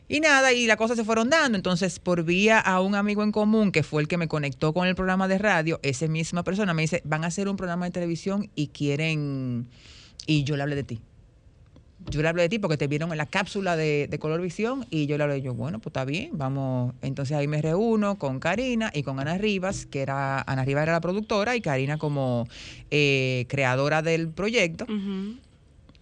Y 0.08 0.20
nada, 0.20 0.54
y 0.54 0.68
las 0.68 0.78
cosas 0.78 0.98
se 0.98 1.04
fueron 1.04 1.30
dando. 1.30 1.56
Entonces, 1.56 2.00
por 2.00 2.24
vía 2.24 2.60
a 2.60 2.82
un 2.82 2.96
amigo 2.96 3.24
en 3.24 3.32
común, 3.32 3.72
que 3.72 3.84
fue 3.84 4.02
el 4.02 4.08
que 4.08 4.18
me 4.18 4.28
conectó 4.28 4.74
con 4.74 4.88
el 4.88 4.96
programa 4.96 5.28
de 5.28 5.38
radio, 5.38 5.80
esa 5.82 6.08
misma 6.08 6.44
persona 6.44 6.74
me 6.74 6.84
dice, 6.84 7.02
van 7.06 7.24
a 7.24 7.28
hacer 7.28 7.48
un 7.48 7.58
programa 7.58 7.86
de 7.86 7.92
televisión 7.92 8.50
y 8.56 8.68
quieren... 8.68 9.68
Y 10.28 10.44
yo 10.44 10.56
le 10.58 10.64
hablé 10.64 10.76
de 10.76 10.84
ti. 10.84 11.02
Yo 12.10 12.22
le 12.22 12.28
hablé 12.28 12.44
de 12.44 12.50
ti 12.50 12.60
porque 12.60 12.78
te 12.78 12.88
vieron 12.88 13.12
en 13.12 13.18
la 13.18 13.26
cápsula 13.26 13.76
de, 13.76 14.08
de 14.08 14.20
Color 14.20 14.42
Visión 14.42 14.86
y 14.92 15.08
yo 15.08 15.18
le 15.18 15.24
hablé, 15.24 15.42
yo, 15.42 15.56
bueno, 15.56 15.80
pues 15.80 15.88
está 15.88 16.06
bien, 16.06 16.32
vamos. 16.34 16.94
Entonces 17.02 17.36
ahí 17.36 17.48
me 17.48 17.62
reúno 17.62 18.20
con 18.20 18.40
Karina 18.40 18.92
y 18.94 19.02
con 19.02 19.20
Ana 19.20 19.38
Rivas, 19.40 19.88
que 19.88 20.02
era, 20.02 20.42
Ana 20.42 20.66
Rivas 20.66 20.84
era 20.84 20.92
la 20.92 21.02
productora 21.02 21.56
y 21.56 21.62
Karina 21.62 21.98
como 21.98 22.48
eh, 22.92 23.46
creadora 23.50 24.04
del 24.04 24.30
proyecto. 24.30 24.86
Ujú. 24.86 25.38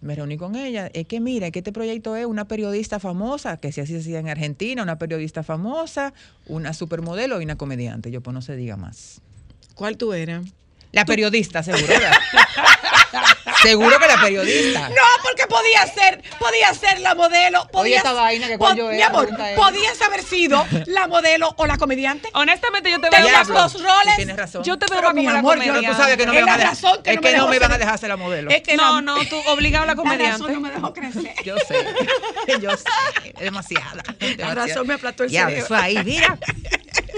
Me 0.04 0.16
reuní 0.16 0.38
con 0.38 0.56
ella. 0.56 0.90
Es 0.94 1.08
que 1.08 1.20
mira, 1.20 1.50
que 1.52 1.60
este 1.60 1.72
proyecto 1.72 2.16
es 2.16 2.26
una 2.26 2.46
periodista 2.46 3.00
famosa, 3.00 3.58
que 3.58 3.72
si 3.72 3.82
así 3.82 3.94
se 3.94 4.00
hacía 4.00 4.20
en 4.20 4.30
Argentina, 4.30 4.84
una 4.84 5.00
periodista 5.00 5.44
famosa, 5.44 6.14
una 6.48 6.74
supermodelo 6.74 7.40
y 7.40 7.46
una 7.46 7.56
comediante. 7.56 8.12
Yo, 8.12 8.22
pues 8.22 8.34
no 8.34 8.42
se 8.42 8.56
diga 8.56 8.76
más. 8.76 9.22
¿Cuál 9.76 9.98
tú 9.98 10.14
eras? 10.14 10.46
La 10.92 11.06
periodista, 11.06 11.64
seguro. 11.64 11.86
seguro 13.62 14.00
que 14.00 14.08
la 14.08 14.22
periodista. 14.22 14.90
No, 14.90 14.96
porque 15.24 15.48
podía 15.48 15.86
ser, 15.88 16.22
podía 16.40 16.74
ser 16.74 17.00
la 17.02 17.16
modelo. 17.16 17.68
Podía, 17.72 17.98
esta 17.98 18.14
vaina 18.14 18.48
que 18.48 18.58
pod- 18.60 18.76
yo 18.76 18.88
Mi 18.90 18.98
era, 18.98 19.08
amor, 19.08 19.22
pregunta 19.28 19.52
ella. 19.52 19.62
podías 19.62 20.02
haber 20.02 20.24
sido 20.24 20.66
la 20.88 21.08
modelo 21.08 21.54
o 21.58 21.66
la 21.66 21.78
comediante. 21.78 22.30
Honestamente, 22.34 22.90
yo 22.92 23.00
te 23.00 23.10
Tenías 23.10 23.48
veo 23.48 23.56
Diablo. 23.56 23.62
los 23.64 23.74
roles. 23.82 24.16
Tienes 24.16 24.38
razón. 24.38 24.64
Yo 24.64 24.78
te 24.78 24.86
veo 24.88 24.98
Pero, 25.00 25.10
como 25.10 25.22
mi 25.22 25.28
la 25.28 25.40
amor, 25.40 25.56
yo- 25.56 25.60
comediante. 25.62 25.82
Pero 25.82 25.94
tú 25.96 26.02
sabes 26.02 26.18
que 26.18 26.26
no 26.26 26.34
me 26.34 26.40
van 26.42 26.50
a 26.50 26.52
la 26.52 26.58
dejar. 26.58 26.74
razón 26.76 27.04
que 27.04 27.10
es 27.12 27.16
no 27.16 27.22
que 27.22 27.38
no 27.38 27.48
me 27.48 27.60
van 27.60 27.72
a 27.72 27.78
dejar 27.78 28.00
ser 28.00 28.10
la 28.10 28.18
modelo. 28.18 28.52
Es 28.52 28.62
que 28.62 28.76
No, 28.76 28.96
la- 28.96 29.02
no, 29.02 29.26
tú 29.30 29.38
obligado 29.48 29.84
a 29.84 29.88
la 29.88 29.94
La 29.94 29.96
comediante. 29.96 30.32
razón 30.32 30.54
no 30.54 30.60
me 30.62 30.72
dejó 30.72 30.94
crecer. 30.94 31.34
Yo 31.44 31.56
sé. 31.68 31.86
Yo 32.62 32.72
sé. 32.78 32.84
Es 33.26 33.34
demasiada. 33.40 34.04
demasiada. 34.20 34.56
razón 34.56 34.88
me 34.88 34.94
aplastó 34.96 35.24
el 35.24 35.30
Ya, 35.30 35.46
cerebro. 35.46 35.66
Eso 35.66 35.76
ahí, 35.76 35.98
mira. 36.04 36.38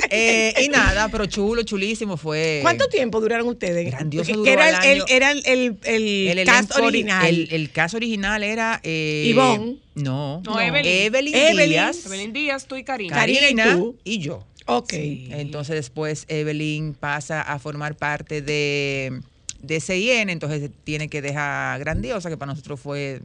Eh, 0.10 0.54
y 0.64 0.70
nada, 0.70 1.10
pero 1.10 1.26
chulo, 1.26 1.64
chulísimo 1.64 2.16
fue. 2.18 2.60
¿Cuánto 2.62 2.88
tiempo 2.88 3.20
duraron 3.20 3.48
ustedes? 3.48 3.86
Grandioso 3.86 4.28
Que 4.32 4.38
duró 4.38 4.52
era 4.52 4.70
el, 4.70 4.76
el- 4.76 5.02
año. 5.02 5.06
era 5.10 5.32
el, 5.32 5.44
el, 5.46 5.78
el 5.84 6.38
El 6.40 6.46
cast 6.46 6.78
original. 6.78 7.26
El, 7.26 7.48
el 7.52 7.72
caso 7.72 7.98
original 7.98 8.44
era. 8.44 8.80
Eh, 8.84 9.26
Ivonne. 9.28 9.78
No. 9.96 10.42
No, 10.46 10.60
Evelyn. 10.62 10.86
Evelyn, 10.86 11.36
Evelyn. 11.36 11.70
Díaz. 11.70 12.06
Evelyn 12.06 12.34
Díaz, 12.34 12.66
tú 12.68 12.76
y 12.76 12.84
Karina. 12.84 13.16
Karina 13.16 13.50
y 13.50 13.56
tú. 13.78 13.98
y 14.04 14.20
yo. 14.20 14.46
ok. 14.68 14.94
Entonces 14.94 15.76
después 15.76 16.26
Evelyn 16.28 16.94
pasa 16.94 17.42
a 17.42 17.58
formar 17.60 17.96
parte 17.96 18.42
de, 18.42 19.20
de 19.62 19.82
CIN, 19.82 20.30
entonces 20.30 20.70
tiene 20.84 21.10
que 21.10 21.22
dejar 21.22 21.80
grandiosa, 21.80 22.30
que 22.30 22.38
para 22.38 22.52
nosotros 22.54 22.80
fue 22.80 23.22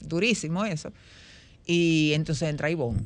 durísimo 0.00 0.64
eso. 0.64 0.92
Y 1.66 2.12
entonces 2.14 2.48
entra 2.48 2.70
Ivonne. 2.70 3.00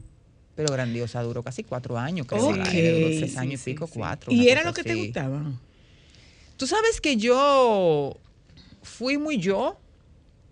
Pero 0.55 0.71
grandiosa 0.73 1.23
duró 1.23 1.43
casi 1.43 1.65
cuatro 1.65 1.99
años, 1.99 2.27
creo. 2.27 2.49
Ok. 2.49 2.55
al 2.55 2.69
aire, 2.69 2.93
duró 2.93 3.07
tres 3.09 3.33
Sí, 3.33 3.39
años 3.39 3.61
sí, 3.61 3.71
y 3.71 3.75
pico, 3.75 3.87
sí. 3.87 3.95
cuatro. 3.97 4.33
¿Y 4.33 4.49
era 4.49 4.63
lo 4.65 4.73
que 4.75 4.85
te 4.85 4.95
gustaba? 4.95 5.43
Tú 6.57 6.67
sabes 6.67 7.01
que 7.01 7.17
yo 7.17 8.17
fui 8.83 9.17
muy 9.19 9.39
yo 9.39 9.79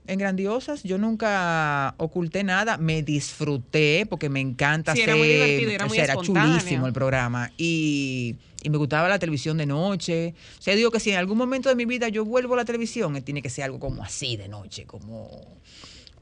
En 0.07 0.19
Grandiosas 0.19 0.83
yo 0.83 0.99
nunca 0.99 1.95
oculté 1.99 2.43
nada, 2.43 2.79
me 2.79 3.03
disfruté 3.03 4.07
porque 4.09 4.29
me 4.29 4.41
encanta 4.41 4.95
Sí, 4.95 5.03
hacer, 5.03 5.11
era 5.11 5.19
muy 5.19 5.29
divertido, 5.29 5.71
era 5.71 5.85
o 5.85 5.89
muy 5.89 5.97
sea, 5.97 6.05
era 6.05 6.17
chulísimo 6.17 6.87
el 6.87 6.93
programa 6.93 7.53
y, 7.59 8.35
y 8.63 8.71
me 8.71 8.79
gustaba 8.79 9.09
la 9.09 9.19
televisión 9.21 9.59
de 9.59 9.67
noche. 9.67 10.35
O 10.59 10.63
sea, 10.63 10.75
digo 10.75 10.91
que 10.91 10.99
si 10.99 11.11
en 11.11 11.19
algún 11.19 11.37
momento 11.39 11.69
de 11.69 11.77
mi 11.77 11.85
vida 11.85 12.09
yo 12.09 12.25
vuelvo 12.25 12.55
a 12.55 12.57
la 12.57 12.65
televisión, 12.65 13.15
eh, 13.17 13.21
tiene 13.23 13.41
que 13.43 13.51
ser 13.51 13.65
algo 13.65 13.79
como 13.79 14.03
así 14.03 14.37
de 14.37 14.49
noche, 14.49 14.85
como 14.87 15.59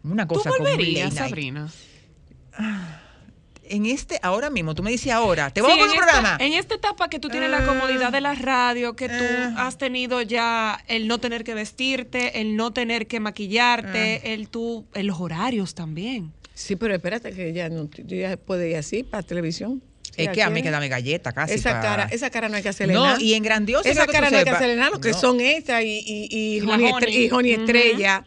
una 0.02 0.26
¿Tú 0.26 0.34
cosa 0.34 0.50
como 0.50 0.64
volverías. 0.68 1.14
Sabrina? 1.14 1.70
En 3.70 3.86
este, 3.86 4.18
ahora 4.22 4.50
mismo, 4.50 4.74
tú 4.74 4.82
me 4.82 4.90
dices 4.90 5.12
ahora, 5.12 5.50
te 5.50 5.60
voy 5.60 5.72
Sí, 5.72 5.78
a 5.78 5.80
poner 5.82 5.98
un 5.98 6.02
programa. 6.04 6.36
en 6.40 6.52
esta 6.54 6.74
etapa 6.74 7.08
que 7.08 7.18
tú 7.18 7.28
tienes 7.28 7.50
la 7.50 7.64
comodidad 7.64 8.10
de 8.12 8.20
la 8.20 8.34
radio, 8.34 8.94
que 8.96 9.08
tú 9.08 9.14
Eh. 9.14 9.54
has 9.56 9.78
tenido 9.78 10.22
ya 10.22 10.82
el 10.88 11.06
no 11.08 11.18
tener 11.18 11.44
que 11.44 11.54
vestirte, 11.54 12.40
el 12.40 12.56
no 12.56 12.72
tener 12.72 13.06
que 13.06 13.16
Eh. 13.16 13.20
maquillarte, 13.20 14.34
el 14.34 14.48
tú, 14.48 14.86
en 14.94 15.06
los 15.06 15.20
horarios 15.20 15.74
también. 15.74 16.32
Sí, 16.54 16.76
pero 16.76 16.94
espérate 16.94 17.32
que 17.32 17.52
ya 17.52 17.68
no 17.68 17.88
ya 18.06 18.36
puede 18.36 18.70
ir 18.70 18.76
así 18.76 19.02
para 19.04 19.22
televisión. 19.22 19.82
Es 20.16 20.30
que 20.30 20.42
a 20.42 20.48
mí 20.48 20.54
quiere. 20.54 20.62
que 20.64 20.70
dame 20.72 20.88
galleta 20.88 21.30
casi. 21.32 21.54
Esa 21.54 21.80
cara, 21.80 22.08
esa 22.10 22.28
cara 22.30 22.48
no 22.48 22.56
hay 22.56 22.62
que 22.64 22.70
hacerle 22.70 22.94
No, 22.94 23.04
nada. 23.04 23.20
y 23.22 23.34
en 23.34 23.42
Grandiosa, 23.44 23.88
Esa 23.88 24.04
cara 24.06 24.30
no 24.30 24.36
hay 24.38 24.42
que 24.42 24.50
hacerle 24.50 24.74
nada, 24.74 24.90
lo 24.90 25.00
que 25.00 25.10
No. 25.12 25.18
son 25.18 25.40
esta 25.40 25.80
y, 25.84 25.98
y, 25.98 26.26
y, 26.28 26.56
Y 26.56 26.60
Joni, 26.60 26.90
Joni. 26.90 27.06
Estre- 27.06 27.12
y 27.14 27.28
Joni 27.28 27.52
Ujú. 27.54 27.60
Estrella. 27.62 28.24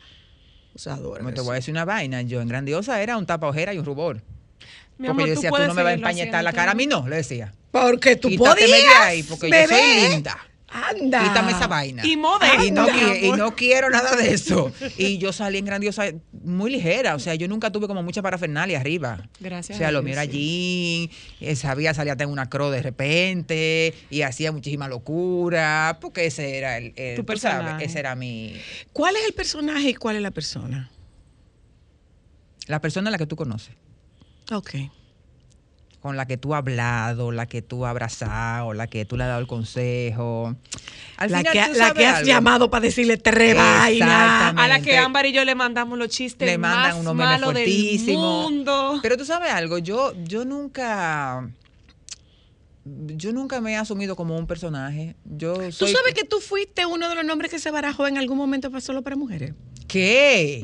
Usadora. 0.73 1.19
Como 1.21 1.33
te 1.33 1.41
voy 1.41 1.51
a 1.51 1.55
decir 1.55 1.73
una 1.73 1.83
vaina, 1.83 2.21
yo 2.21 2.39
en 2.41 2.47
Grandiosa 2.47 3.01
era 3.01 3.17
un 3.17 3.25
tapa 3.25 3.47
ojera 3.47 3.73
y 3.73 3.77
un 3.77 3.83
rubor. 3.85 4.21
Mi 5.01 5.07
Porque 5.07 5.23
amor, 5.23 5.27
yo 5.29 5.35
decía, 5.35 5.49
tú 5.49 5.57
no 5.57 5.73
me 5.73 5.83
vas 5.83 5.91
a 5.91 5.93
empañetar 5.93 6.43
la 6.43 6.53
cara. 6.53 6.71
A 6.71 6.75
mí 6.75 6.85
no, 6.85 7.07
le 7.07 7.15
decía. 7.17 7.53
Porque 7.71 8.15
tú 8.15 8.29
Quítateme 8.29 8.67
podías, 8.67 8.89
de 8.99 9.03
ahí, 9.03 9.23
porque 9.23 9.47
yo 9.47 9.51
bebé. 9.51 9.67
soy 9.67 10.09
linda. 10.11 10.37
Anda. 10.73 11.23
Quítame 11.23 11.51
esa 11.51 11.67
vaina. 11.67 12.05
Y 12.05 12.15
moderna, 12.15 12.63
Y 12.65 12.71
no, 12.71 12.87
y 12.87 13.31
no 13.31 13.55
quiero 13.55 13.89
nada 13.89 14.15
de 14.15 14.33
eso. 14.33 14.71
Y 14.97 15.17
yo 15.17 15.33
salí 15.33 15.57
en 15.57 15.65
grandiosa 15.65 16.05
muy 16.31 16.71
ligera. 16.71 17.15
O 17.15 17.19
sea, 17.19 17.35
yo 17.35 17.47
nunca 17.49 17.71
tuve 17.71 17.87
como 17.87 18.03
mucha 18.03 18.21
parafernalia 18.21 18.79
arriba. 18.79 19.27
Gracias 19.41 19.75
O 19.75 19.79
sea, 19.79 19.89
a 19.89 19.91
lo 19.91 20.01
mío 20.01 20.13
era 20.13 20.23
jean, 20.23 21.09
sabía 21.57 21.89
hasta 21.91 22.03
en 22.03 22.29
una 22.29 22.47
crow 22.49 22.69
de 22.69 22.81
repente 22.81 23.93
y 24.09 24.21
hacía 24.21 24.53
muchísima 24.53 24.87
locura. 24.87 25.97
Porque 25.99 26.27
ese 26.27 26.57
era 26.57 26.77
el. 26.77 26.93
el- 26.95 27.25
Tu 27.25 27.37
sabes, 27.37 27.83
ese 27.83 27.99
era 27.99 28.15
mi. 28.15 28.55
¿Cuál 28.93 29.17
es 29.17 29.25
el 29.25 29.33
personaje 29.33 29.89
y 29.89 29.93
cuál 29.95 30.15
es 30.15 30.21
la 30.21 30.31
persona? 30.31 30.89
La 32.67 32.79
persona 32.79 33.09
a 33.09 33.11
la 33.11 33.17
que 33.17 33.25
tú 33.25 33.35
conoces. 33.35 33.75
Ok. 34.51 34.71
con 36.01 36.17
la 36.17 36.25
que 36.25 36.35
tú 36.35 36.55
has 36.55 36.59
hablado, 36.59 37.31
la 37.31 37.45
que 37.45 37.61
tú 37.61 37.85
has 37.85 37.91
abrazado, 37.91 38.73
la 38.73 38.87
que 38.87 39.05
tú 39.05 39.17
le 39.17 39.23
has 39.23 39.29
dado 39.29 39.39
el 39.39 39.45
consejo. 39.45 40.55
Al 41.17 41.31
La 41.31 41.37
final, 41.39 41.53
que, 41.53 41.61
tú 41.73 41.77
la 41.77 41.87
sabes 41.87 41.93
que 41.93 42.07
has 42.07 42.15
algo. 42.17 42.27
llamado 42.27 42.69
para 42.71 42.81
decirle 42.81 43.17
tres 43.17 43.55
vainas. 43.55 44.09
Exactamente. 44.09 44.61
A 44.63 44.67
la 44.67 44.81
que 44.81 44.97
Ámbar 44.97 45.27
y 45.27 45.31
yo 45.31 45.45
le 45.45 45.53
mandamos 45.53 45.99
los 45.99 46.07
chistes 46.09 46.47
le 46.47 46.57
mandan 46.57 46.97
memes 47.03 47.13
malos 47.15 47.53
del 47.53 48.17
mundo. 48.17 48.99
Pero 49.03 49.15
tú 49.15 49.25
sabes 49.25 49.51
algo, 49.51 49.77
yo, 49.77 50.13
yo 50.23 50.43
nunca. 50.43 51.47
Yo 52.83 53.31
nunca 53.31 53.61
me 53.61 53.73
he 53.73 53.77
asumido 53.77 54.15
como 54.15 54.35
un 54.35 54.47
personaje. 54.47 55.15
Yo 55.23 55.53
¿Tú 55.53 55.85
sabes 55.85 56.15
que 56.15 56.23
tú 56.23 56.39
fuiste 56.39 56.87
uno 56.87 57.09
de 57.09 57.13
los 57.15 57.23
nombres 57.23 57.51
que 57.51 57.59
se 57.59 57.69
barajó 57.69 58.07
en 58.07 58.17
algún 58.17 58.37
momento 58.39 58.71
para 58.71 58.81
solo 58.81 59.03
para 59.03 59.15
mujeres? 59.15 59.53
¿Qué? 59.91 60.63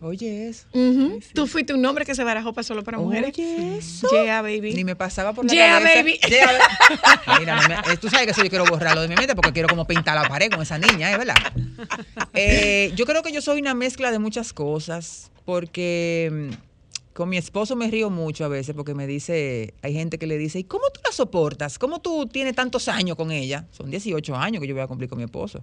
Oye, 0.00 0.48
eso. 0.48 0.66
ujú. 0.72 1.20
Tú 1.32 1.46
fuiste 1.46 1.72
un 1.72 1.80
nombre 1.80 2.04
que 2.04 2.12
se 2.16 2.24
barajó 2.24 2.52
para 2.52 2.64
solo 2.64 2.82
para 2.82 2.98
mujeres. 2.98 3.32
Oye, 3.38 3.78
eso. 3.78 4.08
Yeah, 4.10 4.42
baby. 4.42 4.74
Ni 4.74 4.82
me 4.82 4.96
pasaba 4.96 5.32
por 5.32 5.44
la 5.44 5.52
Yeah, 5.52 5.78
cabeza. 5.78 5.94
baby. 6.00 6.18
Yeah, 6.28 6.46
baby. 6.46 7.38
Mira, 7.40 7.82
me- 7.86 7.96
tú 7.98 8.08
sabes 8.08 8.26
que 8.26 8.32
eso 8.32 8.42
yo 8.42 8.50
quiero 8.50 8.64
borrarlo 8.66 9.02
de 9.02 9.08
mi 9.08 9.14
mente 9.14 9.36
porque 9.36 9.52
quiero 9.52 9.68
como 9.68 9.86
pintar 9.86 10.20
la 10.20 10.28
pared 10.28 10.50
con 10.50 10.60
esa 10.60 10.76
niña, 10.78 11.12
¿eh? 11.12 11.18
¿verdad? 11.18 11.36
Eh, 12.34 12.92
yo 12.96 13.06
creo 13.06 13.22
que 13.22 13.30
yo 13.32 13.40
soy 13.40 13.60
una 13.60 13.74
mezcla 13.74 14.10
de 14.10 14.18
muchas 14.18 14.52
cosas 14.52 15.30
porque 15.44 16.30
mm, 16.32 17.12
con 17.12 17.28
mi 17.28 17.36
esposo 17.36 17.76
me 17.76 17.88
río 17.88 18.10
mucho 18.10 18.44
a 18.44 18.48
veces 18.48 18.74
porque 18.74 18.92
me 18.94 19.06
dice, 19.06 19.72
hay 19.82 19.92
gente 19.92 20.18
que 20.18 20.26
le 20.26 20.36
dice, 20.36 20.58
¿y 20.58 20.64
cómo 20.64 20.84
tú 20.92 21.00
la 21.04 21.12
soportas? 21.12 21.78
¿Cómo 21.78 22.00
tú 22.00 22.26
tienes 22.26 22.56
tantos 22.56 22.88
años 22.88 23.16
con 23.16 23.30
ella? 23.30 23.66
Son 23.70 23.88
18 23.88 24.34
años 24.34 24.60
que 24.60 24.66
yo 24.66 24.74
voy 24.74 24.82
a 24.82 24.88
cumplir 24.88 25.08
con 25.08 25.18
mi 25.18 25.24
esposo. 25.24 25.62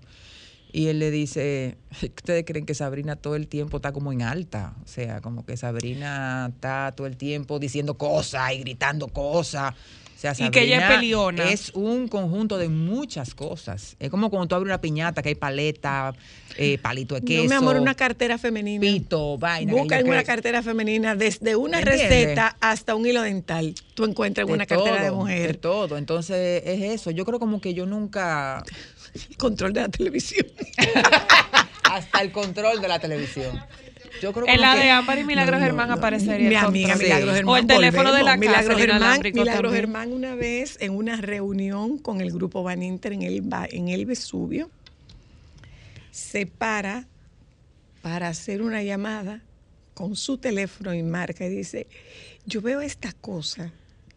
Y 0.73 0.87
él 0.87 0.99
le 0.99 1.11
dice, 1.11 1.77
¿ustedes 2.01 2.45
creen 2.45 2.65
que 2.65 2.73
Sabrina 2.73 3.15
todo 3.15 3.35
el 3.35 3.47
tiempo 3.47 3.77
está 3.77 3.91
como 3.91 4.11
en 4.11 4.21
alta? 4.21 4.73
O 4.83 4.87
sea, 4.87 5.21
como 5.21 5.45
que 5.45 5.57
Sabrina 5.57 6.49
está 6.53 6.93
todo 6.95 7.07
el 7.07 7.17
tiempo 7.17 7.59
diciendo 7.59 7.97
cosas 7.97 8.53
y 8.53 8.59
gritando 8.59 9.07
cosas. 9.07 9.73
O 9.73 10.21
sea, 10.21 10.35
Y 10.37 10.51
que 10.51 10.61
ella 10.61 10.75
es 10.75 10.81
Sabrina 10.81 10.99
peleona. 10.99 11.49
Es 11.51 11.71
un 11.73 12.07
conjunto 12.07 12.59
de 12.59 12.69
muchas 12.69 13.33
cosas. 13.33 13.95
Es 13.99 14.11
como 14.11 14.29
cuando 14.29 14.47
tú 14.47 14.53
abres 14.53 14.67
una 14.67 14.79
piñata 14.79 15.23
que 15.23 15.29
hay 15.29 15.35
paleta, 15.35 16.13
eh, 16.57 16.77
palito 16.77 17.15
de 17.15 17.21
queso. 17.21 17.43
No, 17.43 17.49
mi 17.49 17.55
amor, 17.55 17.77
una 17.77 17.95
cartera 17.95 18.37
femenina. 18.37 18.81
Pito, 18.81 19.39
vaina. 19.39 19.73
Busca 19.73 19.99
en 19.99 20.07
una 20.07 20.23
cartera 20.23 20.61
femenina, 20.61 21.15
desde 21.15 21.55
una 21.55 21.81
receta 21.81 22.55
hasta 22.61 22.93
un 22.93 23.07
hilo 23.07 23.23
dental. 23.23 23.73
Tú 23.95 24.05
encuentras 24.05 24.47
en 24.47 24.53
una 24.53 24.67
cartera 24.67 24.97
de 24.97 25.05
De 25.05 25.11
mujer. 25.11 25.57
todo. 25.57 25.97
Entonces, 25.97 26.61
es 26.67 26.83
eso. 26.83 27.09
Yo 27.09 27.25
creo 27.25 27.39
como 27.39 27.59
que 27.59 27.73
yo 27.73 27.87
nunca... 27.87 28.63
El 29.13 29.37
control 29.37 29.73
de 29.73 29.81
la 29.81 29.89
televisión. 29.89 30.45
Hasta 31.83 32.21
el 32.21 32.31
control 32.31 32.81
de 32.81 32.87
la 32.87 32.99
televisión. 32.99 33.59
Yo 34.21 34.31
creo 34.33 34.45
En 34.47 34.61
la 34.61 34.75
que- 34.75 34.81
de 34.81 34.89
Ámbar 34.91 35.19
y 35.19 35.23
Milagros 35.23 35.59
No, 35.59 35.65
Germán 35.65 35.87
no. 35.89 35.93
aparecería. 35.95 36.49
Mi 36.49 36.55
amiga. 36.55 36.95
Milagros. 36.95 37.35
Germán. 37.35 37.53
O 37.53 37.57
el 37.57 37.67
teléfono 37.67 38.13
de 38.13 38.19
la 38.23 38.25
casa, 38.31 38.37
Milagros 38.37 38.77
Germán, 38.77 39.19
Milagros 39.23 39.53
también. 39.55 39.73
Germán 39.73 40.13
una 40.13 40.35
vez 40.35 40.77
en 40.79 40.91
una 40.95 41.17
reunión 41.17 41.97
con 41.97 42.21
el 42.21 42.31
grupo 42.31 42.63
Van 42.63 42.83
Inter 42.83 43.13
en 43.13 43.23
el, 43.23 43.43
en 43.71 43.87
el 43.89 44.05
Vesubio 44.05 44.69
se 46.11 46.45
para 46.45 47.07
para 48.01 48.27
hacer 48.29 48.61
una 48.61 48.81
llamada 48.83 49.41
con 49.93 50.15
su 50.15 50.37
teléfono 50.37 50.93
y 50.93 51.03
marca 51.03 51.45
y 51.45 51.49
dice, 51.49 51.87
yo 52.45 52.61
veo 52.61 52.81
esta 52.81 53.11
cosa 53.13 53.71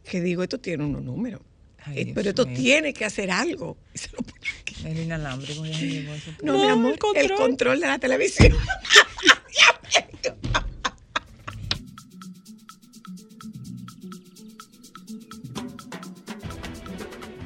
que 0.09 0.21
digo, 0.23 0.43
esto 0.43 0.59
tiene 0.59 0.85
unos 0.85 1.03
números, 1.03 1.41
Ay, 1.87 1.99
eh, 2.01 2.12
pero 2.14 2.30
esto 2.30 2.47
mío. 2.47 2.57
tiene 2.57 2.93
que 2.95 3.05
hacer 3.05 3.30
algo. 3.30 3.76
Se 3.95 4.09
lo 4.12 4.18
pone 4.18 4.41
aquí. 4.61 4.74
El 4.87 4.99
inalámbrico, 5.01 5.64
ya 5.66 5.78
eso. 5.78 6.30
No, 6.43 6.53
No, 6.53 6.59
mi 6.59 6.64
el 6.64 6.70
amor, 6.70 6.93
el 6.93 6.99
control. 6.99 7.35
control 7.37 7.80
de 7.80 7.87
la 7.87 7.99
televisión. 7.99 8.55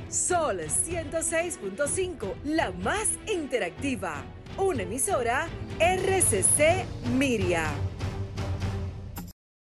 Sol 0.08 0.60
106.5, 0.60 2.34
la 2.44 2.70
más 2.72 3.08
interactiva. 3.32 4.24
Una 4.56 4.82
emisora 4.82 5.48
RCC 5.78 6.84
Miria. 7.16 7.70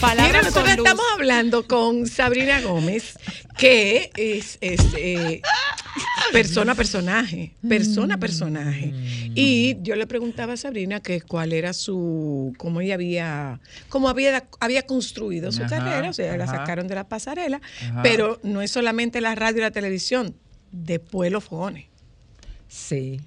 Palabras 0.00 0.28
Mira, 0.28 0.42
nosotros 0.42 0.76
estamos 0.78 1.04
hablando 1.14 1.66
con 1.66 2.06
Sabrina 2.06 2.60
Gómez, 2.62 3.18
que 3.58 4.10
es, 4.16 4.56
es, 4.62 4.80
eh, 4.96 5.42
persona 6.32 6.74
personaje, 6.74 7.52
persona 7.68 8.16
personaje. 8.18 8.94
Y 9.34 9.76
yo 9.82 9.96
le 9.96 10.06
preguntaba 10.06 10.54
a 10.54 10.56
Sabrina 10.56 11.00
que 11.00 11.20
cuál 11.20 11.52
era 11.52 11.74
su, 11.74 12.54
cómo 12.56 12.80
ella 12.80 12.94
había, 12.94 13.60
cómo 13.90 14.08
había, 14.08 14.46
había 14.58 14.86
construido 14.86 15.52
su 15.52 15.64
Ajá, 15.64 15.76
carrera, 15.78 16.08
o 16.08 16.12
sea, 16.14 16.34
la 16.38 16.46
sacaron 16.46 16.88
de 16.88 16.94
la 16.94 17.06
pasarela, 17.06 17.60
Ajá. 17.90 18.02
pero 18.02 18.40
no 18.42 18.62
es 18.62 18.70
solamente 18.70 19.20
la 19.20 19.34
radio 19.34 19.58
y 19.58 19.62
la 19.62 19.70
televisión, 19.70 20.34
después 20.72 21.30
los 21.30 21.44
fogones. 21.44 21.86
Sí. 22.68 23.20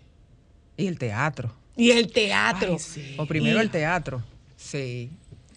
Y 0.76 0.88
el 0.88 0.98
teatro. 0.98 1.54
Y 1.78 1.92
el 1.92 2.12
teatro. 2.12 2.74
Ay, 2.74 2.80
sí. 2.80 3.16
O 3.18 3.28
primero 3.28 3.60
Y- 3.60 3.62
el 3.62 3.70
teatro. 3.70 4.24
Sí. 4.58 5.12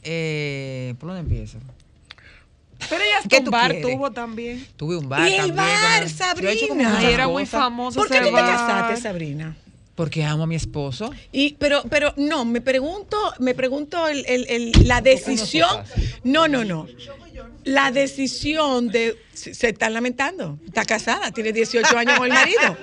Eh, 0.09 0.95
¿Por 0.99 1.09
dónde 1.11 1.21
empiezo? 1.23 1.59
Pero 2.89 3.03
ella 3.03 3.17
hasta 3.19 3.29
¿Qué 3.29 3.39
un 3.39 3.51
bar 3.51 3.71
quieres? 3.73 3.93
tuvo 3.95 4.11
también. 4.13 4.67
Tuve 4.77 4.97
un 4.97 5.09
bar 5.09 5.29
Y 5.29 5.33
el 5.35 5.39
también. 5.39 5.57
bar, 5.57 6.03
he 6.03 6.69
como 6.69 6.83
Sabrina. 6.83 7.11
era 7.11 7.29
muy 7.29 7.47
famoso 7.47 7.99
¿Por 7.99 8.09
qué 8.09 8.21
tú 8.21 8.27
te 8.27 8.33
casaste, 8.33 9.01
Sabrina? 9.01 9.57
Porque 9.95 10.25
amo 10.25 10.43
a 10.43 10.47
mi 10.47 10.57
esposo. 10.57 11.11
Y, 11.33 11.55
pero, 11.55 11.83
pero 11.89 12.13
no, 12.19 12.45
me 12.45 12.61
pregunto, 12.61 13.17
me 13.39 13.55
pregunto 13.55 14.07
el- 14.09 14.27
el- 14.27 14.47
el- 14.51 14.73
la 14.87 15.01
decisión. 15.01 15.71
No, 16.23 16.49
no, 16.49 16.65
no. 16.65 16.87
La 17.65 17.91
decisión 17.91 18.89
de. 18.89 19.17
Se, 19.33 19.55
se 19.55 19.71
están 19.71 19.95
lamentando. 19.95 20.59
Está 20.67 20.85
casada, 20.85 21.33
tiene 21.33 21.53
18 21.53 21.97
años 21.99 22.19
con 22.19 22.27
el 22.27 22.33
marido. 22.35 22.77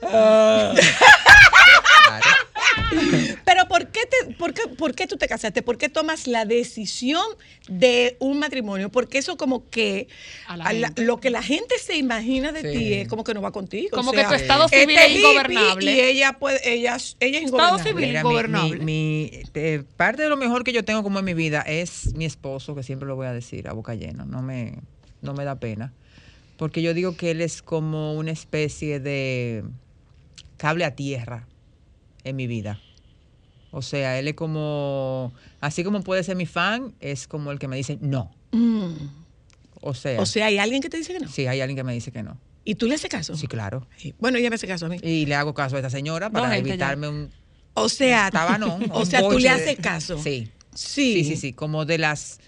Pero 3.44 3.66
¿por 3.68 3.88
qué, 3.88 4.00
te, 4.06 4.34
por, 4.34 4.52
qué, 4.54 4.62
¿por 4.76 4.94
qué 4.94 5.06
tú 5.06 5.16
te 5.16 5.28
casaste? 5.28 5.62
¿Por 5.62 5.78
qué 5.78 5.88
tomas 5.88 6.26
la 6.26 6.44
decisión 6.44 7.22
de 7.68 8.16
un 8.20 8.38
matrimonio? 8.38 8.90
Porque 8.90 9.18
eso 9.18 9.36
como 9.36 9.68
que 9.70 10.08
A 10.46 10.56
la 10.56 10.64
a 10.66 10.72
la- 10.72 10.86
gente. 10.88 11.02
lo 11.04 11.20
que 11.20 11.30
la 11.30 11.42
gente 11.42 11.74
se 11.78 11.96
imagina 11.96 12.52
de 12.52 12.62
Sí. 12.62 12.78
ti 12.78 12.92
es 12.94 13.08
como 13.08 13.24
que 13.24 13.34
no 13.34 13.42
va 13.42 13.52
contigo. 13.52 13.90
Como 13.96 14.10
O 14.10 14.12
que 14.14 14.24
tu 14.24 14.34
estado 14.34 14.64
este 14.66 14.80
civil 14.80 14.96
es 14.98 15.16
ingobernable. 15.16 15.92
Y 15.92 16.00
ella 16.00 16.32
puede, 16.38 16.58
ella, 16.72 16.96
ella 17.20 17.38
es 17.38 17.44
Estado 17.44 17.78
ingobernable. 17.78 17.82
civil. 17.84 18.06
Mira, 18.08 18.22
mi- 18.22 18.28
ingobernable. 18.28 18.78
mi- 18.78 18.84
mi- 18.84 19.42
eh, 19.54 19.82
parte 19.96 20.22
de 20.22 20.28
lo 20.28 20.36
mejor 20.36 20.64
que 20.64 20.72
yo 20.72 20.84
tengo 20.84 21.02
como 21.02 21.18
en 21.18 21.24
mi 21.24 21.34
vida 21.34 21.62
es 21.62 22.14
mi 22.14 22.24
esposo, 22.24 22.74
que 22.74 22.82
siempre 22.82 23.06
lo 23.08 23.16
voy 23.16 23.26
a 23.26 23.32
decir 23.32 23.68
a 23.68 23.72
boca 23.72 23.94
llena, 23.94 24.24
no 24.24 24.42
me, 24.42 24.74
no 25.22 25.34
me 25.34 25.44
da 25.44 25.56
pena. 25.60 25.92
Porque 26.56 26.82
yo 26.82 26.94
digo 26.94 27.16
que 27.16 27.32
él 27.32 27.40
es 27.40 27.62
como 27.62 28.14
una 28.14 28.30
especie 28.30 29.00
de 29.00 29.64
cable 30.56 30.84
a 30.84 30.94
tierra 30.94 31.46
en 32.24 32.36
mi 32.36 32.46
vida. 32.46 32.80
O 33.70 33.82
sea, 33.82 34.18
él 34.18 34.28
es 34.28 34.34
como, 34.34 35.32
así 35.60 35.82
como 35.84 36.02
puede 36.02 36.22
ser 36.22 36.36
mi 36.36 36.46
fan, 36.46 36.94
es 37.00 37.26
como 37.26 37.50
el 37.50 37.58
que 37.58 37.68
me 37.68 37.76
dice 37.76 37.98
no. 38.00 38.30
Mm. 38.52 38.92
O 39.80 39.94
sea, 39.94 40.20
O 40.20 40.26
sea, 40.26 40.46
hay 40.46 40.58
alguien 40.58 40.80
que 40.80 40.88
te 40.88 40.96
dice 40.96 41.12
que 41.12 41.20
no. 41.20 41.28
sí, 41.28 41.46
hay 41.46 41.60
alguien 41.60 41.76
que 41.76 41.84
me 41.84 41.92
dice 41.92 42.10
que 42.12 42.22
no. 42.22 42.38
¿Y 42.64 42.76
tú 42.76 42.86
le 42.86 42.94
haces 42.94 43.10
caso? 43.10 43.36
Sí, 43.36 43.46
claro. 43.46 43.86
Sí. 43.98 44.14
Bueno, 44.18 44.38
ella 44.38 44.48
me 44.48 44.54
hace 44.56 44.66
caso 44.66 44.86
a 44.86 44.88
mí. 44.88 44.96
Y 45.02 45.26
le 45.26 45.34
hago 45.34 45.52
caso 45.52 45.76
a 45.76 45.80
esta 45.80 45.90
señora 45.90 46.30
para 46.30 46.48
ya. 46.48 46.56
evitarme 46.56 47.08
un 47.08 47.30
O 47.74 47.88
sea, 47.90 48.30
tabanón. 48.30 48.86
o 48.92 49.04
sea, 49.04 49.20
tú 49.28 49.38
le 49.38 49.50
haces 49.50 49.76
caso. 49.78 50.16
Sí. 50.18 50.50
Sí. 50.74 51.14
Sí, 51.14 51.24
sí, 51.24 51.36
sí. 51.36 51.52
Como 51.52 51.84
de 51.84 51.98
las 51.98 52.38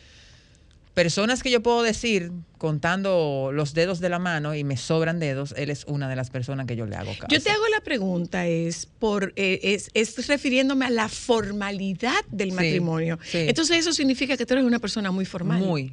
personas 0.96 1.42
que 1.42 1.50
yo 1.50 1.62
puedo 1.62 1.82
decir, 1.82 2.32
contando 2.56 3.50
los 3.52 3.74
dedos 3.74 4.00
de 4.00 4.08
la 4.08 4.18
mano 4.18 4.54
y 4.54 4.64
me 4.64 4.78
sobran 4.78 5.18
dedos, 5.20 5.52
él 5.58 5.68
es 5.68 5.84
una 5.84 6.08
de 6.08 6.16
las 6.16 6.30
personas 6.30 6.64
que 6.66 6.74
yo 6.74 6.86
le 6.86 6.96
hago 6.96 7.12
caso. 7.12 7.26
Yo 7.28 7.38
te 7.38 7.50
hago 7.50 7.68
la 7.68 7.82
pregunta, 7.84 8.46
es 8.46 8.86
por 8.86 9.34
eh, 9.36 9.60
es, 9.62 9.90
es 9.92 10.26
refiriéndome 10.26 10.86
a 10.86 10.90
la 10.90 11.10
formalidad 11.10 12.24
del 12.30 12.48
Sí, 12.48 12.54
matrimonio. 12.56 13.18
sí. 13.30 13.40
Entonces 13.46 13.76
eso 13.76 13.92
significa 13.92 14.38
que 14.38 14.46
tú 14.46 14.54
eres 14.54 14.64
una 14.64 14.78
persona 14.78 15.10
muy 15.10 15.26
formal. 15.26 15.60
Muy, 15.60 15.92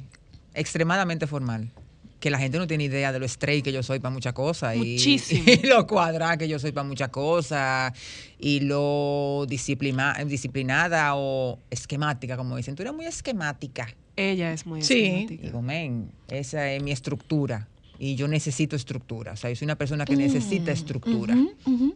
extremadamente 0.54 1.26
formal. 1.26 1.70
Que 2.18 2.30
la 2.30 2.38
gente 2.38 2.56
no 2.56 2.66
tiene 2.66 2.84
idea 2.84 3.12
de 3.12 3.18
lo 3.18 3.26
straight 3.26 3.62
que 3.62 3.72
yo 3.72 3.82
soy 3.82 3.98
para 3.98 4.10
muchas 4.14 4.32
cosas. 4.32 4.74
y- 4.74 4.78
Muchísimo. 4.78 5.44
Y, 5.46 5.66
lo 5.66 5.86
cuadrada 5.86 6.38
que 6.38 6.48
yo 6.48 6.58
soy 6.58 6.72
para 6.72 6.88
muchas 6.88 7.10
cosas. 7.10 7.92
Y 8.38 8.60
lo 8.60 9.44
disciplina- 9.46 10.16
disciplinada 10.24 11.14
o 11.16 11.58
esquemática, 11.70 12.38
como 12.38 12.56
dicen. 12.56 12.74
Tú 12.74 12.80
eres 12.82 12.94
muy 12.94 13.04
esquemática. 13.04 13.86
Ella 14.16 14.52
es 14.52 14.66
muy 14.66 14.82
Sí. 14.82 15.26
Digo, 15.42 15.62
men, 15.62 16.10
esa 16.28 16.70
es 16.72 16.82
mi 16.82 16.92
estructura. 16.92 17.68
Y 17.98 18.16
yo 18.16 18.26
necesito 18.28 18.76
estructura. 18.76 19.32
O 19.32 19.36
sea, 19.36 19.50
yo 19.50 19.56
soy 19.56 19.66
una 19.66 19.76
persona 19.76 20.04
Mm. 20.04 20.06
que 20.06 20.16
necesita 20.16 20.72
estructura 20.72 21.36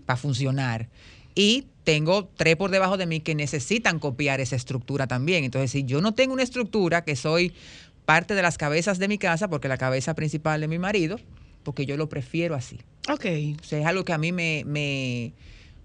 para 0.06 0.16
funcionar. 0.16 0.88
Y 1.34 1.66
tengo 1.84 2.28
tres 2.36 2.56
por 2.56 2.70
debajo 2.70 2.96
de 2.96 3.06
mí 3.06 3.20
que 3.20 3.34
necesitan 3.34 3.98
copiar 3.98 4.40
esa 4.40 4.56
estructura 4.56 5.06
también. 5.06 5.44
Entonces, 5.44 5.70
si 5.70 5.84
yo 5.84 6.00
no 6.00 6.12
tengo 6.14 6.34
una 6.34 6.42
estructura, 6.42 7.04
que 7.04 7.14
soy 7.16 7.52
parte 8.04 8.34
de 8.34 8.42
las 8.42 8.58
cabezas 8.58 8.98
de 8.98 9.06
mi 9.08 9.18
casa, 9.18 9.48
porque 9.48 9.68
la 9.68 9.76
cabeza 9.76 10.14
principal 10.14 10.60
de 10.60 10.68
mi 10.68 10.78
marido, 10.78 11.18
porque 11.62 11.84
yo 11.86 11.96
lo 11.96 12.08
prefiero 12.08 12.54
así. 12.54 12.78
Ok. 13.10 13.26
O 13.60 13.64
sea, 13.64 13.78
es 13.80 13.86
algo 13.86 14.04
que 14.04 14.12
a 14.12 14.18
mí 14.18 14.32
me, 14.32 14.62
me, 14.66 15.32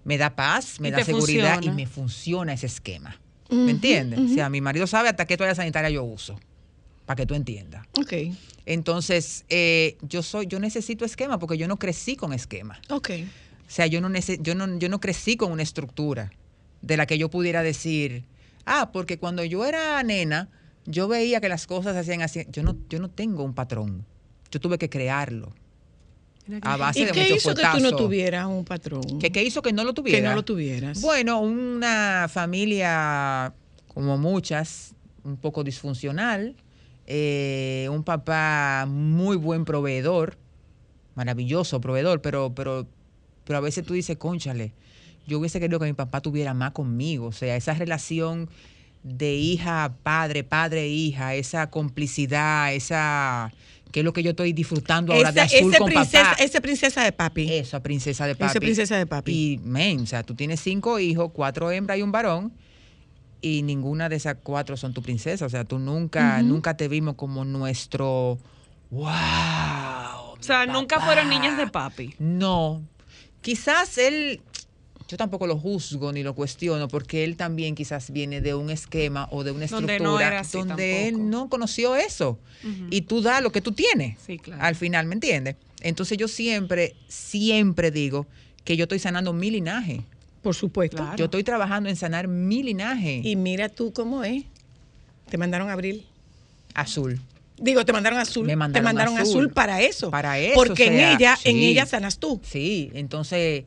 me 0.04 0.16
da 0.18 0.34
paz, 0.34 0.80
me 0.80 0.88
Y 0.88 0.90
da 0.92 1.04
seguridad 1.04 1.54
funciona. 1.56 1.72
y 1.72 1.76
me 1.76 1.86
funciona 1.86 2.52
ese 2.54 2.66
esquema. 2.66 3.20
¿Me 3.50 3.70
entiendes? 3.70 4.18
O 4.18 4.28
sea, 4.28 4.48
mi 4.48 4.60
marido 4.60 4.86
sabe 4.86 5.08
hasta 5.08 5.26
qué 5.26 5.36
toalla 5.36 5.54
sanitaria 5.54 5.90
yo 5.90 6.04
uso, 6.04 6.38
para 7.06 7.16
que 7.16 7.26
tú 7.26 7.34
entiendas. 7.34 7.86
Ok. 7.98 8.12
Entonces, 8.66 9.44
eh, 9.48 9.96
yo 10.02 10.22
soy, 10.22 10.46
yo 10.46 10.58
necesito 10.58 11.04
esquema 11.04 11.38
porque 11.38 11.58
yo 11.58 11.68
no 11.68 11.78
crecí 11.78 12.16
con 12.16 12.32
esquema. 12.32 12.80
Ok. 12.90 13.10
O 13.66 13.70
sea, 13.70 13.86
yo 13.86 14.00
no, 14.00 14.10
yo 14.40 14.54
no, 14.54 14.78
yo 14.78 14.88
no 14.88 15.00
crecí 15.00 15.36
con 15.36 15.52
una 15.52 15.62
estructura 15.62 16.32
de 16.82 16.96
la 16.96 17.06
que 17.06 17.18
yo 17.18 17.30
pudiera 17.30 17.62
decir, 17.62 18.24
ah, 18.66 18.90
porque 18.92 19.18
cuando 19.18 19.44
yo 19.44 19.64
era 19.64 20.02
nena, 20.02 20.48
yo 20.86 21.08
veía 21.08 21.40
que 21.40 21.48
las 21.48 21.66
cosas 21.66 21.96
hacían 21.96 22.22
así. 22.22 22.46
Yo 22.50 22.62
no, 22.62 22.76
yo 22.88 22.98
no 22.98 23.10
tengo 23.10 23.42
un 23.42 23.54
patrón. 23.54 24.04
Yo 24.50 24.60
tuve 24.60 24.78
que 24.78 24.88
crearlo. 24.88 25.52
A 26.62 26.76
base 26.76 27.00
¿Y 27.00 27.04
de 27.06 27.12
qué 27.12 27.34
hizo 27.34 27.54
que 27.54 27.62
tú 27.62 27.80
no 27.80 27.96
tuvieras 27.96 28.46
un 28.46 28.64
patrón? 28.64 29.18
¿Qué, 29.18 29.32
qué 29.32 29.42
hizo 29.42 29.62
que 29.62 29.72
no 29.72 29.84
lo 29.84 29.94
tuviera? 29.94 30.18
Que 30.18 30.24
no 30.24 30.34
lo 30.34 30.44
tuvieras. 30.44 31.00
Bueno, 31.00 31.40
una 31.40 32.28
familia 32.30 33.54
como 33.88 34.18
muchas, 34.18 34.94
un 35.22 35.36
poco 35.36 35.64
disfuncional, 35.64 36.56
eh, 37.06 37.88
un 37.90 38.02
papá 38.02 38.86
muy 38.88 39.36
buen 39.36 39.64
proveedor, 39.64 40.36
maravilloso 41.14 41.80
proveedor, 41.80 42.20
pero, 42.20 42.54
pero, 42.54 42.86
pero 43.44 43.58
a 43.58 43.60
veces 43.60 43.86
tú 43.86 43.94
dices, 43.94 44.16
conchale, 44.16 44.72
yo 45.26 45.38
hubiese 45.38 45.60
querido 45.60 45.78
que 45.78 45.86
mi 45.86 45.92
papá 45.92 46.20
tuviera 46.20 46.52
más 46.54 46.72
conmigo, 46.72 47.26
o 47.26 47.32
sea, 47.32 47.56
esa 47.56 47.74
relación 47.74 48.50
de 49.02 49.34
hija 49.34 49.84
a 49.84 49.94
padre, 49.94 50.44
padre 50.44 50.88
hija, 50.88 51.34
esa 51.34 51.70
complicidad, 51.70 52.74
esa 52.74 53.52
que 53.94 54.00
es 54.00 54.04
lo 54.04 54.12
que 54.12 54.24
yo 54.24 54.30
estoy 54.30 54.52
disfrutando 54.52 55.12
ahora 55.12 55.30
de 55.30 55.42
esa, 55.42 55.56
azul 55.56 55.72
con 55.76 55.86
princesa, 55.86 56.30
papá. 56.30 56.42
esa 56.42 56.60
princesa 56.60 57.04
de 57.04 57.12
papi. 57.12 57.52
Esa 57.52 57.80
princesa 57.80 58.26
de 58.26 58.34
papi. 58.34 58.50
Esa 58.50 58.58
princesa 58.58 58.96
de 58.96 59.06
papi. 59.06 59.32
Y, 59.32 59.58
men, 59.58 60.00
o 60.00 60.06
sea, 60.06 60.24
tú 60.24 60.34
tienes 60.34 60.58
cinco 60.58 60.98
hijos, 60.98 61.30
cuatro 61.32 61.70
hembras 61.70 61.96
y 61.96 62.02
un 62.02 62.10
varón, 62.10 62.52
y 63.40 63.62
ninguna 63.62 64.08
de 64.08 64.16
esas 64.16 64.38
cuatro 64.42 64.76
son 64.76 64.94
tu 64.94 65.00
princesa. 65.00 65.46
O 65.46 65.48
sea, 65.48 65.64
tú 65.64 65.78
nunca, 65.78 66.42
nunca 66.42 66.76
te 66.76 66.88
vimos 66.88 67.14
como 67.14 67.44
nuestro, 67.44 68.36
wow. 68.90 69.04
O 69.06 70.38
sea, 70.40 70.66
nunca 70.66 70.98
fueron 70.98 71.28
niñas 71.28 71.56
de 71.56 71.68
papi. 71.68 72.16
No. 72.18 72.82
Quizás 73.42 73.96
él, 73.98 74.40
yo 75.08 75.16
tampoco 75.16 75.46
lo 75.46 75.58
juzgo 75.58 76.12
ni 76.12 76.22
lo 76.22 76.34
cuestiono, 76.34 76.88
porque 76.88 77.24
él 77.24 77.36
también 77.36 77.74
quizás 77.74 78.10
viene 78.10 78.40
de 78.40 78.54
un 78.54 78.70
esquema 78.70 79.28
o 79.30 79.44
de 79.44 79.50
una 79.50 79.66
Donde 79.66 79.94
estructura 79.94 79.98
no 79.98 80.20
era 80.20 80.40
así 80.40 80.58
donde 80.58 81.08
él 81.08 81.28
no 81.30 81.48
conoció 81.48 81.96
eso. 81.96 82.38
Y 82.90 83.02
tú 83.02 83.20
das 83.20 83.42
lo 83.42 83.52
que 83.52 83.60
tú 83.60 83.72
tienes 83.72 84.16
Sí, 84.24 84.38
claro. 84.38 84.62
al 84.62 84.74
final, 84.74 85.04
¿me 85.06 85.14
entiendes? 85.14 85.56
Entonces 85.82 86.16
yo 86.16 86.28
siempre, 86.28 86.94
siempre 87.08 87.90
digo 87.90 88.26
que 88.64 88.76
yo 88.78 88.84
estoy 88.84 88.98
sanando 88.98 89.34
mi 89.34 89.50
linaje. 89.50 90.02
Por 90.42 90.54
supuesto. 90.54 90.96
Claro. 90.96 91.16
Yo 91.16 91.26
estoy 91.26 91.44
trabajando 91.44 91.90
en 91.90 91.96
sanar 91.96 92.26
mi 92.28 92.62
linaje 92.62 93.20
Y 93.22 93.36
mira 93.36 93.68
tú 93.68 93.92
cómo 93.92 94.24
es. 94.24 94.44
Te 95.28 95.36
mandaron 95.36 95.68
a 95.68 95.74
abril. 95.74 96.06
azul. 96.74 97.20
Digo, 97.58 97.84
te 97.84 97.92
mandaron 97.92 98.18
azul. 98.18 98.46
Me 98.46 98.56
mandaron 98.56 98.82
te 98.82 98.84
mandaron 98.84 99.18
azul. 99.18 99.42
azul. 99.42 99.52
para 99.52 99.82
eso. 99.82 100.10
Para 100.10 100.38
eso, 100.38 100.54
Porque 100.54 100.72
o 100.84 100.86
sea, 100.86 101.12
en 101.12 101.16
ella, 101.16 101.38
en 101.44 101.56
ella 101.58 101.86
sanas 101.86 102.18
tú. 102.18 102.40
Sí, 102.42 102.90
entonces 102.94 103.64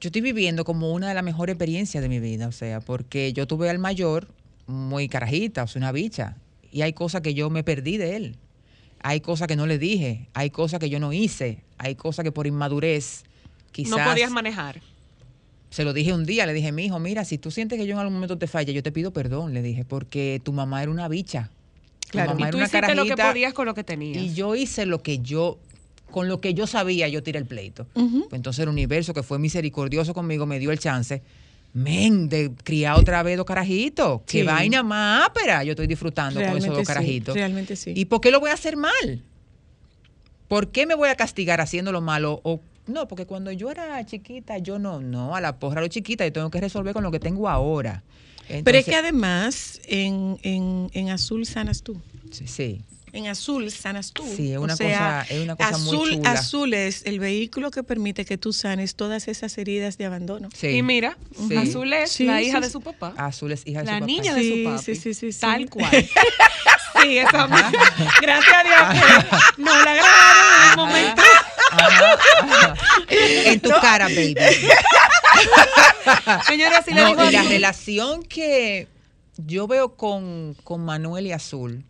yo 0.00 0.08
estoy 0.08 0.20
viviendo 0.22 0.64
como 0.64 0.92
una 0.92 1.08
de 1.08 1.14
las 1.14 1.24
mejores 1.24 1.54
experiencias 1.54 2.02
de 2.02 2.08
mi 2.08 2.20
vida, 2.20 2.46
o 2.48 2.52
sea, 2.52 2.80
porque 2.80 3.32
yo 3.32 3.46
tuve 3.46 3.68
al 3.70 3.78
mayor 3.78 4.28
muy 4.66 5.08
carajita, 5.08 5.62
o 5.64 5.66
sea, 5.66 5.80
una 5.80 5.92
bicha, 5.92 6.36
y 6.70 6.82
hay 6.82 6.92
cosas 6.92 7.20
que 7.22 7.34
yo 7.34 7.50
me 7.50 7.64
perdí 7.64 7.96
de 7.96 8.16
él. 8.16 8.36
Hay 9.00 9.20
cosas 9.20 9.46
que 9.48 9.56
no 9.56 9.66
le 9.66 9.78
dije, 9.78 10.28
hay 10.34 10.50
cosas 10.50 10.80
que 10.80 10.90
yo 10.90 10.98
no 11.00 11.12
hice, 11.12 11.62
hay 11.78 11.94
cosas 11.94 12.24
que 12.24 12.32
por 12.32 12.46
inmadurez 12.46 13.24
quizás 13.72 13.96
No 13.98 14.04
podías 14.04 14.30
manejar. 14.30 14.80
se 15.70 15.84
lo 15.84 15.92
dije 15.92 16.12
un 16.12 16.24
día, 16.26 16.46
le 16.46 16.52
dije, 16.52 16.72
mi 16.72 16.86
hijo, 16.86 16.98
mira, 16.98 17.24
si 17.24 17.38
tú 17.38 17.50
sientes 17.50 17.78
que 17.78 17.86
yo 17.86 17.92
en 17.92 17.98
algún 18.00 18.14
momento 18.14 18.38
te 18.38 18.46
falle, 18.48 18.72
yo 18.72 18.82
te 18.82 18.90
pido 18.92 19.12
perdón, 19.12 19.54
le 19.54 19.62
dije, 19.62 19.84
porque 19.84 20.40
tu 20.44 20.52
mamá 20.52 20.82
era 20.82 20.90
una 20.90 21.08
bicha. 21.08 21.50
Tu 22.00 22.08
Claro. 22.12 22.30
mamá 22.30 22.40
Y 22.40 22.42
era 22.44 22.50
tú 22.50 22.56
una 22.56 22.66
hiciste 22.66 22.94
lo 22.94 23.02
que 23.04 23.08
carajita, 23.10 23.28
podías 23.30 23.52
con 23.54 23.66
lo 23.66 23.74
que 23.74 23.84
tenías. 23.84 24.22
Y 24.22 24.34
yo 24.34 24.54
hice 24.56 24.84
lo 24.86 25.02
que 25.02 25.18
yo, 25.20 25.58
con 26.10 26.28
lo 26.28 26.40
que 26.40 26.54
yo 26.54 26.66
sabía, 26.66 27.08
yo 27.08 27.22
tiré 27.22 27.38
el 27.38 27.46
pleito. 27.46 27.86
Pues 27.94 28.06
entonces 28.32 28.62
el 28.62 28.68
universo, 28.68 29.12
que 29.14 29.22
fue 29.22 29.38
misericordioso 29.38 30.14
conmigo, 30.14 30.46
me 30.46 30.58
dio 30.58 30.70
el 30.72 30.78
chance, 30.78 31.22
men, 31.74 32.28
de 32.28 32.50
criar 32.64 32.98
otra 32.98 33.22
vez 33.22 33.36
dos 33.36 33.46
carajitos. 33.46 34.22
Qué 34.26 34.40
Sí. 34.40 34.46
vaina 34.46 34.82
más 34.82 35.26
ápera 35.26 35.62
yo 35.64 35.72
estoy 35.72 35.86
disfrutando 35.86 36.40
con 36.40 36.56
esos 36.56 36.70
dos 36.70 36.78
sí, 36.78 36.84
carajitos. 36.86 37.34
realmente 37.34 37.76
sí. 37.76 37.92
¿Y 37.94 38.06
por 38.06 38.20
qué 38.20 38.30
lo 38.30 38.40
voy 38.40 38.50
a 38.50 38.54
hacer 38.54 38.76
mal? 38.76 39.22
¿Por 40.48 40.68
qué 40.70 40.86
me 40.86 40.94
voy 40.94 41.10
a 41.10 41.14
castigar 41.14 41.60
haciendo 41.60 41.92
lo 41.92 42.00
malo? 42.00 42.40
O, 42.42 42.60
no, 42.86 43.06
porque 43.06 43.26
cuando 43.26 43.52
yo 43.52 43.70
era 43.70 44.04
chiquita, 44.06 44.56
yo 44.58 44.78
no, 44.78 45.00
no, 45.00 45.36
a 45.36 45.40
la 45.42 45.58
porra 45.58 45.82
lo 45.82 45.88
chiquita, 45.88 46.24
yo 46.24 46.32
tengo 46.32 46.50
que 46.50 46.60
resolver 46.60 46.94
con 46.94 47.02
lo 47.04 47.10
que 47.10 47.20
tengo 47.20 47.48
ahora. 47.48 48.02
Pero 48.64 48.78
es 48.78 48.86
que 48.86 48.94
además 48.94 49.78
en, 49.86 50.38
en, 50.42 50.88
en 50.94 51.10
azul 51.10 51.44
sanas 51.44 51.82
tú. 51.82 52.00
sí, 52.30 52.46
sí. 52.46 52.80
En 53.12 53.26
azul 53.26 53.70
sanas 53.70 54.12
tú. 54.12 54.24
Sí, 54.36 54.52
es 54.52 54.58
O 54.58 54.62
una 54.62 54.76
sea, 54.76 55.22
cosa- 55.24 55.34
es 55.34 55.42
una 55.42 55.56
cosa 55.56 55.78
muy 55.78 55.96
azul, 55.96 56.10
chula. 56.16 56.32
Azul 56.32 56.74
es 56.74 57.02
el 57.06 57.18
vehículo 57.20 57.70
que 57.70 57.82
permite 57.82 58.24
que 58.24 58.38
tú 58.38 58.52
sanes 58.52 58.94
todas 58.94 59.28
esas 59.28 59.56
heridas 59.58 59.98
de 59.98 60.06
abandono. 60.06 60.48
sí. 60.54 60.68
Y 60.68 60.82
mira, 60.82 61.16
Sí. 61.48 61.56
Azul 61.56 61.92
es 61.92 62.12
Sí, 62.12 62.24
la 62.24 62.38
sí, 62.38 62.44
hija 62.46 62.60
de 62.60 62.70
su 62.70 62.80
papá. 62.80 63.14
Azul 63.16 63.52
es 63.52 63.66
hija 63.66 63.80
de 63.80 63.86
la 63.86 63.92
su 63.92 63.96
papá. 64.00 64.06
niña 64.06 64.34
de 64.34 64.48
su 64.48 64.64
papi. 64.64 64.84
sí, 64.84 64.94
sí, 64.94 65.14
sí, 65.14 65.32
sí. 65.32 65.40
Tal 65.40 65.68
cual. 65.70 65.90
sí, 67.02 67.18
esa 67.18 67.46
misma. 67.46 67.72
Gracias 68.20 68.56
a 68.56 68.64
Dios 68.64 68.82
que 69.56 69.62
no 69.62 69.84
la 69.84 69.94
grabaron 69.94 70.64
en 70.64 70.70
un 70.70 70.76
momento. 70.86 71.22
Ajá, 71.70 72.18
ajá. 72.40 72.74
En 73.08 73.60
tu 73.60 73.70
cara, 73.70 74.06
baby. 74.08 74.34
Señora, 76.46 76.82
si 76.82 76.94
le 76.94 77.02
No, 77.02 77.08
digo 77.08 77.24
y 77.24 77.32
la 77.32 77.42
relación 77.42 78.22
que 78.22 78.88
yo 79.36 79.66
veo 79.66 79.94
con, 79.94 80.56
con 80.64 80.84
Manuel 80.84 81.26
y 81.26 81.32
Azul, 81.32 81.84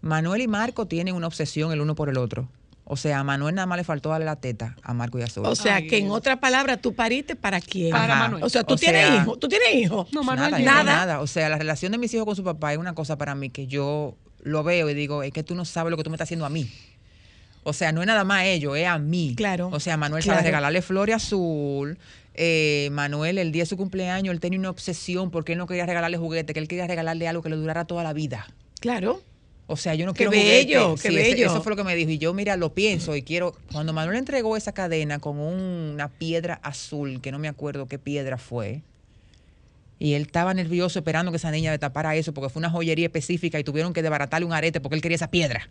Manuel 0.00 0.42
y 0.42 0.48
Marco 0.48 0.86
tienen 0.86 1.14
una 1.14 1.26
obsesión 1.26 1.72
el 1.72 1.80
uno 1.80 1.94
por 1.94 2.08
el 2.08 2.18
otro. 2.18 2.48
O 2.90 2.96
sea, 2.96 3.18
a 3.18 3.24
Manuel 3.24 3.54
nada 3.54 3.66
más 3.66 3.76
le 3.76 3.84
faltó 3.84 4.08
darle 4.08 4.24
la 4.24 4.36
teta 4.36 4.74
a 4.82 4.94
Marco 4.94 5.18
y 5.18 5.22
a 5.22 5.26
Sol. 5.26 5.44
O 5.44 5.54
sea, 5.54 5.76
Ay, 5.76 5.88
que 5.88 5.98
en 5.98 6.10
otra 6.10 6.40
palabra, 6.40 6.78
tú 6.78 6.94
pariste 6.94 7.36
para 7.36 7.60
quién. 7.60 7.90
Para 7.90 8.14
Ajá. 8.14 8.22
Manuel. 8.24 8.42
O 8.44 8.48
sea, 8.48 8.64
tú 8.64 8.74
O 8.74 8.76
tienes 8.78 9.06
sea, 9.06 9.16
hijos. 9.22 9.38
Tú 9.38 9.46
tienes 9.48 9.74
hijos. 9.74 10.10
No, 10.12 10.22
Manuel, 10.22 10.52
nada, 10.52 10.58
yo 10.58 10.64
nada. 10.64 10.82
no 10.84 10.90
nada. 10.90 11.20
O 11.20 11.26
sea, 11.26 11.50
la 11.50 11.58
relación 11.58 11.92
de 11.92 11.98
mis 11.98 12.14
hijos 12.14 12.24
con 12.24 12.34
su 12.34 12.44
papá 12.44 12.72
es 12.72 12.78
una 12.78 12.94
cosa 12.94 13.18
para 13.18 13.34
mí 13.34 13.50
que 13.50 13.66
yo 13.66 14.16
lo 14.42 14.62
veo 14.62 14.88
y 14.88 14.94
digo, 14.94 15.22
es 15.22 15.32
que 15.32 15.42
tú 15.42 15.54
no 15.54 15.66
sabes 15.66 15.90
lo 15.90 15.98
que 15.98 16.02
tú 16.04 16.08
me 16.10 16.14
estás 16.16 16.26
haciendo 16.28 16.46
a 16.46 16.48
mí. 16.50 16.70
O 17.64 17.74
sea, 17.74 17.92
no 17.92 18.00
es 18.00 18.06
nada 18.06 18.24
más 18.24 18.44
ellos, 18.44 18.74
es 18.78 18.86
a 18.86 18.98
mí. 18.98 19.34
Claro, 19.36 19.68
O 19.70 19.80
sea, 19.80 19.98
Manuel 19.98 20.22
claro. 20.22 20.38
sabe 20.38 20.48
regalarle 20.48 20.80
flores 20.80 21.16
azul. 21.16 21.98
Eh, 22.32 22.88
Manuel, 22.92 23.36
el 23.36 23.52
día 23.52 23.64
de 23.64 23.66
su 23.66 23.76
cumpleaños, 23.76 24.32
él 24.32 24.40
tenía 24.40 24.58
una 24.58 24.70
obsesión 24.70 25.30
porque 25.30 25.52
él 25.52 25.58
no 25.58 25.66
quería 25.66 25.84
regalarle 25.84 26.16
juguete, 26.16 26.54
que 26.54 26.60
él 26.60 26.68
quería 26.68 26.86
regalarle 26.86 27.28
algo 27.28 27.42
que 27.42 27.50
le 27.50 27.56
durara 27.56 27.84
toda 27.84 28.02
la 28.02 28.14
vida. 28.14 28.46
Claro. 28.80 29.20
O 29.70 29.76
sea, 29.76 29.94
yo 29.94 30.06
no 30.06 30.14
Qué 30.14 30.26
quiero 30.26 30.30
bello, 30.30 30.82
juguete. 30.90 31.02
qué 31.02 31.08
Sí, 31.10 31.14
bello. 31.14 31.46
Eso 31.46 31.62
fue 31.62 31.70
lo 31.70 31.76
que 31.76 31.84
me 31.84 31.94
dijo. 31.94 32.10
Y 32.10 32.16
yo, 32.18 32.32
mira, 32.32 32.56
lo 32.56 32.72
pienso 32.72 33.14
y 33.14 33.22
quiero. 33.22 33.54
Cuando 33.70 33.92
Manuel 33.92 34.16
entregó 34.16 34.56
esa 34.56 34.72
cadena 34.72 35.18
con 35.18 35.38
una 35.38 36.08
piedra 36.08 36.58
azul, 36.62 37.20
que 37.20 37.30
no 37.30 37.38
me 37.38 37.48
acuerdo 37.48 37.86
qué 37.86 37.98
piedra 37.98 38.38
fue, 38.38 38.80
y 39.98 40.14
él 40.14 40.22
estaba 40.22 40.54
nervioso 40.54 40.98
esperando 41.00 41.30
que 41.32 41.36
esa 41.36 41.50
niña 41.50 41.70
le 41.70 41.78
tapara 41.78 42.16
eso, 42.16 42.32
porque 42.32 42.48
fue 42.48 42.60
una 42.60 42.70
joyería 42.70 43.06
específica 43.06 43.58
y 43.58 43.64
tuvieron 43.64 43.92
que 43.92 44.00
desbaratarle 44.00 44.46
un 44.46 44.52
arete 44.54 44.80
porque 44.80 44.94
él 44.96 45.02
quería 45.02 45.16
esa 45.16 45.30
piedra, 45.30 45.68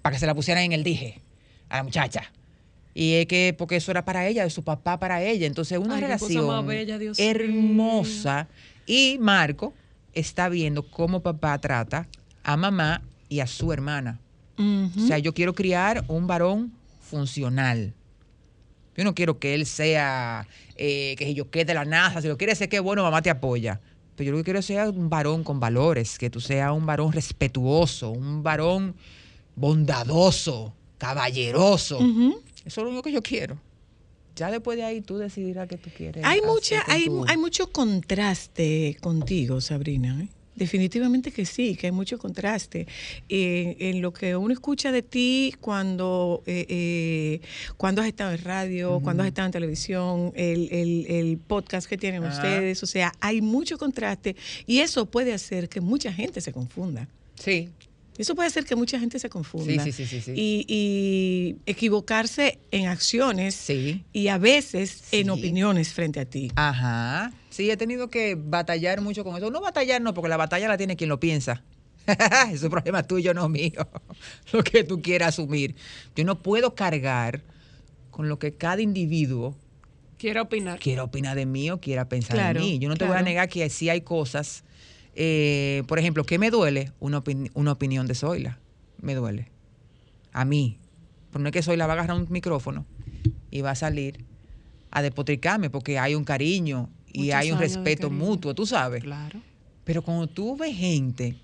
para 0.00 0.14
que 0.16 0.20
se 0.20 0.26
la 0.26 0.34
pusieran 0.34 0.64
en 0.64 0.72
el 0.72 0.82
dije 0.82 1.20
a 1.68 1.76
la 1.78 1.82
muchacha. 1.82 2.32
Y 2.94 3.14
es 3.14 3.26
que, 3.26 3.54
porque 3.56 3.76
eso 3.76 3.90
era 3.90 4.04
para 4.06 4.26
ella, 4.26 4.42
de 4.44 4.50
su 4.50 4.64
papá 4.64 4.98
para 4.98 5.22
ella. 5.22 5.46
Entonces, 5.46 5.78
una 5.78 5.96
Ay, 5.96 6.00
relación 6.00 6.66
bella, 6.66 6.98
mío. 6.98 7.12
hermosa. 7.18 8.48
Y 8.86 9.18
Marco 9.20 9.74
está 10.14 10.48
viendo 10.48 10.82
cómo 10.88 11.20
papá 11.22 11.58
trata 11.58 12.08
a 12.42 12.56
mamá 12.56 13.02
y 13.28 13.40
a 13.40 13.46
su 13.46 13.72
hermana. 13.72 14.20
O 14.96 15.06
sea, 15.06 15.18
yo 15.18 15.32
quiero 15.34 15.54
criar 15.54 16.04
un 16.08 16.26
varón 16.26 16.72
funcional. 17.00 17.94
Yo 18.96 19.04
no 19.04 19.14
quiero 19.14 19.38
que 19.38 19.54
él 19.54 19.64
sea, 19.66 20.48
eh, 20.76 21.14
que 21.16 21.32
yo 21.34 21.48
quede 21.50 21.66
de 21.66 21.74
la 21.74 21.84
NASA. 21.84 22.20
Si 22.20 22.26
lo 22.28 22.36
quiere 22.36 22.54
ser 22.56 22.68
que 22.68 22.80
bueno, 22.80 23.02
mamá 23.04 23.22
te 23.22 23.30
apoya. 23.30 23.80
Pero 24.16 24.26
yo 24.26 24.32
lo 24.32 24.38
que 24.38 24.44
quiero 24.44 24.58
es 24.58 24.66
ser 24.66 24.88
un 24.88 25.08
varón 25.08 25.44
con 25.44 25.60
valores, 25.60 26.18
que 26.18 26.28
tú 26.30 26.40
seas 26.40 26.72
un 26.72 26.84
varón 26.86 27.12
respetuoso, 27.12 28.10
un 28.10 28.42
varón 28.42 28.96
bondadoso, 29.54 30.72
caballeroso. 30.98 31.98
Eso 32.00 32.36
es 32.64 32.76
lo 32.78 32.88
único 32.88 33.02
que 33.02 33.12
yo 33.12 33.22
quiero. 33.22 33.58
Ya 34.34 34.50
después 34.50 34.76
de 34.76 34.84
ahí 34.84 35.00
tú 35.00 35.18
decidirás 35.18 35.68
qué 35.68 35.76
tú 35.76 35.90
quieres. 35.96 36.24
Hay 36.24 36.40
mucha, 36.40 36.82
hay, 36.92 37.04
tu- 37.06 37.24
hay 37.28 37.36
mucho 37.36 37.70
contraste 37.72 38.96
contigo, 39.00 39.60
Sabrina. 39.60 40.20
¿eh? 40.22 40.28
Definitivamente 40.58 41.30
que 41.30 41.46
sí, 41.46 41.76
que 41.76 41.86
hay 41.86 41.92
mucho 41.92 42.18
contraste. 42.18 42.86
Eh, 43.28 43.76
en 43.78 44.02
lo 44.02 44.12
que 44.12 44.36
uno 44.36 44.52
escucha 44.52 44.92
de 44.92 45.02
ti 45.02 45.54
cuando, 45.60 46.42
eh, 46.46 46.66
eh, 46.68 47.40
cuando 47.76 48.02
has 48.02 48.08
estado 48.08 48.32
en 48.32 48.42
radio, 48.42 49.00
cuando 49.02 49.22
has 49.22 49.28
estado 49.28 49.46
en 49.46 49.52
televisión, 49.52 50.32
el, 50.34 50.68
el- 50.72 51.06
el 51.08 51.38
podcast 51.38 51.88
que 51.88 51.96
tienen 51.96 52.22
ustedes, 52.24 52.82
o 52.82 52.86
sea, 52.86 53.12
hay 53.20 53.40
mucho 53.40 53.78
contraste 53.78 54.36
y 54.66 54.80
eso 54.80 55.06
puede 55.06 55.32
hacer 55.32 55.68
que 55.68 55.80
mucha 55.80 56.12
gente 56.12 56.40
se 56.40 56.52
confunda. 56.52 57.08
Sí, 57.38 57.68
Eso 58.18 58.34
puede 58.34 58.48
hacer 58.48 58.64
que 58.64 58.74
mucha 58.74 58.98
gente 58.98 59.18
se 59.18 59.30
confunda. 59.30 59.84
Sí, 59.84 59.92
sí, 59.92 60.04
sí, 60.04 60.06
sí, 60.06 60.20
sí. 60.20 60.32
Y, 60.34 60.66
y 60.68 61.56
equivocarse 61.66 62.58
en 62.72 62.88
acciones 62.88 63.54
sí. 63.54 64.04
y 64.12 64.28
a 64.28 64.38
veces 64.38 65.04
en 65.12 65.30
opiniones 65.30 65.92
frente 65.94 66.18
a 66.20 66.24
ti. 66.24 66.50
Ajá. 66.56 67.32
Sí, 67.48 67.70
he 67.70 67.76
tenido 67.76 68.08
que 68.10 68.34
batallar 68.36 69.00
mucho 69.00 69.24
con 69.24 69.36
eso. 69.36 69.50
No 69.50 69.60
batallar, 69.60 70.02
no, 70.02 70.14
porque 70.14 70.28
la 70.28 70.36
batalla 70.36 70.68
la 70.68 70.76
tiene 70.76 70.96
quien 70.96 71.08
lo 71.08 71.20
piensa. 71.20 71.62
Es 72.52 72.60
problema 72.62 73.02
tuyo, 73.02 73.34
no 73.34 73.48
mío. 73.48 73.88
Lo 74.52 74.62
que 74.64 74.82
tú 74.84 75.02
quieras 75.02 75.30
asumir. 75.30 75.76
Yo 76.16 76.24
no 76.24 76.42
puedo 76.42 76.74
cargar 76.74 77.42
con 78.10 78.28
lo 78.28 78.38
que 78.38 78.54
cada 78.54 78.82
individuo 78.82 79.54
Quiero 80.18 80.42
opinar. 80.42 80.80
quiera 80.80 81.04
opinar 81.04 81.36
de 81.36 81.46
mí 81.46 81.70
o 81.70 81.78
quiera 81.80 82.08
pensar 82.08 82.34
Claro, 82.34 82.60
en 82.60 82.66
mí. 82.66 82.78
Yo 82.80 82.88
no 82.88 82.96
te 82.96 83.04
voy 83.04 83.16
a 83.16 83.22
negar 83.22 83.48
que 83.48 83.68
sí 83.70 83.88
hay 83.88 84.00
cosas. 84.00 84.64
Eh, 85.20 85.82
por 85.88 85.98
ejemplo, 85.98 86.22
¿qué 86.22 86.38
me 86.38 86.50
duele? 86.50 86.92
Una, 87.00 87.22
opin- 87.22 87.50
una 87.54 87.72
opinión 87.72 88.06
de 88.06 88.14
Zoila. 88.14 88.60
Me 89.02 89.14
duele. 89.16 89.48
A 90.32 90.44
mí. 90.44 90.78
Pero 91.32 91.42
no 91.42 91.48
es 91.48 91.52
que 91.52 91.62
Zoila 91.62 91.86
va 91.88 91.94
a 91.94 91.96
agarrar 91.96 92.16
un 92.16 92.26
micrófono 92.30 92.86
y 93.50 93.60
va 93.60 93.72
a 93.72 93.74
salir 93.74 94.24
a 94.92 95.02
despotricarme 95.02 95.70
porque 95.70 95.98
hay 95.98 96.14
un 96.14 96.24
cariño 96.24 96.88
y 97.12 97.24
Muchos 97.24 97.34
hay 97.34 97.52
un 97.52 97.58
respeto 97.58 98.10
mutuo, 98.10 98.54
tú 98.54 98.64
sabes. 98.64 99.02
Claro. 99.02 99.40
Pero 99.84 100.02
cuando 100.02 100.28
tú 100.28 100.56
ves 100.56 100.76
gente 100.76 101.34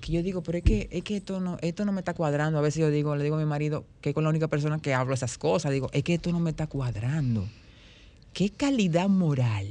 que 0.00 0.12
yo 0.12 0.22
digo, 0.22 0.42
pero 0.42 0.58
es 0.58 0.64
que, 0.64 0.88
es 0.90 1.02
que 1.02 1.16
esto 1.16 1.40
no, 1.40 1.58
esto 1.60 1.84
no 1.84 1.92
me 1.92 2.00
está 2.00 2.14
cuadrando. 2.14 2.58
A 2.58 2.62
veces 2.62 2.80
yo 2.80 2.90
digo, 2.90 3.14
le 3.16 3.24
digo 3.24 3.36
a 3.36 3.38
mi 3.38 3.44
marido, 3.44 3.84
que 4.00 4.10
es 4.10 4.14
con 4.14 4.24
la 4.24 4.30
única 4.30 4.48
persona 4.48 4.78
que 4.80 4.94
hablo 4.94 5.12
esas 5.12 5.36
cosas, 5.36 5.72
digo, 5.72 5.90
es 5.92 6.02
que 6.04 6.14
esto 6.14 6.32
no 6.32 6.40
me 6.40 6.50
está 6.50 6.66
cuadrando. 6.68 7.46
¿Qué 8.32 8.50
calidad 8.50 9.08
moral 9.08 9.66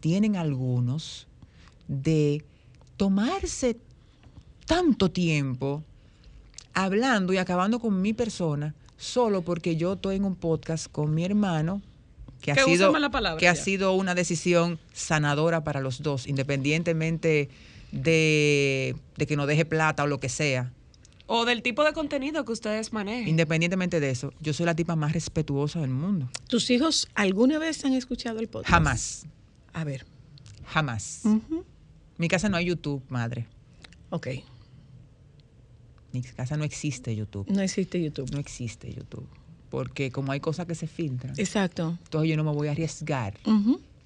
tienen 0.00 0.36
algunos 0.36 1.26
de 1.90 2.44
tomarse 2.96 3.76
tanto 4.64 5.10
tiempo 5.10 5.82
hablando 6.72 7.32
y 7.32 7.36
acabando 7.38 7.80
con 7.80 8.00
mi 8.00 8.12
persona 8.12 8.74
solo 8.96 9.42
porque 9.42 9.74
yo 9.74 9.94
estoy 9.94 10.16
en 10.16 10.24
un 10.24 10.36
podcast 10.36 10.86
con 10.90 11.12
mi 11.12 11.24
hermano 11.24 11.82
que 12.40 12.52
ha 12.52 12.54
Que 12.54 12.64
sido 12.64 12.92
palabra 13.10 13.38
que 13.38 13.48
ha 13.48 13.56
sido 13.56 13.92
una 13.94 14.14
decisión 14.14 14.78
sanadora 14.92 15.64
para 15.64 15.80
los 15.80 16.00
dos, 16.02 16.28
independientemente 16.28 17.48
de, 17.90 18.94
de 19.16 19.26
que 19.26 19.36
nos 19.36 19.48
deje 19.48 19.64
plata 19.64 20.04
o 20.04 20.06
lo 20.06 20.20
que 20.20 20.28
sea. 20.28 20.72
O 21.26 21.44
del 21.44 21.62
tipo 21.62 21.82
de 21.84 21.92
contenido 21.92 22.44
que 22.44 22.52
ustedes 22.52 22.92
manejen. 22.92 23.28
Independientemente 23.28 23.98
de 24.00 24.10
eso, 24.10 24.32
yo 24.40 24.52
soy 24.52 24.66
la 24.66 24.74
tipa 24.76 24.94
más 24.96 25.12
respetuosa 25.12 25.80
del 25.80 25.90
mundo. 25.90 26.28
¿Tus 26.46 26.70
hijos 26.70 27.08
alguna 27.14 27.58
vez 27.58 27.84
han 27.84 27.94
escuchado 27.94 28.38
el 28.38 28.48
podcast? 28.48 28.70
Jamás, 28.70 29.26
A 29.72 29.82
ver. 29.84 30.06
jamás. 30.66 31.22
Mi 32.20 32.28
casa 32.28 32.50
no 32.50 32.58
hay 32.58 32.66
YouTube, 32.66 33.02
madre. 33.08 33.46
Ok. 34.10 34.28
Mi 36.12 36.20
casa 36.20 36.58
no 36.58 36.64
existe 36.64 37.16
YouTube. 37.16 37.48
No 37.48 37.62
existe 37.62 37.98
YouTube. 37.98 38.30
No 38.30 38.38
existe 38.38 38.92
YouTube. 38.92 39.26
Porque 39.70 40.10
como 40.10 40.30
hay 40.30 40.40
cosas 40.40 40.66
que 40.66 40.74
se 40.74 40.86
filtran, 40.86 41.32
Exacto. 41.38 41.96
entonces 42.04 42.28
yo 42.28 42.36
no 42.36 42.44
me 42.44 42.52
voy 42.52 42.68
a 42.68 42.72
arriesgar 42.72 43.38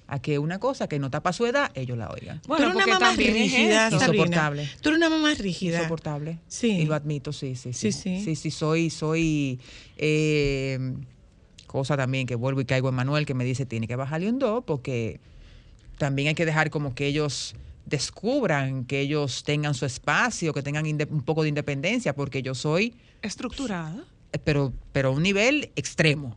a 0.07 0.19
que 0.21 0.39
una 0.39 0.61
cosa 0.61 0.87
que 0.87 1.01
no 1.01 1.11
para 1.11 1.33
su 1.33 1.45
edad, 1.45 1.73
ellos 1.75 1.99
la 1.99 2.09
oigan. 2.09 2.41
Bueno, 2.47 2.71
tú 2.71 2.79
eres 2.79 2.85
porque 2.85 2.91
una 2.91 3.01
mamá 3.01 3.13
es 3.13 3.17
rígida, 3.17 3.89
eso. 3.89 3.99
Sabrina. 3.99 4.27
Insoportable. 4.27 4.71
Tú 4.81 4.89
eres 4.91 4.97
una 4.99 5.11
mamá 5.11 5.35
rígida. 5.35 5.77
Insoportable. 5.79 6.39
Sí. 6.47 6.71
Y 6.71 6.85
lo 6.85 6.95
admito, 6.95 7.33
sí, 7.33 7.57
sí, 7.57 7.73
sí. 7.73 7.91
Sí, 7.91 8.01
sí. 8.01 8.25
Sí, 8.25 8.37
sí, 8.37 8.51
soy, 8.53 8.91
soy 8.91 9.59
eh, 9.97 10.79
cosa 11.67 11.97
también 11.97 12.29
que 12.29 12.37
vuelvo 12.37 12.61
y 12.61 12.65
caigo 12.65 12.89
en 12.91 12.95
Manuel 12.95 13.27
que 13.27 13.35
me 13.35 13.45
dice 13.45 13.67
tiene 13.67 13.89
que 13.89 13.97
bajarle 13.97 14.29
un 14.29 14.39
do 14.39 14.63
porque 14.63 15.19
también 15.99 16.29
hay 16.29 16.35
que 16.37 16.47
dejar 16.47 16.71
como 16.71 16.95
que 16.95 17.09
ellos 17.09 17.57
descubran, 17.87 18.85
que 18.85 19.01
ellos 19.01 19.45
tengan 19.45 19.75
su 19.75 19.87
espacio, 19.87 20.53
que 20.53 20.63
tengan 20.63 20.87
un 20.87 21.23
poco 21.23 21.43
de 21.43 21.49
independencia, 21.49 22.15
porque 22.15 22.43
yo 22.43 22.55
soy 22.55 22.95
Estructurada. 23.23 24.05
eh, 24.33 24.39
pero, 24.39 24.73
pero 24.93 25.09
a 25.09 25.13
un 25.13 25.23
nivel 25.23 25.71
extremo. 25.77 26.37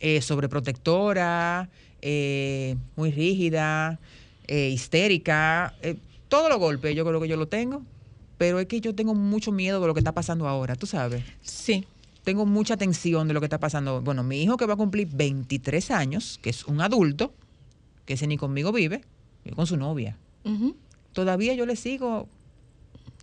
Eh, 0.00 0.20
sobreprotectora, 0.20 1.68
eh, 2.02 2.76
muy 2.96 3.10
rígida, 3.10 3.98
eh, 4.46 4.68
histérica, 4.68 5.74
todos 6.28 6.50
los 6.50 6.58
golpes 6.58 6.94
yo 6.94 7.04
creo 7.04 7.20
que 7.20 7.28
yo 7.28 7.36
lo 7.36 7.48
tengo, 7.48 7.82
pero 8.38 8.58
es 8.60 8.66
que 8.66 8.80
yo 8.80 8.94
tengo 8.94 9.14
mucho 9.14 9.52
miedo 9.52 9.80
de 9.80 9.86
lo 9.86 9.94
que 9.94 10.00
está 10.00 10.12
pasando 10.12 10.46
ahora, 10.48 10.76
tú 10.76 10.86
sabes. 10.86 11.24
Sí. 11.40 11.86
Tengo 12.24 12.44
mucha 12.44 12.76
tensión 12.76 13.28
de 13.28 13.34
lo 13.34 13.40
que 13.40 13.46
está 13.46 13.58
pasando. 13.58 14.02
Bueno, 14.02 14.22
mi 14.24 14.42
hijo 14.42 14.56
que 14.56 14.66
va 14.66 14.74
a 14.74 14.76
cumplir 14.76 15.08
23 15.12 15.90
años, 15.92 16.38
que 16.42 16.50
es 16.50 16.64
un 16.64 16.80
adulto, 16.80 17.32
que 18.04 18.14
ese 18.14 18.26
ni 18.26 18.36
conmigo 18.36 18.72
vive, 18.72 19.02
vive 19.44 19.56
con 19.56 19.66
su 19.66 19.76
novia. 19.76 20.16
Todavía 21.12 21.54
yo 21.54 21.66
le 21.66 21.76
sigo 21.76 22.28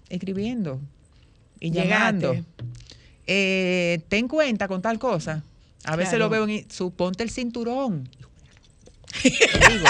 escribiendo 0.10 0.80
y 1.60 1.72
llamando. 1.72 2.36
Eh, 3.28 4.02
ten 4.10 4.28
cuenta 4.28 4.68
con 4.68 4.82
tal 4.82 5.00
cosa. 5.00 5.44
A 5.86 5.96
veces 5.96 6.12
Claro. 6.16 6.26
lo 6.26 6.30
veo 6.30 6.48
en 6.48 6.70
su 6.72 6.92
ponte 6.92 7.24
el 7.24 7.30
cinturón. 7.30 8.10
Digo, 9.24 9.86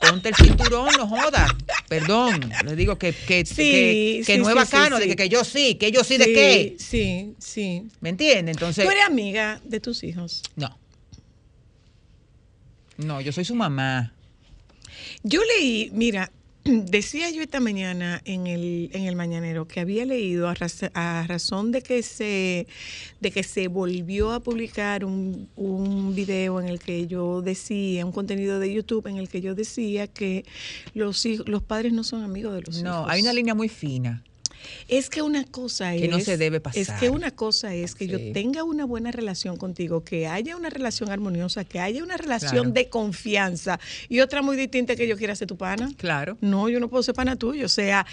ponte 0.00 0.30
el 0.30 0.34
cinturón, 0.34 0.88
no 0.96 1.06
jodas. 1.06 1.50
Perdón, 1.88 2.50
le 2.64 2.74
digo 2.74 2.96
que, 2.96 3.12
que, 3.12 3.44
Sí, 3.44 3.54
que, 3.54 4.22
que 4.26 4.34
sí, 4.34 4.38
no 4.40 4.44
es 4.48 4.54
sí, 4.54 4.54
bacano, 4.54 4.98
de 4.98 5.06
que, 5.08 5.16
que 5.16 5.28
yo 5.28 5.44
sí, 5.44 5.74
que 5.74 5.92
yo 5.92 6.02
sí 6.04 6.16
de 6.16 6.24
qué. 6.32 6.76
Sí, 6.78 7.34
sí. 7.38 7.86
¿Me 8.00 8.08
entiendes? 8.08 8.56
Entonces, 8.56 8.84
Tú 8.84 8.90
eres 8.90 9.04
amiga 9.04 9.60
de 9.64 9.78
tus 9.80 10.02
hijos. 10.04 10.42
no. 10.56 10.78
No, 12.98 13.20
yo 13.20 13.32
soy 13.32 13.44
su 13.44 13.54
mamá. 13.54 14.12
Yo 15.22 15.40
leí, 15.44 15.90
mira, 15.92 16.30
decía 16.64 17.30
yo 17.30 17.42
esta 17.42 17.60
mañana 17.60 18.20
en 18.24 18.46
el, 18.46 18.90
en 18.92 19.04
el 19.04 19.16
mañanero 19.16 19.66
que 19.66 19.80
había 19.80 20.04
leído 20.04 20.48
a, 20.48 20.54
raz- 20.54 20.90
a 20.94 21.24
razón 21.26 21.72
de 21.72 21.82
que 21.82 22.02
se 22.02 22.66
de 23.20 23.30
que 23.30 23.42
se 23.42 23.68
volvió 23.68 24.32
a 24.32 24.40
publicar 24.40 25.04
un, 25.04 25.48
un 25.56 26.14
video 26.14 26.60
en 26.60 26.68
el 26.68 26.78
que 26.78 27.06
yo 27.06 27.42
decía, 27.42 28.04
un 28.06 28.12
contenido 28.12 28.58
de 28.58 28.72
YouTube 28.72 29.06
en 29.06 29.16
el 29.16 29.28
que 29.28 29.40
yo 29.40 29.54
decía 29.54 30.06
que 30.06 30.44
los 30.94 31.24
hijos, 31.26 31.48
los 31.48 31.62
padres 31.62 31.92
no 31.92 32.04
son 32.04 32.22
amigos 32.22 32.54
de 32.54 32.62
los 32.62 32.76
hijos. 32.76 32.82
No, 32.84 33.06
hay 33.08 33.22
una 33.22 33.32
línea 33.32 33.54
muy 33.54 33.68
fina. 33.68 34.22
Es 34.88 35.10
que 35.10 35.22
una 35.22 35.44
cosa 35.44 35.94
es. 35.94 36.00
Que 36.02 36.08
no 36.08 36.20
se 36.20 36.36
debe 36.36 36.56
Es 36.58 36.62
pasar. 36.62 37.00
que 37.00 37.10
una 37.10 37.30
cosa 37.30 37.74
es 37.74 37.94
que 37.94 38.06
yo 38.06 38.18
tenga 38.32 38.64
una 38.64 38.84
buena 38.84 39.10
relación 39.10 39.56
contigo, 39.56 40.04
que 40.04 40.26
haya 40.26 40.56
una 40.56 40.70
relación 40.70 41.10
armoniosa, 41.10 41.64
que 41.64 41.80
haya 41.80 42.02
una 42.02 42.16
relación 42.16 42.50
Claro. 42.52 42.70
de 42.70 42.88
confianza. 42.88 43.80
Y 44.08 44.20
otra 44.20 44.42
muy 44.42 44.56
distinta 44.56 44.96
que 44.96 45.06
yo 45.08 45.16
quiera 45.16 45.34
ser 45.36 45.48
tu 45.48 45.56
pana. 45.56 45.90
Claro. 45.96 46.36
No, 46.40 46.68
yo 46.68 46.80
no 46.80 46.88
puedo 46.88 47.02
ser 47.02 47.14
pana 47.14 47.36
tuyo. 47.36 47.66
O 47.66 47.68
sea, 47.68 48.06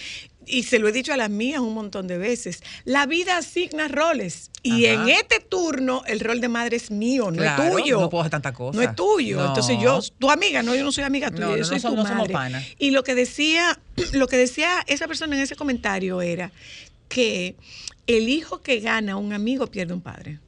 y 0.49 0.63
se 0.63 0.79
lo 0.79 0.87
he 0.87 0.91
dicho 0.91 1.13
a 1.13 1.17
las 1.17 1.29
mías 1.29 1.59
un 1.61 1.73
montón 1.73 2.07
de 2.07 2.17
veces. 2.17 2.61
La 2.85 3.05
vida 3.05 3.37
asigna 3.37 3.87
roles. 3.87 4.49
Y 4.63 4.87
Ajá. 4.87 5.03
en 5.03 5.09
este 5.09 5.39
turno, 5.39 6.03
el 6.07 6.19
rol 6.19 6.41
de 6.41 6.47
madre 6.49 6.75
es 6.77 6.91
mío, 6.91 7.31
no 7.31 7.37
Claro, 7.41 7.63
es 7.63 7.71
tuyo. 7.83 7.99
no 8.01 8.09
puedo 8.09 8.21
hacer 8.23 8.31
tanta 8.31 8.51
cosa. 8.53 8.75
No 8.77 8.81
es 8.83 8.95
tuyo. 8.95 9.37
No. 9.37 9.47
Entonces 9.47 9.77
yo, 9.81 9.99
tu 10.17 10.29
amiga, 10.31 10.63
no, 10.63 10.75
yo 10.75 10.83
no 10.83 10.91
soy 10.91 11.03
amiga 11.05 11.29
tuya, 11.31 11.45
No, 11.47 11.57
yo 11.57 11.63
soy 11.63 11.77
tu 11.77 11.81
somos 11.87 12.09
madre. 12.09 12.33
pana. 12.33 12.63
Y 12.77 12.91
lo 12.91 13.03
que 13.03 13.15
decía, 13.15 13.79
lo 14.13 14.27
que 14.27 14.37
decía 14.37 14.83
esa 14.87 15.07
persona 15.07 15.35
en 15.35 15.41
ese 15.43 15.55
comentario 15.55 16.21
era 16.21 16.51
que 17.07 17.55
el 18.07 18.27
hijo 18.27 18.61
que 18.61 18.79
gana 18.79 19.15
un 19.17 19.33
amigo 19.33 19.67
pierde 19.67 19.93
un 19.93 20.01
padre. 20.01 20.39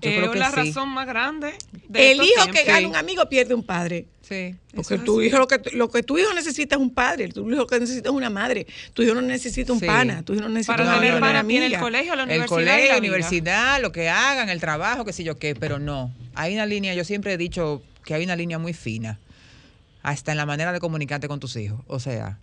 Yo 0.00 0.10
es 0.10 0.16
creo 0.18 0.30
que 0.32 0.38
la 0.38 0.50
sí. 0.50 0.56
razón 0.56 0.88
más 0.90 1.06
grande. 1.06 1.54
de 1.88 2.12
El 2.12 2.22
hijo 2.22 2.46
que 2.52 2.64
gana 2.64 2.86
un 2.88 2.96
amigo 2.96 3.28
pierde 3.28 3.54
un 3.54 3.62
padre. 3.64 4.06
Sí. 4.22 4.54
Porque 4.74 4.98
tu 4.98 5.22
hijo 5.22 5.38
lo 5.38 5.48
que, 5.48 5.60
lo 5.72 5.90
que 5.90 6.02
tu 6.02 6.18
hijo 6.18 6.32
necesita 6.34 6.76
es 6.76 6.80
un 6.80 6.90
padre, 6.90 7.28
tu 7.28 7.40
hijo 7.40 7.50
lo 7.60 7.66
que 7.66 7.80
necesita 7.80 8.10
es 8.10 8.14
una 8.14 8.28
madre, 8.30 8.66
tu 8.92 9.02
hijo 9.02 9.14
no 9.14 9.22
necesita 9.22 9.72
un 9.72 9.80
Sí. 9.80 9.86
pana, 9.86 10.22
tu 10.22 10.34
hijo 10.34 10.42
no 10.42 10.48
necesita 10.50 10.76
Para 10.76 10.88
una 10.90 11.00
tener 11.00 11.20
pana 11.20 11.44
tiene 11.46 11.66
el 11.66 11.78
colegio, 11.78 12.14
la 12.14 12.22
El 12.24 12.28
universidad. 12.28 12.60
y 12.60 12.64
colegio, 12.64 12.92
la 12.92 12.98
universidad, 12.98 13.80
lo 13.82 13.90
que 13.92 14.08
hagan, 14.10 14.48
el 14.50 14.60
trabajo, 14.60 15.04
qué 15.04 15.12
sé 15.12 15.24
yo 15.24 15.38
qué, 15.38 15.54
pero 15.54 15.78
no. 15.78 16.12
Hay 16.34 16.54
una 16.54 16.66
línea, 16.66 16.94
yo 16.94 17.04
siempre 17.04 17.32
he 17.32 17.36
dicho 17.38 17.82
que 18.04 18.14
hay 18.14 18.22
una 18.24 18.36
línea 18.36 18.58
muy 18.58 18.74
fina, 18.74 19.18
hasta 20.02 20.30
en 20.32 20.38
la 20.38 20.46
manera 20.46 20.72
de 20.72 20.80
comunicarte 20.80 21.26
con 21.28 21.40
tus 21.40 21.56
hijos. 21.56 21.80
O 21.86 21.98
sea, 21.98 22.38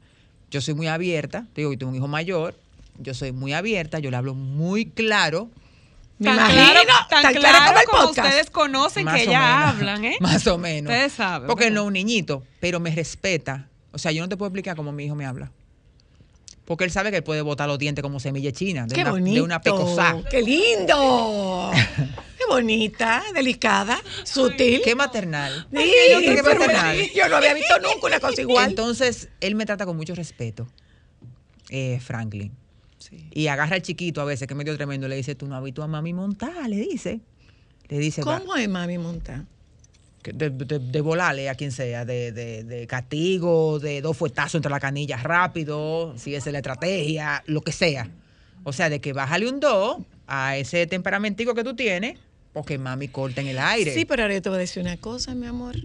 yo 0.51 0.61
soy 0.61 0.73
muy 0.73 0.87
abierta, 0.87 1.45
te 1.53 1.61
digo 1.61 1.71
que 1.71 1.77
tengo 1.77 1.91
un 1.91 1.95
hijo 1.95 2.07
mayor, 2.07 2.55
yo 2.99 3.13
soy 3.13 3.31
muy 3.31 3.53
abierta, 3.53 3.99
yo 3.99 4.09
le 4.09 4.17
hablo 4.17 4.33
muy 4.33 4.85
claro. 4.85 5.49
Me 6.17 6.27
Tan 6.27 6.35
imagino, 6.35 6.71
claro, 6.71 6.87
tan 7.09 7.21
tan 7.23 7.33
claro, 7.33 7.57
claro 7.57 7.79
como 7.89 8.01
el 8.01 8.07
podcast. 8.07 8.27
ustedes 8.27 8.49
conocen 8.49 9.03
Más 9.05 9.19
que 9.19 9.25
ya 9.25 9.39
menos. 9.57 9.73
hablan, 9.75 10.05
¿eh? 10.05 10.17
Más 10.21 10.47
o 10.47 10.57
menos. 10.57 10.91
Ustedes 10.91 11.11
saben, 11.13 11.47
Porque 11.47 11.65
¿verdad? 11.65 11.75
no 11.75 11.81
es 11.81 11.87
un 11.87 11.93
niñito, 11.93 12.43
pero 12.61 12.79
me 12.79 12.95
respeta. 12.95 13.67
O 13.91 13.97
sea, 13.97 14.11
yo 14.13 14.21
no 14.21 14.29
te 14.29 14.37
puedo 14.37 14.47
explicar 14.47 14.75
cómo 14.77 14.91
mi 14.93 15.05
hijo 15.05 15.15
me 15.15 15.25
habla. 15.25 15.51
Porque 16.63 16.83
él 16.85 16.91
sabe 16.91 17.11
que 17.11 17.17
él 17.17 17.23
puede 17.23 17.41
botar 17.41 17.67
los 17.67 17.77
dientes 17.77 18.01
como 18.01 18.19
semilla 18.19 18.51
china, 18.51 18.85
de, 18.87 18.95
Qué 18.95 19.01
una, 19.01 19.11
bonito. 19.11 19.35
de 19.35 19.41
una 19.41 19.61
pecosá. 19.61 20.15
Qué 20.31 20.41
lindo. 20.41 21.71
Qué 22.37 22.43
bonita, 22.49 23.23
delicada, 23.33 24.01
sutil. 24.23 24.81
Qué 24.83 24.95
maternal. 24.95 25.67
Sí, 25.71 25.91
yo 26.11 26.19
qué 26.21 26.41
maternal. 26.43 26.97
yo 27.15 27.29
no 27.29 27.35
había 27.37 27.53
visto 27.53 27.75
nunca 27.79 28.07
una 28.07 28.19
cosa 28.19 28.41
igual. 28.41 28.69
Entonces, 28.69 29.29
él 29.41 29.55
me 29.55 29.65
trata 29.65 29.85
con 29.85 29.95
mucho 29.97 30.15
respeto, 30.15 30.67
eh, 31.69 31.99
Franklin. 32.03 32.51
Y 33.31 33.47
agarra 33.47 33.75
al 33.75 33.81
chiquito 33.81 34.21
a 34.21 34.25
veces, 34.25 34.47
que 34.47 34.53
es 34.53 34.57
medio 34.57 34.75
tremendo, 34.75 35.07
le 35.07 35.15
dice, 35.15 35.35
tú 35.35 35.47
no 35.47 35.61
visto 35.61 35.83
a 35.83 35.87
mami 35.87 36.13
montar, 36.13 36.67
le 36.69 36.77
dice. 36.77 37.21
Le 37.89 37.99
dice, 37.99 38.21
¿Cómo 38.21 38.55
es 38.55 38.67
mami 38.69 38.97
monta? 38.97 39.45
que 40.23 40.33
de, 40.33 40.49
de- 40.49 40.79
de 40.79 41.01
volarle 41.01 41.49
a 41.49 41.55
quien 41.55 41.71
sea, 41.71 42.03
de, 42.03 42.31
de- 42.31 42.63
de 42.63 42.87
castigo, 42.87 43.77
de 43.79 44.01
dos 44.01 44.17
fuetazos 44.17 44.55
entre 44.55 44.71
las 44.71 44.79
canillas 44.79 45.21
rápido, 45.21 46.15
si 46.17 46.33
esa 46.33 46.49
es 46.49 46.53
la 46.53 46.59
estrategia, 46.59 47.43
lo 47.45 47.61
que 47.61 47.71
sea. 47.71 48.09
O 48.63 48.73
sea, 48.73 48.89
de 48.89 48.99
que 48.99 49.13
bájale 49.13 49.47
un 49.47 49.59
do 49.59 50.03
a 50.25 50.57
ese 50.57 50.87
temperamentico 50.87 51.53
que 51.53 51.63
tú 51.63 51.75
tienes, 51.75 52.17
porque 52.53 52.79
mami 52.79 53.07
corta 53.09 53.41
en 53.41 53.47
el 53.47 53.59
aire. 53.59 53.93
Sí, 53.93 54.05
pero 54.05 54.23
ahora 54.23 54.33
yo 54.33 54.41
te 54.41 54.49
voy 54.49 54.55
a 54.55 54.59
decir 54.61 54.81
una 54.81 54.97
cosa, 54.97 55.35
mi 55.35 55.45
amor. 55.45 55.75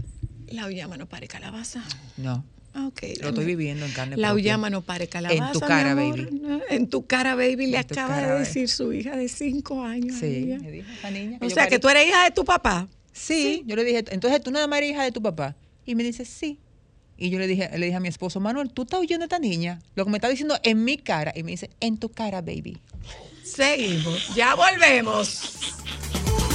La 0.49 0.67
uyama 0.67 0.97
no 0.97 1.05
pare 1.07 1.29
calabaza. 1.29 1.85
No, 2.17 2.43
Lo 2.73 3.29
estoy 3.31 3.45
viviendo 3.45 3.85
en 3.85 3.93
carne 3.93 4.17
La 4.17 4.33
uyama 4.33 4.71
no 4.71 4.83
pare 4.83 5.09
calabaza. 5.09 5.47
En 5.47 5.53
tu 5.53 5.61
mi 5.61 5.67
cara, 5.67 5.91
amor. 5.93 6.17
baby. 6.17 6.43
En 6.71 6.89
tu 6.89 7.07
cara, 7.07 7.35
baby, 7.35 7.67
le 7.67 7.79
acaba 7.79 8.09
cara, 8.15 8.27
de 8.27 8.33
baby. 8.35 8.45
decir 8.45 8.69
su 8.69 8.93
hija 8.93 9.17
de 9.17 9.29
cinco 9.29 9.83
años. 9.83 10.17
a 10.17 10.21
Sí, 10.21 10.27
ella. 10.27 10.59
me 10.61 10.71
dijo 10.71 10.89
esa 10.99 11.11
niña 11.11 11.39
O 11.41 11.45
yo 11.49 11.55
sea, 11.55 11.69
que 11.69 11.79
tú 11.79 11.89
eres 11.89 12.07
hija 12.09 12.25
de 12.25 12.31
tu 12.31 12.45
papá. 12.45 12.89
Sí, 13.13 13.63
yo 13.67 13.75
le 13.77 13.85
dije, 13.85 14.05
entonces 14.11 14.41
tú 14.41 14.51
nada 14.51 14.67
más 14.67 14.79
eres 14.79 14.91
hija 14.93 15.03
de 15.03 15.13
tu 15.13 15.21
papá. 15.21 15.57
Y 15.85 15.95
me 15.95 16.03
dice, 16.05 16.25
sí. 16.25 16.59
Y 17.19 17.29
yo 17.31 17.39
le 17.39 17.47
dije, 17.47 17.69
le 17.77 17.85
dije 17.87 17.97
a 17.97 18.01
mi 18.01 18.09
esposo, 18.09 18.41
Manuel, 18.41 18.71
¿tú 18.73 18.83
estás 18.83 19.01
oyendo 19.01 19.25
a 19.25 19.27
esta 19.27 19.39
niña? 19.39 19.81
Lo 19.95 20.05
que 20.05 20.11
me 20.11 20.17
está 20.19 20.29
diciendo 20.29 20.57
en 20.63 20.85
mi 20.85 20.97
cara. 20.97 21.33
Y 21.37 21.43
me 21.43 21.51
dice, 21.51 21.69
en 21.81 21.99
tu 21.99 22.09
cara, 22.09 22.41
baby. 22.41 22.79
Seguimos. 23.45 24.35
Ya 24.35 24.55
volvemos. 24.55 25.29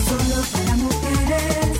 Solo 0.07 0.43
para 0.51 0.75
mujeres, 0.77 1.79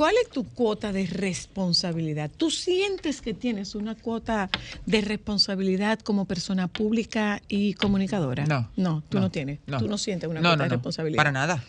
¿Cuál 0.00 0.14
es 0.24 0.30
tu 0.30 0.44
cuota 0.44 0.92
de 0.92 1.04
responsabilidad? 1.06 2.30
¿Tú 2.34 2.50
sientes 2.50 3.20
que 3.20 3.34
tienes 3.34 3.74
una 3.74 3.94
cuota 3.94 4.48
de 4.86 5.02
responsabilidad 5.02 5.98
como 6.00 6.24
persona 6.24 6.68
pública 6.68 7.42
y 7.48 7.74
comunicadora? 7.74 8.46
No. 8.46 8.70
No, 8.76 9.02
tú 9.10 9.20
no, 9.20 9.30
tienes. 9.30 9.58
Tú 9.78 9.88
no 9.88 9.98
sientes 9.98 10.30
una 10.30 10.40
No, 10.40 10.48
cuota 10.48 10.56
no, 10.56 10.62
de 10.62 10.68
no, 10.70 10.74
responsabilidad. 10.76 11.18
Para 11.18 11.32
nada. 11.32 11.62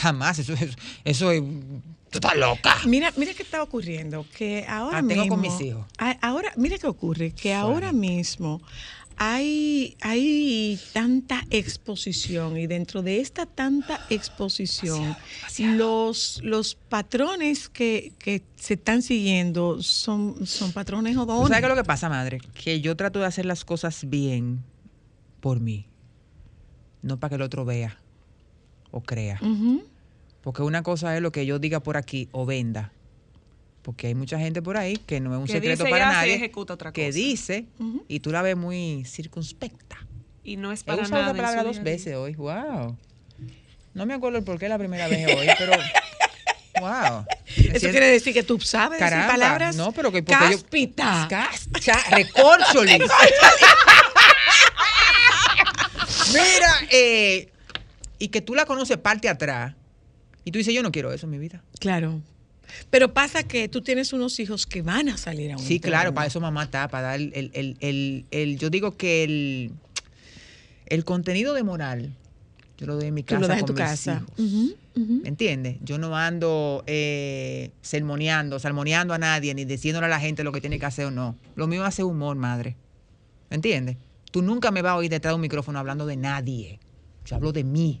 Jamás. 0.00 0.38
Eso, 0.38 0.52
es- 0.52 0.76
eso 1.04 1.30
es. 1.30 1.40
Tú 2.10 2.18
estás 2.18 2.36
loca. 2.36 2.74
Mira, 2.86 3.10
mira 3.16 3.32
qué 3.32 3.42
está 3.42 3.62
ocurriendo, 3.62 4.26
que 4.36 4.66
ahora 4.68 4.98
Ah, 4.98 5.02
tengo 5.06 5.22
mismo, 5.22 5.36
con 5.36 5.40
mis 5.40 5.58
hijos. 5.60 5.86
a- 5.98 6.18
ahora, 6.26 6.52
mira 6.56 6.76
qué 6.78 6.86
ocurre, 6.86 7.32
que 7.32 7.54
ahora 7.54 7.92
mismo 7.92 8.60
hay, 9.18 9.96
hay 10.00 10.78
tanta 10.92 11.44
exposición 11.50 12.56
y 12.56 12.66
dentro 12.68 13.02
de 13.02 13.20
esta 13.20 13.46
tanta 13.46 14.00
exposición, 14.10 15.16
los, 15.58 16.40
los 16.44 16.76
patrones 16.76 17.68
que, 17.68 18.12
que 18.18 18.42
se 18.56 18.74
están 18.74 19.02
siguiendo 19.02 19.82
son, 19.82 20.46
son 20.46 20.72
patrones 20.72 21.14
¿Tú 21.14 21.22
odones. 21.22 21.48
sabes 21.48 21.60
qué 21.60 21.66
es 21.66 21.76
lo 21.76 21.82
que 21.82 21.86
pasa, 21.86 22.08
madre? 22.08 22.40
Que 22.54 22.80
yo 22.80 22.96
trato 22.96 23.18
de 23.18 23.26
hacer 23.26 23.44
las 23.44 23.64
cosas 23.64 24.08
bien 24.08 24.62
por 25.40 25.58
mí. 25.60 25.86
No 27.02 27.18
para 27.18 27.30
que 27.30 27.34
el 27.36 27.42
otro 27.42 27.64
vea 27.64 28.00
o 28.90 29.00
crea. 29.00 29.40
Porque 30.42 30.62
una 30.62 30.82
cosa 30.82 31.16
es 31.16 31.22
lo 31.22 31.32
que 31.32 31.44
yo 31.44 31.58
diga 31.58 31.80
por 31.80 31.96
aquí 31.96 32.28
o 32.32 32.46
venda. 32.46 32.92
Porque 33.88 34.08
hay 34.08 34.14
mucha 34.14 34.38
gente 34.38 34.60
por 34.60 34.76
ahí 34.76 34.98
que 34.98 35.18
no 35.18 35.32
es 35.32 35.38
un 35.40 35.46
Que 35.46 35.54
secreto 35.54 35.84
dice 35.84 35.88
y 35.88 35.90
para 35.90 36.12
nadie. 36.12 36.34
ejecuta 36.34 36.74
otra 36.74 36.92
que 36.92 37.06
cosa. 37.06 37.16
dice 37.16 37.64
Ujú. 37.78 38.04
y 38.06 38.20
tú 38.20 38.30
la 38.30 38.42
ves 38.42 38.54
muy 38.54 39.02
circunspecta. 39.06 39.96
Y 40.44 40.58
no 40.58 40.72
es 40.72 40.82
He 40.82 40.84
para 40.84 41.04
usado 41.04 41.12
nada. 41.22 41.24
esa 41.24 41.30
en 41.30 41.36
palabra 41.42 41.62
dos 41.64 41.82
veces 41.82 42.14
hoy. 42.14 42.34
Wow. 42.34 42.98
No 43.94 44.04
me 44.04 44.12
acuerdo 44.12 44.36
el 44.36 44.44
por 44.44 44.58
qué 44.58 44.68
la 44.68 44.76
primera 44.76 45.08
vez 45.08 45.26
hoy, 45.34 45.46
pero. 45.58 45.72
wow. 46.82 47.24
Eso 47.72 47.88
quiere 47.88 48.08
decir 48.10 48.34
que 48.34 48.42
tú 48.42 48.60
sabes 48.60 48.98
decir 49.00 49.08
Caramba, 49.10 49.32
palabras 49.32 49.74
no, 49.76 49.90
pero 49.92 50.12
que 50.12 50.22
porque 50.22 50.50
yo- 50.50 50.58
cáspita. 50.60 51.26
Recorcholis. 52.10 52.98
Mira, 56.28 56.70
eh, 56.90 57.48
y 58.18 58.28
que 58.28 58.42
tú 58.42 58.54
la 58.54 58.66
conoces 58.66 58.98
parte 58.98 59.30
atrás. 59.30 59.74
Y 60.44 60.50
tú 60.50 60.58
dices, 60.58 60.74
yo 60.74 60.82
no 60.82 60.92
quiero 60.92 61.10
eso 61.10 61.24
en 61.24 61.30
mi 61.30 61.38
vida. 61.38 61.62
Claro. 61.80 62.20
Pero 62.90 63.12
pasa 63.12 63.42
que 63.42 63.68
tú 63.68 63.80
tienes 63.82 64.12
unos 64.12 64.38
hijos 64.40 64.66
que 64.66 64.82
van 64.82 65.08
a 65.08 65.16
salir 65.16 65.52
a 65.52 65.56
un 65.56 65.62
Sí, 65.62 65.80
claro, 65.80 66.12
para 66.14 66.26
eso 66.26 66.40
mamá 66.40 66.64
está, 66.64 66.88
para 66.88 67.08
dar 67.08 67.20
el, 67.20 67.32
el, 67.34 67.76
el, 67.80 68.24
el- 68.30 68.58
yo 68.58 68.70
digo 68.70 68.96
que 68.96 69.24
el, 69.24 69.72
el 70.86 71.04
contenido 71.04 71.54
de 71.54 71.62
moral, 71.62 72.12
yo 72.78 72.86
lo 72.86 72.96
doy 72.96 73.06
en 73.08 73.14
mi 73.14 73.22
Tú 73.22 73.34
casa 73.34 73.40
lo 73.40 73.48
das 73.48 73.58
en 73.58 73.60
con 73.62 73.66
tu 73.68 73.72
mis 73.74 73.82
casa. 73.82 74.22
hijos. 74.38 74.64
¿Me 75.22 75.28
entiendes? 75.28 75.76
Yo 75.84 75.96
no 75.98 76.16
ando 76.16 76.82
eh, 76.88 77.70
sermoneando, 77.82 78.58
salmoneando 78.58 79.14
a 79.14 79.18
nadie, 79.18 79.54
ni 79.54 79.64
diciéndole 79.64 80.06
a 80.06 80.08
la 80.08 80.18
gente 80.18 80.42
lo 80.42 80.50
que 80.52 80.60
tiene 80.60 80.78
que 80.80 80.86
hacer 80.86 81.06
o 81.06 81.10
no. 81.12 81.36
Lo 81.54 81.66
mío 81.68 81.82
es 81.82 81.88
hacer 81.88 82.04
humor, 82.04 82.36
madre. 82.36 82.74
¿Me 83.48 83.54
entiendes? 83.56 83.96
Tú 84.32 84.42
nunca 84.42 84.70
me 84.72 84.82
vas 84.82 84.92
a 84.92 84.96
oír 84.96 85.10
detrás 85.10 85.30
de 85.32 85.36
un 85.36 85.40
micrófono 85.40 85.78
hablando 85.78 86.04
de 86.04 86.16
nadie. 86.16 86.80
Yo 87.24 87.36
hablo 87.36 87.52
de 87.52 87.62
mí. 87.62 88.00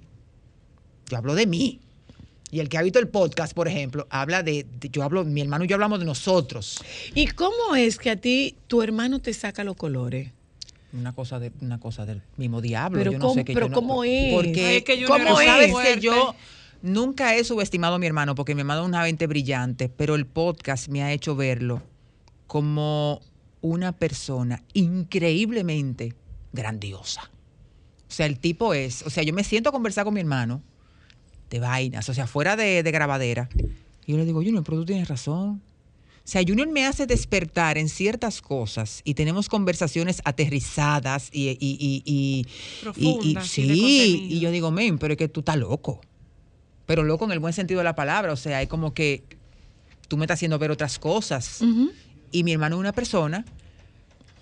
Yo 1.08 1.16
hablo 1.18 1.34
de 1.36 1.46
mí. 1.46 1.80
Y 2.50 2.60
el 2.60 2.68
que 2.68 2.78
ha 2.78 2.82
visto 2.82 2.98
el 2.98 3.08
podcast, 3.08 3.52
por 3.52 3.68
ejemplo, 3.68 4.06
habla 4.10 4.42
de, 4.42 4.64
de- 4.80 4.88
yo 4.88 5.02
hablo, 5.02 5.24
mi 5.24 5.40
hermano 5.42 5.64
y 5.64 5.68
yo 5.68 5.74
hablamos 5.76 5.98
de 5.98 6.04
nosotros. 6.06 6.78
¿Y 7.14 7.26
cómo 7.28 7.76
es 7.76 7.98
que 7.98 8.10
a 8.10 8.16
ti 8.16 8.56
tu 8.68 8.80
hermano 8.82 9.18
te 9.20 9.32
saca 9.34 9.64
los 9.64 9.76
colores? 9.76 10.32
una 10.90 11.12
cosa 11.14 11.38
de 11.38 11.52
una 11.60 11.78
cosa 11.78 12.06
del 12.06 12.22
mismo 12.38 12.62
diablo. 12.62 12.98
Pero 12.98 13.12
yo 13.12 13.18
no 13.18 13.22
cómo- 13.26 13.34
sé 13.34 13.44
que 13.44 13.52
pero 13.52 13.66
yo 13.66 13.70
no- 13.70 13.74
¿cómo 13.74 14.04
es? 14.04 14.32
Porque 14.32 14.64
Ay, 14.66 14.76
es 14.78 14.84
que 14.84 14.92
Junior 14.94 15.18
¿Cómo 15.20 15.34
tú 15.34 15.40
es? 15.40 15.46
sabes 15.46 15.70
fuerte. 15.70 15.94
que 15.96 16.00
yo 16.00 16.34
nunca 16.80 17.34
he 17.36 17.44
subestimado 17.44 17.96
a 17.96 17.98
mi 17.98 18.06
hermano 18.06 18.34
porque 18.34 18.54
mi 18.54 18.62
hermano 18.62 18.80
es 18.82 18.88
una 18.88 19.02
mente 19.02 19.26
brillante, 19.26 19.90
pero 19.90 20.14
el 20.14 20.24
podcast 20.24 20.88
me 20.88 21.02
ha 21.02 21.12
hecho 21.12 21.36
verlo 21.36 21.82
como 22.46 23.20
una 23.60 23.92
persona 23.92 24.62
increíblemente 24.72 26.14
grandiosa. 26.54 27.22
O 28.08 28.10
sea, 28.10 28.24
el 28.24 28.38
tipo 28.38 28.72
es, 28.72 29.02
o 29.02 29.10
sea, 29.10 29.22
yo 29.22 29.34
me 29.34 29.44
siento 29.44 29.68
a 29.68 29.72
conversar 29.72 30.04
con 30.04 30.14
mi 30.14 30.20
hermano 30.20 30.62
de 31.50 31.60
vainas, 31.60 32.08
o 32.08 32.14
sea, 32.14 32.26
fuera 32.26 32.56
de, 32.56 32.82
de 32.82 32.90
grabadera. 32.90 33.48
Y 34.06 34.12
yo 34.12 34.18
le 34.18 34.24
digo, 34.24 34.42
Junior, 34.42 34.62
pero 34.64 34.78
tú 34.78 34.86
tienes 34.86 35.08
razón. 35.08 35.60
O 35.60 36.30
sea, 36.30 36.42
Junior 36.46 36.68
me 36.68 36.84
hace 36.84 37.06
despertar 37.06 37.78
en 37.78 37.88
ciertas 37.88 38.42
cosas 38.42 39.00
y 39.04 39.14
tenemos 39.14 39.48
conversaciones 39.48 40.20
aterrizadas 40.24 41.30
y, 41.32 41.48
y, 41.50 41.56
y, 41.60 42.02
y- 42.04 42.46
Profundas 42.82 43.46
y 43.58 43.66
sí, 43.66 44.26
y 44.30 44.40
yo 44.40 44.50
digo, 44.50 44.70
men, 44.70 44.98
pero 44.98 45.14
es 45.14 45.18
que 45.18 45.28
tú 45.28 45.40
estás 45.40 45.56
loco. 45.56 46.00
Pero 46.84 47.02
loco 47.02 47.24
en 47.24 47.32
el 47.32 47.38
buen 47.38 47.52
sentido 47.54 47.78
de 47.78 47.84
la 47.84 47.94
palabra, 47.94 48.32
o 48.32 48.36
sea, 48.36 48.60
es 48.62 48.68
como 48.68 48.92
que 48.92 49.22
tú 50.08 50.16
me 50.18 50.24
estás 50.24 50.36
haciendo 50.38 50.58
ver 50.58 50.70
otras 50.70 50.98
cosas. 50.98 51.60
Y 52.30 52.44
mi 52.44 52.52
hermano 52.52 52.76
es 52.76 52.80
una 52.80 52.92
persona 52.92 53.44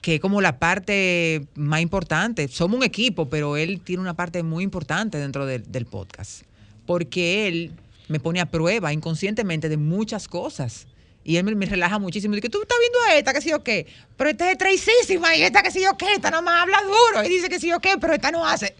que 0.00 0.16
es 0.16 0.20
como 0.20 0.40
la 0.40 0.58
parte 0.58 1.46
más 1.54 1.80
importante. 1.80 2.46
Somos 2.48 2.78
un 2.78 2.84
equipo, 2.84 3.28
pero 3.28 3.56
él 3.56 3.80
tiene 3.80 4.00
una 4.02 4.14
parte 4.14 4.42
muy 4.42 4.62
importante 4.64 5.18
dentro 5.18 5.46
del 5.46 5.86
podcast. 5.86 6.42
Porque 6.86 7.48
él 7.48 7.72
me 8.08 8.20
pone 8.20 8.40
a 8.40 8.46
prueba 8.46 8.92
inconscientemente 8.92 9.68
de 9.68 9.76
muchas 9.76 10.28
cosas. 10.28 10.86
Y 11.24 11.36
él 11.36 11.44
me, 11.44 11.54
me 11.54 11.66
relaja 11.66 11.98
muchísimo. 11.98 12.34
Dice, 12.34 12.48
tú 12.48 12.62
estás 12.62 12.78
viendo 12.78 12.98
a 13.08 13.18
esta, 13.18 13.32
que 13.32 13.40
sí 13.40 13.52
o 13.52 13.62
qué. 13.64 13.86
Pero 14.16 14.30
esta 14.30 14.50
es 14.50 14.58
traicísima 14.58 15.36
y 15.36 15.42
esta 15.42 15.62
que 15.62 15.72
sí 15.72 15.84
o 15.86 15.96
qué. 15.96 16.14
Esta 16.14 16.30
nada 16.30 16.42
más 16.42 16.62
habla 16.62 16.78
duro 16.82 17.26
y 17.26 17.28
dice 17.28 17.48
que 17.48 17.58
sí 17.58 17.72
o 17.72 17.80
qué, 17.80 17.96
pero 18.00 18.14
esta 18.14 18.30
no 18.30 18.46
hace. 18.46 18.74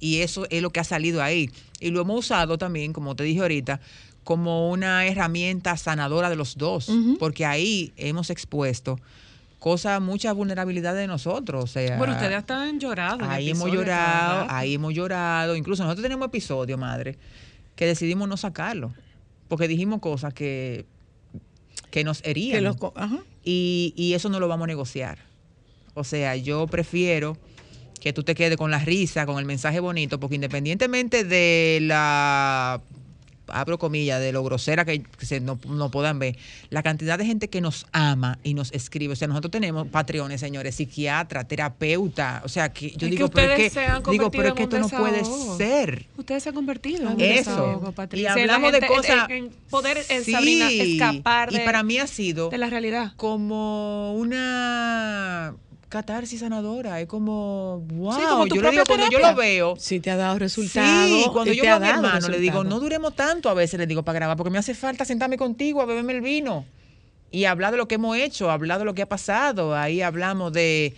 Y 0.00 0.20
eso 0.20 0.46
es 0.50 0.62
lo 0.62 0.70
que 0.70 0.80
ha 0.80 0.84
salido 0.84 1.22
ahí. 1.22 1.50
Y 1.80 1.90
lo 1.90 2.00
hemos 2.00 2.18
usado 2.20 2.56
también, 2.56 2.92
como 2.92 3.14
te 3.14 3.24
dije 3.24 3.40
ahorita, 3.40 3.80
como 4.24 4.70
una 4.70 5.06
herramienta 5.06 5.76
sanadora 5.76 6.30
de 6.30 6.36
los 6.36 6.56
dos. 6.56 6.90
Porque 7.18 7.44
ahí 7.44 7.92
hemos 7.96 8.30
expuesto 8.30 8.98
cosas, 9.62 10.00
muchas 10.02 10.34
vulnerabilidades 10.34 11.00
de 11.00 11.06
nosotros. 11.06 11.62
O 11.64 11.66
sea, 11.68 11.96
Bueno, 11.96 12.14
ustedes 12.14 12.34
hasta 12.36 12.62
han 12.64 12.80
llorado. 12.80 13.24
Ahí 13.24 13.50
hemos 13.50 13.70
llorado, 13.72 14.46
ahí 14.50 14.74
hemos 14.74 14.92
llorado. 14.92 15.54
Incluso 15.56 15.84
nosotros 15.84 16.02
tenemos 16.02 16.26
episodios, 16.26 16.78
madre, 16.78 17.16
que 17.76 17.86
decidimos 17.86 18.28
no 18.28 18.36
sacarlo. 18.36 18.92
Porque 19.48 19.68
dijimos 19.68 20.00
cosas 20.00 20.34
que, 20.34 20.84
que 21.90 22.02
nos 22.04 22.22
herían. 22.24 22.56
Que 22.58 22.60
los 22.62 22.76
co- 22.76 22.92
ajá. 22.96 23.18
y, 23.44 23.94
y 23.96 24.14
eso 24.14 24.28
no 24.28 24.40
lo 24.40 24.48
vamos 24.48 24.64
a 24.64 24.68
negociar. 24.68 25.18
O 25.94 26.02
sea, 26.04 26.34
yo 26.36 26.66
prefiero 26.66 27.36
que 28.00 28.12
tú 28.12 28.24
te 28.24 28.34
quedes 28.34 28.56
con 28.56 28.70
la 28.72 28.78
risa, 28.80 29.26
con 29.26 29.38
el 29.38 29.44
mensaje 29.44 29.78
bonito, 29.78 30.18
porque 30.18 30.34
independientemente 30.34 31.22
de 31.22 31.78
la, 31.82 32.80
abro 33.48 33.78
comillas, 33.78 34.20
de 34.20 34.32
lo 34.32 34.42
grosera 34.44 34.84
que 34.84 35.02
se 35.20 35.40
no, 35.40 35.58
no 35.68 35.90
puedan 35.90 36.18
ver, 36.18 36.36
la 36.70 36.82
cantidad 36.82 37.18
de 37.18 37.26
gente 37.26 37.48
que 37.48 37.60
nos 37.60 37.86
ama 37.92 38.38
y 38.42 38.54
nos 38.54 38.72
escribe, 38.72 39.12
o 39.12 39.16
sea, 39.16 39.28
nosotros 39.28 39.50
tenemos 39.50 39.88
patrones, 39.88 40.40
señores, 40.40 40.74
psiquiatra, 40.74 41.44
terapeuta, 41.44 42.42
o 42.44 42.48
sea, 42.48 42.72
que 42.72 42.90
yo 42.90 43.06
Es 43.06 43.10
digo, 43.10 43.28
que 43.28 43.34
pero 43.34 43.52
es 43.52 43.72
que, 43.72 44.10
digo, 44.10 44.30
pero 44.30 44.48
es 44.48 44.54
que 44.54 44.62
esto 44.64 44.78
no 44.78 44.88
puede 44.88 45.22
ser. 45.56 46.06
Ustedes 46.16 46.42
se 46.42 46.48
han 46.50 46.54
convertido 46.54 47.10
en 47.10 47.20
Eso. 47.20 47.50
desahogo, 47.50 47.94
Y 48.12 48.26
hablamos 48.26 48.72
de 48.72 48.86
cosas- 48.86 49.28
En, 49.30 49.44
en 49.46 49.50
poder, 49.70 49.98
Sí, 50.02 50.32
Sabrina, 50.32 50.70
escapar 50.70 51.50
de, 51.50 51.62
y 51.62 51.64
para 51.64 51.82
mí 51.82 51.98
ha 51.98 52.06
sido 52.06 52.48
de 52.50 52.58
la 52.58 52.68
realidad. 52.70 53.12
como 53.16 54.14
una 54.14 55.54
catarsis 55.92 56.40
sanadora. 56.40 57.00
Es 57.00 57.06
como, 57.06 57.80
wow. 57.80 58.14
Sí, 58.14 58.22
como 58.26 58.46
yo 58.46 58.62
le 58.62 58.70
digo, 58.70 58.84
cuando 58.86 59.10
yo 59.10 59.18
lo 59.18 59.34
veo. 59.34 59.76
Si 59.78 60.00
te 60.00 60.10
ha 60.10 60.16
dado 60.16 60.38
resultados. 60.38 61.06
Sí, 61.06 61.26
cuando 61.30 61.52
yo 61.52 61.62
veo 61.62 61.76
a 61.76 61.80
mi 61.80 61.88
hermano, 61.88 62.28
le 62.28 62.38
digo, 62.38 62.64
no 62.64 62.80
duremos 62.80 63.14
tanto 63.14 63.50
a 63.50 63.54
veces, 63.54 63.78
le 63.78 63.86
digo, 63.86 64.02
para 64.02 64.16
grabar, 64.16 64.38
porque 64.38 64.50
me 64.50 64.58
hace 64.58 64.74
falta 64.74 65.04
sentarme 65.04 65.36
contigo 65.36 65.82
a 65.82 65.84
beberme 65.84 66.14
el 66.14 66.22
vino 66.22 66.64
y 67.30 67.44
hablar 67.44 67.72
de 67.72 67.76
lo 67.76 67.88
que 67.88 67.96
hemos 67.96 68.16
hecho, 68.16 68.50
hablar 68.50 68.78
de 68.78 68.86
lo 68.86 68.94
que 68.94 69.02
ha 69.02 69.08
pasado. 69.08 69.76
Ahí 69.76 70.00
hablamos 70.00 70.54
de, 70.54 70.94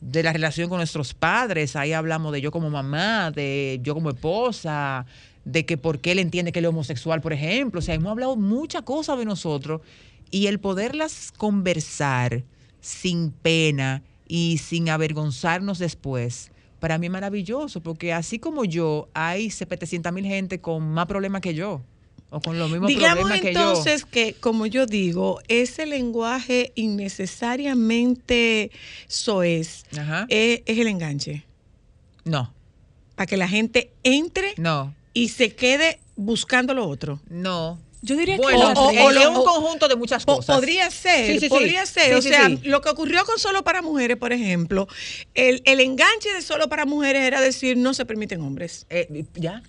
de 0.00 0.22
la 0.22 0.32
relación 0.32 0.70
con 0.70 0.78
nuestros 0.78 1.12
padres, 1.12 1.76
ahí 1.76 1.92
hablamos 1.92 2.32
de 2.32 2.40
yo 2.40 2.50
como 2.50 2.70
mamá, 2.70 3.30
de 3.30 3.80
yo 3.82 3.92
como 3.92 4.08
esposa, 4.08 5.04
de 5.44 5.66
que 5.66 5.76
por 5.76 5.98
qué 5.98 6.12
él 6.12 6.20
entiende 6.20 6.52
que 6.52 6.60
él 6.60 6.64
es 6.64 6.70
homosexual, 6.70 7.20
por 7.20 7.34
ejemplo. 7.34 7.80
O 7.80 7.82
sea, 7.82 7.94
hemos 7.94 8.10
hablado 8.10 8.34
muchas 8.34 8.80
cosas 8.80 9.18
de 9.18 9.26
nosotros 9.26 9.82
y 10.30 10.46
el 10.46 10.58
poderlas 10.58 11.32
conversar 11.36 12.44
sin 12.80 13.30
pena 13.30 14.02
y 14.28 14.58
sin 14.58 14.90
avergonzarnos 14.90 15.78
después, 15.78 16.52
para 16.80 16.98
mí 16.98 17.06
es 17.06 17.12
maravilloso, 17.12 17.80
porque 17.82 18.12
así 18.12 18.38
como 18.38 18.64
yo, 18.64 19.08
hay 19.14 19.50
700 19.50 20.12
mil 20.12 20.24
gente 20.24 20.60
con 20.60 20.88
más 20.92 21.06
problemas 21.06 21.40
que 21.40 21.54
yo, 21.54 21.82
o 22.30 22.40
con 22.40 22.58
los 22.58 22.70
mismos 22.70 22.88
Digamos 22.88 23.20
problemas 23.24 23.40
que 23.40 23.54
yo. 23.54 23.60
entonces 23.60 24.04
que, 24.04 24.34
como 24.34 24.66
yo 24.66 24.84
digo, 24.86 25.40
ese 25.48 25.86
lenguaje 25.86 26.72
innecesariamente 26.76 28.70
soez 29.06 29.84
es, 30.28 30.62
es 30.66 30.78
el 30.78 30.86
enganche. 30.88 31.44
No, 32.24 32.52
Para 33.14 33.26
que 33.26 33.36
la 33.38 33.48
gente 33.48 33.90
entre 34.02 34.52
no, 34.58 34.94
y 35.14 35.28
se 35.30 35.54
quede 35.54 35.98
buscando 36.16 36.74
lo 36.74 36.86
otro. 36.86 37.20
no. 37.30 37.78
Yo 38.00 38.16
diría 38.16 38.36
Bueno, 38.36 38.72
que 38.74 38.78
o- 38.80 38.90
es- 39.10 39.26
o 39.26 39.30
un 39.30 39.44
conjunto 39.44 39.88
de 39.88 39.96
muchas 39.96 40.24
Po- 40.24 40.36
cosas. 40.36 40.54
Podría 40.56 40.88
ser, 40.90 41.26
Sí, 41.26 41.32
sí, 41.34 41.40
sí. 41.40 41.48
podría 41.48 41.84
ser. 41.84 42.12
Sí, 42.12 42.12
o 42.14 42.22
sí, 42.22 42.28
sea, 42.28 42.46
sí. 42.46 42.60
lo 42.62 42.80
que 42.80 42.90
ocurrió 42.90 43.24
con 43.24 43.38
Solo 43.38 43.64
para 43.64 43.82
Mujeres, 43.82 44.16
por 44.16 44.32
ejemplo, 44.32 44.86
el, 45.34 45.62
el 45.64 45.80
enganche 45.80 46.32
de 46.32 46.42
Solo 46.42 46.68
para 46.68 46.84
Mujeres 46.86 47.22
era 47.22 47.40
decir 47.40 47.76
no 47.76 47.94
se 47.94 48.04
permiten 48.04 48.40
hombres. 48.40 48.86
Eh, 48.90 49.24
ya. 49.34 49.62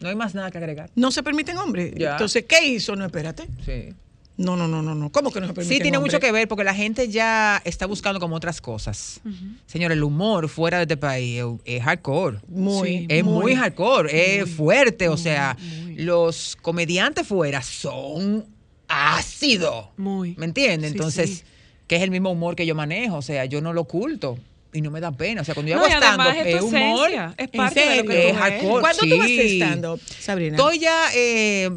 No 0.00 0.08
hay 0.08 0.14
más 0.16 0.34
nada 0.34 0.50
que 0.50 0.58
agregar. 0.58 0.90
No 0.94 1.10
se 1.12 1.22
permiten 1.22 1.56
hombres. 1.58 1.94
Ya. 1.96 2.12
Entonces, 2.12 2.44
¿qué 2.46 2.66
hizo? 2.66 2.96
No, 2.96 3.06
espérate. 3.06 3.46
Sí. 3.64 3.94
No, 4.36 4.56
no, 4.56 4.66
no, 4.66 4.80
no, 4.82 4.94
no. 4.94 5.10
¿Cómo 5.12 5.30
que 5.30 5.40
no 5.40 5.46
se 5.46 5.52
permiten 5.52 5.76
Sí, 5.76 5.82
tiene 5.82 5.98
mucho 5.98 6.18
que 6.18 6.32
ver 6.32 6.48
porque 6.48 6.64
la 6.64 6.74
gente 6.74 7.08
ya 7.08 7.60
está 7.64 7.84
buscando 7.86 8.18
como 8.18 8.34
otras 8.36 8.60
cosas. 8.60 9.20
Señor, 9.66 9.92
el 9.92 10.02
humor 10.02 10.48
fuera 10.48 10.78
de 10.78 10.84
este 10.84 10.96
país 10.96 11.40
es, 11.40 11.76
es 11.76 11.82
hardcore. 11.82 12.38
Muy, 12.48 12.88
Sí. 13.00 13.06
Es 13.10 13.24
muy, 13.24 13.54
hardcore, 13.54 14.40
es 14.42 14.50
fuerte. 14.50 15.08
o 15.08 15.16
sea, 15.18 15.56
los 15.96 16.56
comediantes 16.62 17.26
fuera 17.26 17.62
son 17.62 18.46
ácidos. 18.88 19.86
Muy. 19.96 20.34
¿Me 20.36 20.46
entiendes? 20.46 20.90
Sí, 20.90 20.96
Entonces, 20.96 21.30
sí. 21.38 21.42
que 21.86 21.96
es 21.96 22.02
el 22.02 22.10
mismo 22.10 22.30
humor 22.30 22.56
que 22.56 22.66
yo 22.66 22.74
manejo. 22.74 23.16
O 23.16 23.22
sea, 23.22 23.44
yo 23.44 23.60
no 23.60 23.72
lo 23.72 23.82
oculto 23.82 24.38
y 24.72 24.80
no 24.80 24.90
me 24.90 25.00
da 25.00 25.12
pena. 25.12 25.42
O 25.42 25.44
sea, 25.44 25.54
cuando 25.54 25.70
yo 25.70 25.76
No, 25.76 25.84
hago 25.84 25.94
stand-up, 25.94 26.46
es 26.46 26.62
humor. 26.62 27.08
esencia, 27.10 27.34
es 27.36 27.48
¿En 27.52 27.56
parte 27.58 27.80
de 27.80 27.96
lo 27.96 28.02
que 28.04 28.08
tú 28.22 28.28
Es 28.28 28.36
hardcore. 28.36 28.80
¿Cuándo 28.80 29.02
tú 29.02 29.16
vas 29.18 29.26
a 29.26 29.28
Sí. 29.28 29.60
stand-up, 29.60 30.00
Sabrina? 30.20 30.56
Estoy 30.56 30.78
ya, 30.78 31.04
eh, 31.14 31.70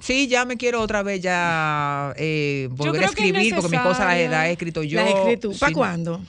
sí, 0.00 0.28
ya 0.28 0.44
me 0.44 0.56
quiero 0.56 0.80
otra 0.80 1.02
vez 1.02 1.20
ya 1.20 2.14
eh, 2.16 2.68
volver 2.70 3.02
a 3.02 3.06
escribir 3.06 3.54
porque 3.54 3.68
mis 3.70 3.80
cosas 3.80 4.06
las, 4.06 4.46
he 4.46 4.52
escrito 4.52 4.82
yo. 4.82 5.00
¿La 5.00 5.08
escritura? 5.10 5.56
¿Para 5.58 5.68
Sí. 5.70 5.74
cuándo? 5.74 6.20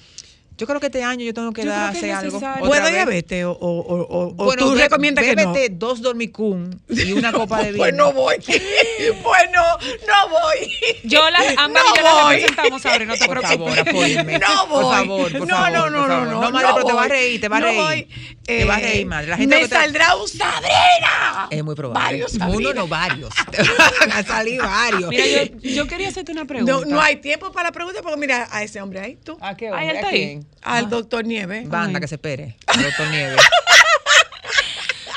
Yo 0.60 0.68
creo 0.68 0.80
que 0.82 0.88
este 0.88 1.02
año 1.04 1.24
yo 1.24 1.34
tengo 1.34 1.54
que 1.54 1.64
Yo 1.64 1.70
dar, 1.72 1.90
hacer 1.96 2.12
algo. 2.12 2.40
¿Puedo 2.60 2.84
vez. 2.84 2.92
diabetes 2.94 3.46
o, 3.46 3.52
o, 3.52 3.80
o, 3.80 4.02
o- 4.02 4.28
o 4.28 4.34
Bueno, 4.46 4.64
tú 4.66 4.76
recomiendas 4.76 5.24
que 5.24 5.36
no? 5.36 5.54
dos 5.72 6.02
dormicum 6.02 6.70
y 6.90 7.14
una 7.14 7.32
copa 7.40 7.60
de 7.64 7.72
vino. 7.72 7.78
Pues 7.84 7.94
no 7.94 8.12
voy. 8.12 8.36
pues 8.44 9.42
no, 9.54 9.64
no 10.08 10.30
voy. 10.30 10.72
Yo 11.06 11.30
la, 11.30 11.40
Ámbar 11.58 11.84
No 11.86 11.94
y 11.94 11.98
yo 11.98 12.04
la 12.04 12.14
voy. 12.24 12.34
representamos, 12.36 12.82
Sabrina, 12.82 13.14
no 13.14 13.18
te 13.18 13.26
Por 13.30 13.40
preocupes. 13.40 13.76
favor. 14.16 14.40
No 14.40 14.68
voy. 14.68 14.84
Por 14.84 14.94
favor, 14.94 15.32
por 15.32 15.48
no, 15.48 15.56
favor. 15.56 15.72
no, 15.72 15.82
por 15.82 15.92
no, 15.92 16.02
no, 16.02 16.08
favor. 16.08 16.28
no. 16.28 16.42
No, 16.42 16.52
madre, 16.52 16.68
pero 16.74 16.86
te 16.86 16.94
va 16.94 17.00
a 17.04 17.08
voy. 17.08 17.10
reír, 17.10 17.42
te 17.42 17.48
va 17.48 17.58
a 17.58 17.60
No 17.62 17.66
reír. 17.68 17.80
voy. 17.82 18.08
Te 18.46 18.66
va 18.66 18.76
a 18.76 18.80
Eh, 18.80 18.84
reír, 18.84 19.06
madre. 19.06 19.28
La 19.28 19.38
gente 19.38 19.56
me 19.56 19.68
te- 19.68 19.76
saldrá 19.76 20.16
un 20.18 20.28
Sabrina. 20.28 21.48
Es 21.50 21.64
muy 21.64 21.76
probable. 21.76 22.04
Varios 22.04 22.34
Uno 22.34 22.74
no, 22.74 22.88
varios. 22.88 23.34
Te 23.52 23.58
van 23.64 24.12
a 24.12 24.24
salir 24.24 24.62
varios. 24.62 25.10
Mira, 25.10 25.26
yo, 25.26 25.58
yo 25.62 25.88
quería 25.88 26.10
hacerte 26.10 26.32
una 26.32 26.46
pregunta. 26.46 26.72
No, 26.74 26.86
no 26.86 27.02
hay 27.02 27.18
tiempo 27.18 27.52
para 27.52 27.70
la 27.70 27.72
pregunta 27.72 28.02
porque 28.02 28.18
mira 28.18 28.48
a 28.52 28.64
ese 28.64 28.82
hombre 28.82 29.00
ahí, 29.00 29.18
tú. 29.24 29.38
¿A 29.42 29.56
qué 29.56 29.72
hombre? 29.72 29.90
él 29.90 29.96
¿A 29.96 30.00
está 30.00 30.08
ahí. 30.10 30.18
quién? 30.20 30.48
Al 30.62 30.90
doctor 30.90 31.26
Nieves. 31.26 31.68
Banda 31.70 31.98
Ay. 31.98 32.02
que 32.02 32.08
se 32.08 32.16
espere. 32.16 32.58
Doctor 32.68 33.10
Nieves. 33.10 33.40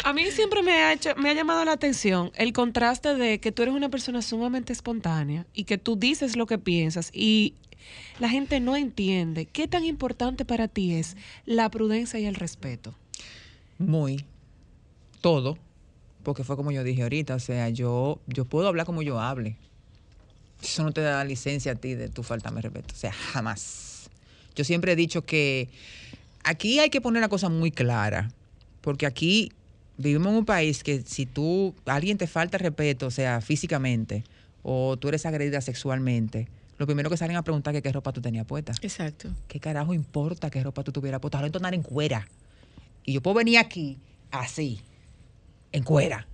A 0.04 0.12
mí 0.12 0.30
siempre 0.32 0.62
me 0.62 0.72
ha, 0.72 0.92
hecho, 0.92 1.14
me 1.16 1.30
ha 1.30 1.32
llamado 1.32 1.64
la 1.64 1.72
atención 1.72 2.32
el 2.34 2.52
contraste 2.52 3.14
de 3.14 3.38
que 3.38 3.52
tú 3.52 3.62
eres 3.62 3.74
una 3.74 3.88
persona 3.88 4.20
sumamente 4.20 4.72
espontánea 4.72 5.46
y 5.54 5.64
que 5.64 5.78
tú 5.78 5.96
dices 5.96 6.36
lo 6.36 6.46
que 6.46 6.58
piensas 6.58 7.10
y 7.12 7.54
la 8.18 8.28
gente 8.28 8.58
no 8.60 8.76
entiende 8.76 9.46
qué 9.46 9.68
tan 9.68 9.84
importante 9.84 10.44
para 10.44 10.68
ti 10.68 10.94
es 10.94 11.16
la 11.46 11.70
prudencia 11.70 12.18
y 12.18 12.26
el 12.26 12.34
respeto. 12.34 12.94
Muy. 13.78 14.24
Todo. 15.20 15.56
Porque 16.22 16.44
fue 16.44 16.56
como 16.56 16.72
yo 16.72 16.84
dije 16.84 17.02
ahorita. 17.02 17.34
O 17.34 17.40
sea, 17.40 17.68
yo, 17.68 18.20
yo 18.26 18.44
puedo 18.44 18.68
hablar 18.68 18.86
como 18.86 19.02
yo 19.02 19.20
hable. 19.20 19.56
Eso 20.62 20.84
no 20.84 20.92
te 20.92 21.00
da 21.00 21.24
licencia 21.24 21.72
a 21.72 21.74
ti 21.74 21.94
de 21.94 22.08
tu 22.08 22.22
faltarme 22.22 22.60
respeto. 22.60 22.94
O 22.94 22.96
sea, 22.96 23.12
jamás. 23.12 23.91
Yo 24.54 24.64
siempre 24.64 24.92
he 24.92 24.96
dicho 24.96 25.22
que 25.22 25.68
aquí 26.44 26.78
hay 26.78 26.90
que 26.90 27.00
poner 27.00 27.22
la 27.22 27.28
cosa 27.28 27.48
muy 27.48 27.70
clara. 27.70 28.30
Porque 28.80 29.06
aquí 29.06 29.52
vivimos 29.96 30.28
en 30.28 30.34
un 30.38 30.44
país 30.44 30.82
que 30.82 31.02
si 31.02 31.26
tú, 31.26 31.74
alguien 31.86 32.18
te 32.18 32.26
falta 32.26 32.58
respeto, 32.58 33.06
o 33.06 33.10
sea, 33.10 33.40
físicamente, 33.40 34.24
o 34.62 34.96
tú 34.96 35.08
eres 35.08 35.24
agredida 35.24 35.60
sexualmente, 35.60 36.48
lo 36.78 36.86
primero 36.86 37.08
que 37.08 37.16
salen 37.16 37.36
a 37.36 37.42
preguntar 37.42 37.72
que 37.72 37.82
qué 37.82 37.92
ropa 37.92 38.12
tú 38.12 38.20
tenías 38.20 38.44
puesta. 38.44 38.72
Exacto. 38.82 39.30
¿Qué 39.46 39.60
carajo 39.60 39.94
importa 39.94 40.50
qué 40.50 40.62
ropa 40.62 40.82
tú 40.82 40.90
tuvieras 40.90 41.20
puesta? 41.20 41.38
Ahora 41.38 41.46
entonar 41.46 41.74
en 41.74 41.82
cuera. 41.82 42.26
Y 43.04 43.12
yo 43.12 43.22
puedo 43.22 43.34
venir 43.34 43.58
aquí 43.58 43.98
así, 44.30 44.80
en 45.70 45.84
cuera. 45.84 46.26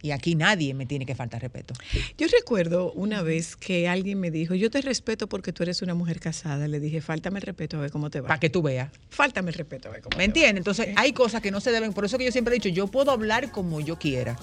Y 0.00 0.12
aquí 0.12 0.34
nadie 0.34 0.74
me 0.74 0.86
tiene 0.86 1.06
que 1.06 1.14
faltar 1.14 1.42
respeto. 1.42 1.74
Yo 2.16 2.28
recuerdo 2.28 2.92
una 2.92 3.22
vez 3.22 3.56
que 3.56 3.88
alguien 3.88 4.20
me 4.20 4.30
dijo, 4.30 4.54
yo 4.54 4.70
te 4.70 4.80
respeto 4.80 5.28
porque 5.28 5.52
tú 5.52 5.64
eres 5.64 5.82
una 5.82 5.94
mujer 5.94 6.20
casada. 6.20 6.68
Le 6.68 6.78
dije, 6.78 7.00
fáltame 7.00 7.38
el 7.40 7.42
respeto 7.42 7.78
a 7.78 7.80
ver 7.80 7.90
cómo 7.90 8.08
te 8.10 8.20
va. 8.20 8.28
Para 8.28 8.40
que 8.40 8.48
tú 8.50 8.62
veas. 8.62 8.90
Fáltame 9.10 9.50
el 9.50 9.54
respeto 9.54 9.88
a 9.88 9.92
ver 9.92 10.02
cómo 10.02 10.10
¿Me 10.10 10.16
te 10.16 10.18
va. 10.18 10.24
entiendes? 10.24 10.60
Entonces 10.60 10.88
hay 10.96 11.12
cosas 11.12 11.42
que 11.42 11.50
no 11.50 11.60
se 11.60 11.72
deben. 11.72 11.92
Por 11.92 12.04
eso 12.04 12.16
que 12.16 12.24
yo 12.24 12.32
siempre 12.32 12.54
he 12.54 12.58
dicho, 12.58 12.68
yo 12.68 12.86
puedo 12.86 13.10
hablar 13.10 13.50
como 13.50 13.80
yo 13.80 13.98
quiera. 13.98 14.36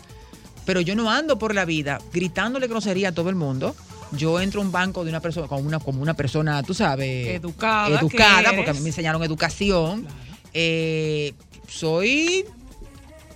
Pero 0.65 0.81
yo 0.81 0.95
no 0.95 1.09
ando 1.09 1.37
por 1.39 1.53
la 1.53 1.63
vida 1.63 1.99
gritándole 2.11 2.67
grosería 2.67 3.09
a 3.09 3.11
todo 3.13 3.29
el 3.29 3.35
mundo. 3.35 3.75
Yo 4.11 4.39
entro 4.39 4.61
a 4.61 4.63
un 4.65 4.71
banco 4.71 5.03
de 5.03 5.09
una 5.09 5.19
persona, 5.19 5.47
como 5.47 5.61
una, 5.67 5.79
como 5.79 6.01
una 6.01 6.15
persona, 6.15 6.61
tú 6.63 6.73
sabes, 6.73 7.27
Educada, 7.27 7.99
educada, 7.99 8.49
que 8.51 8.55
porque 8.55 8.69
a 8.71 8.73
mí 8.73 8.81
me 8.81 8.89
enseñaron 8.89 9.23
educación. 9.23 10.05
Eh, 10.53 11.33
soy, 11.67 12.45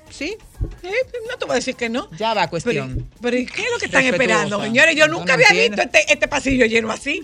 sí, 0.10 0.38
Eh, 0.84 0.92
no 1.30 1.38
te 1.38 1.46
voy 1.46 1.54
a 1.54 1.56
decir 1.56 1.76
que 1.76 1.88
no. 1.90 2.10
ya 2.18 2.34
va 2.34 2.42
Pero, 2.42 2.50
cuestión. 2.50 3.10
pero 3.22 3.38
¿y 3.38 3.46
¿qué 3.46 3.64
es 3.64 3.72
lo 3.72 3.78
que 3.80 3.86
están 3.86 4.02
Respetuosa. 4.04 4.34
esperando, 4.34 4.62
señores? 4.64 4.96
Yo 4.96 5.08
nunca 5.08 5.26
no 5.28 5.34
había 5.34 5.48
entiendo. 5.50 5.78
visto 5.84 5.98
este, 5.98 6.14
este 6.14 6.28
pasillo 6.28 6.66
lleno 6.66 6.92
así. 6.92 7.22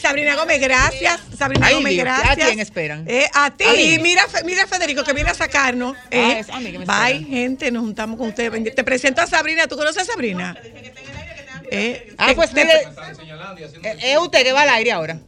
Sabrina 0.00 0.34
Gómez, 0.36 0.60
gracias. 0.60 1.20
Sabrina 1.36 1.66
Ay, 1.66 1.74
Gómez, 1.74 1.92
Dios, 1.92 2.06
¿a 2.08 2.18
gracias. 2.20 2.46
quién 2.48 2.60
esperan? 2.60 3.04
Eh, 3.08 3.28
a 3.34 3.50
ti. 3.50 3.64
Y 3.64 3.98
mira, 3.98 4.26
mira 4.44 4.62
a 4.64 4.66
Federico 4.66 5.04
que 5.04 5.12
viene 5.12 5.30
a 5.30 5.34
sacarnos. 5.34 5.96
Ah, 5.96 6.06
Eh, 6.10 6.38
es 6.40 6.48
a 6.50 6.58
mí 6.60 6.72
que 6.72 6.78
me 6.78 6.84
bye, 6.86 6.94
esperan. 7.12 7.26
gente, 7.26 7.70
nos 7.70 7.82
juntamos 7.82 8.16
con 8.18 8.28
ustedes. 8.28 8.74
Te 8.74 8.84
presento 8.84 9.20
a 9.20 9.26
Sabrina. 9.26 9.66
¿Tú 9.66 9.76
conoces 9.76 10.02
a 10.02 10.04
Sabrina? 10.06 10.56
Eh, 11.70 12.14
Ah, 12.16 12.28
te- 12.28 12.34
pues 12.34 12.50
te- 12.52 12.64
mire, 12.64 12.78
eh, 13.82 13.96
es 14.12 14.18
usted 14.18 14.42
que 14.42 14.52
va 14.52 14.62
al 14.62 14.70
aire 14.70 14.92
ahora. 14.92 15.18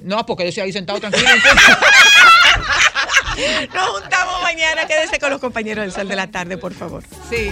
No, 0.00 0.24
porque 0.26 0.44
yo 0.44 0.48
estoy 0.50 0.64
ahí 0.64 0.72
sentado 0.72 1.00
tranquilo. 1.00 1.28
Nos 3.74 3.88
juntamos 4.00 4.42
mañana. 4.42 4.86
Quédese 4.86 5.18
con 5.18 5.30
los 5.30 5.40
compañeros 5.40 5.82
del 5.84 5.92
Sol 5.92 6.08
de 6.08 6.16
la 6.16 6.26
Tarde, 6.28 6.58
por 6.58 6.74
favor. 6.74 7.02
sí. 7.30 7.50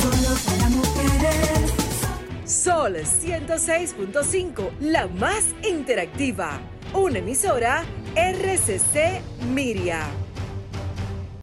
Solo 0.00 0.36
para 0.46 0.68
mujeres. 0.70 1.72
Sol 2.44 2.96
106.5, 2.96 4.70
la 4.80 5.06
más 5.06 5.44
interactiva. 5.62 6.58
Una 6.94 7.18
emisora 7.18 7.84
RCC 8.16 9.20
Miria. 9.52 10.06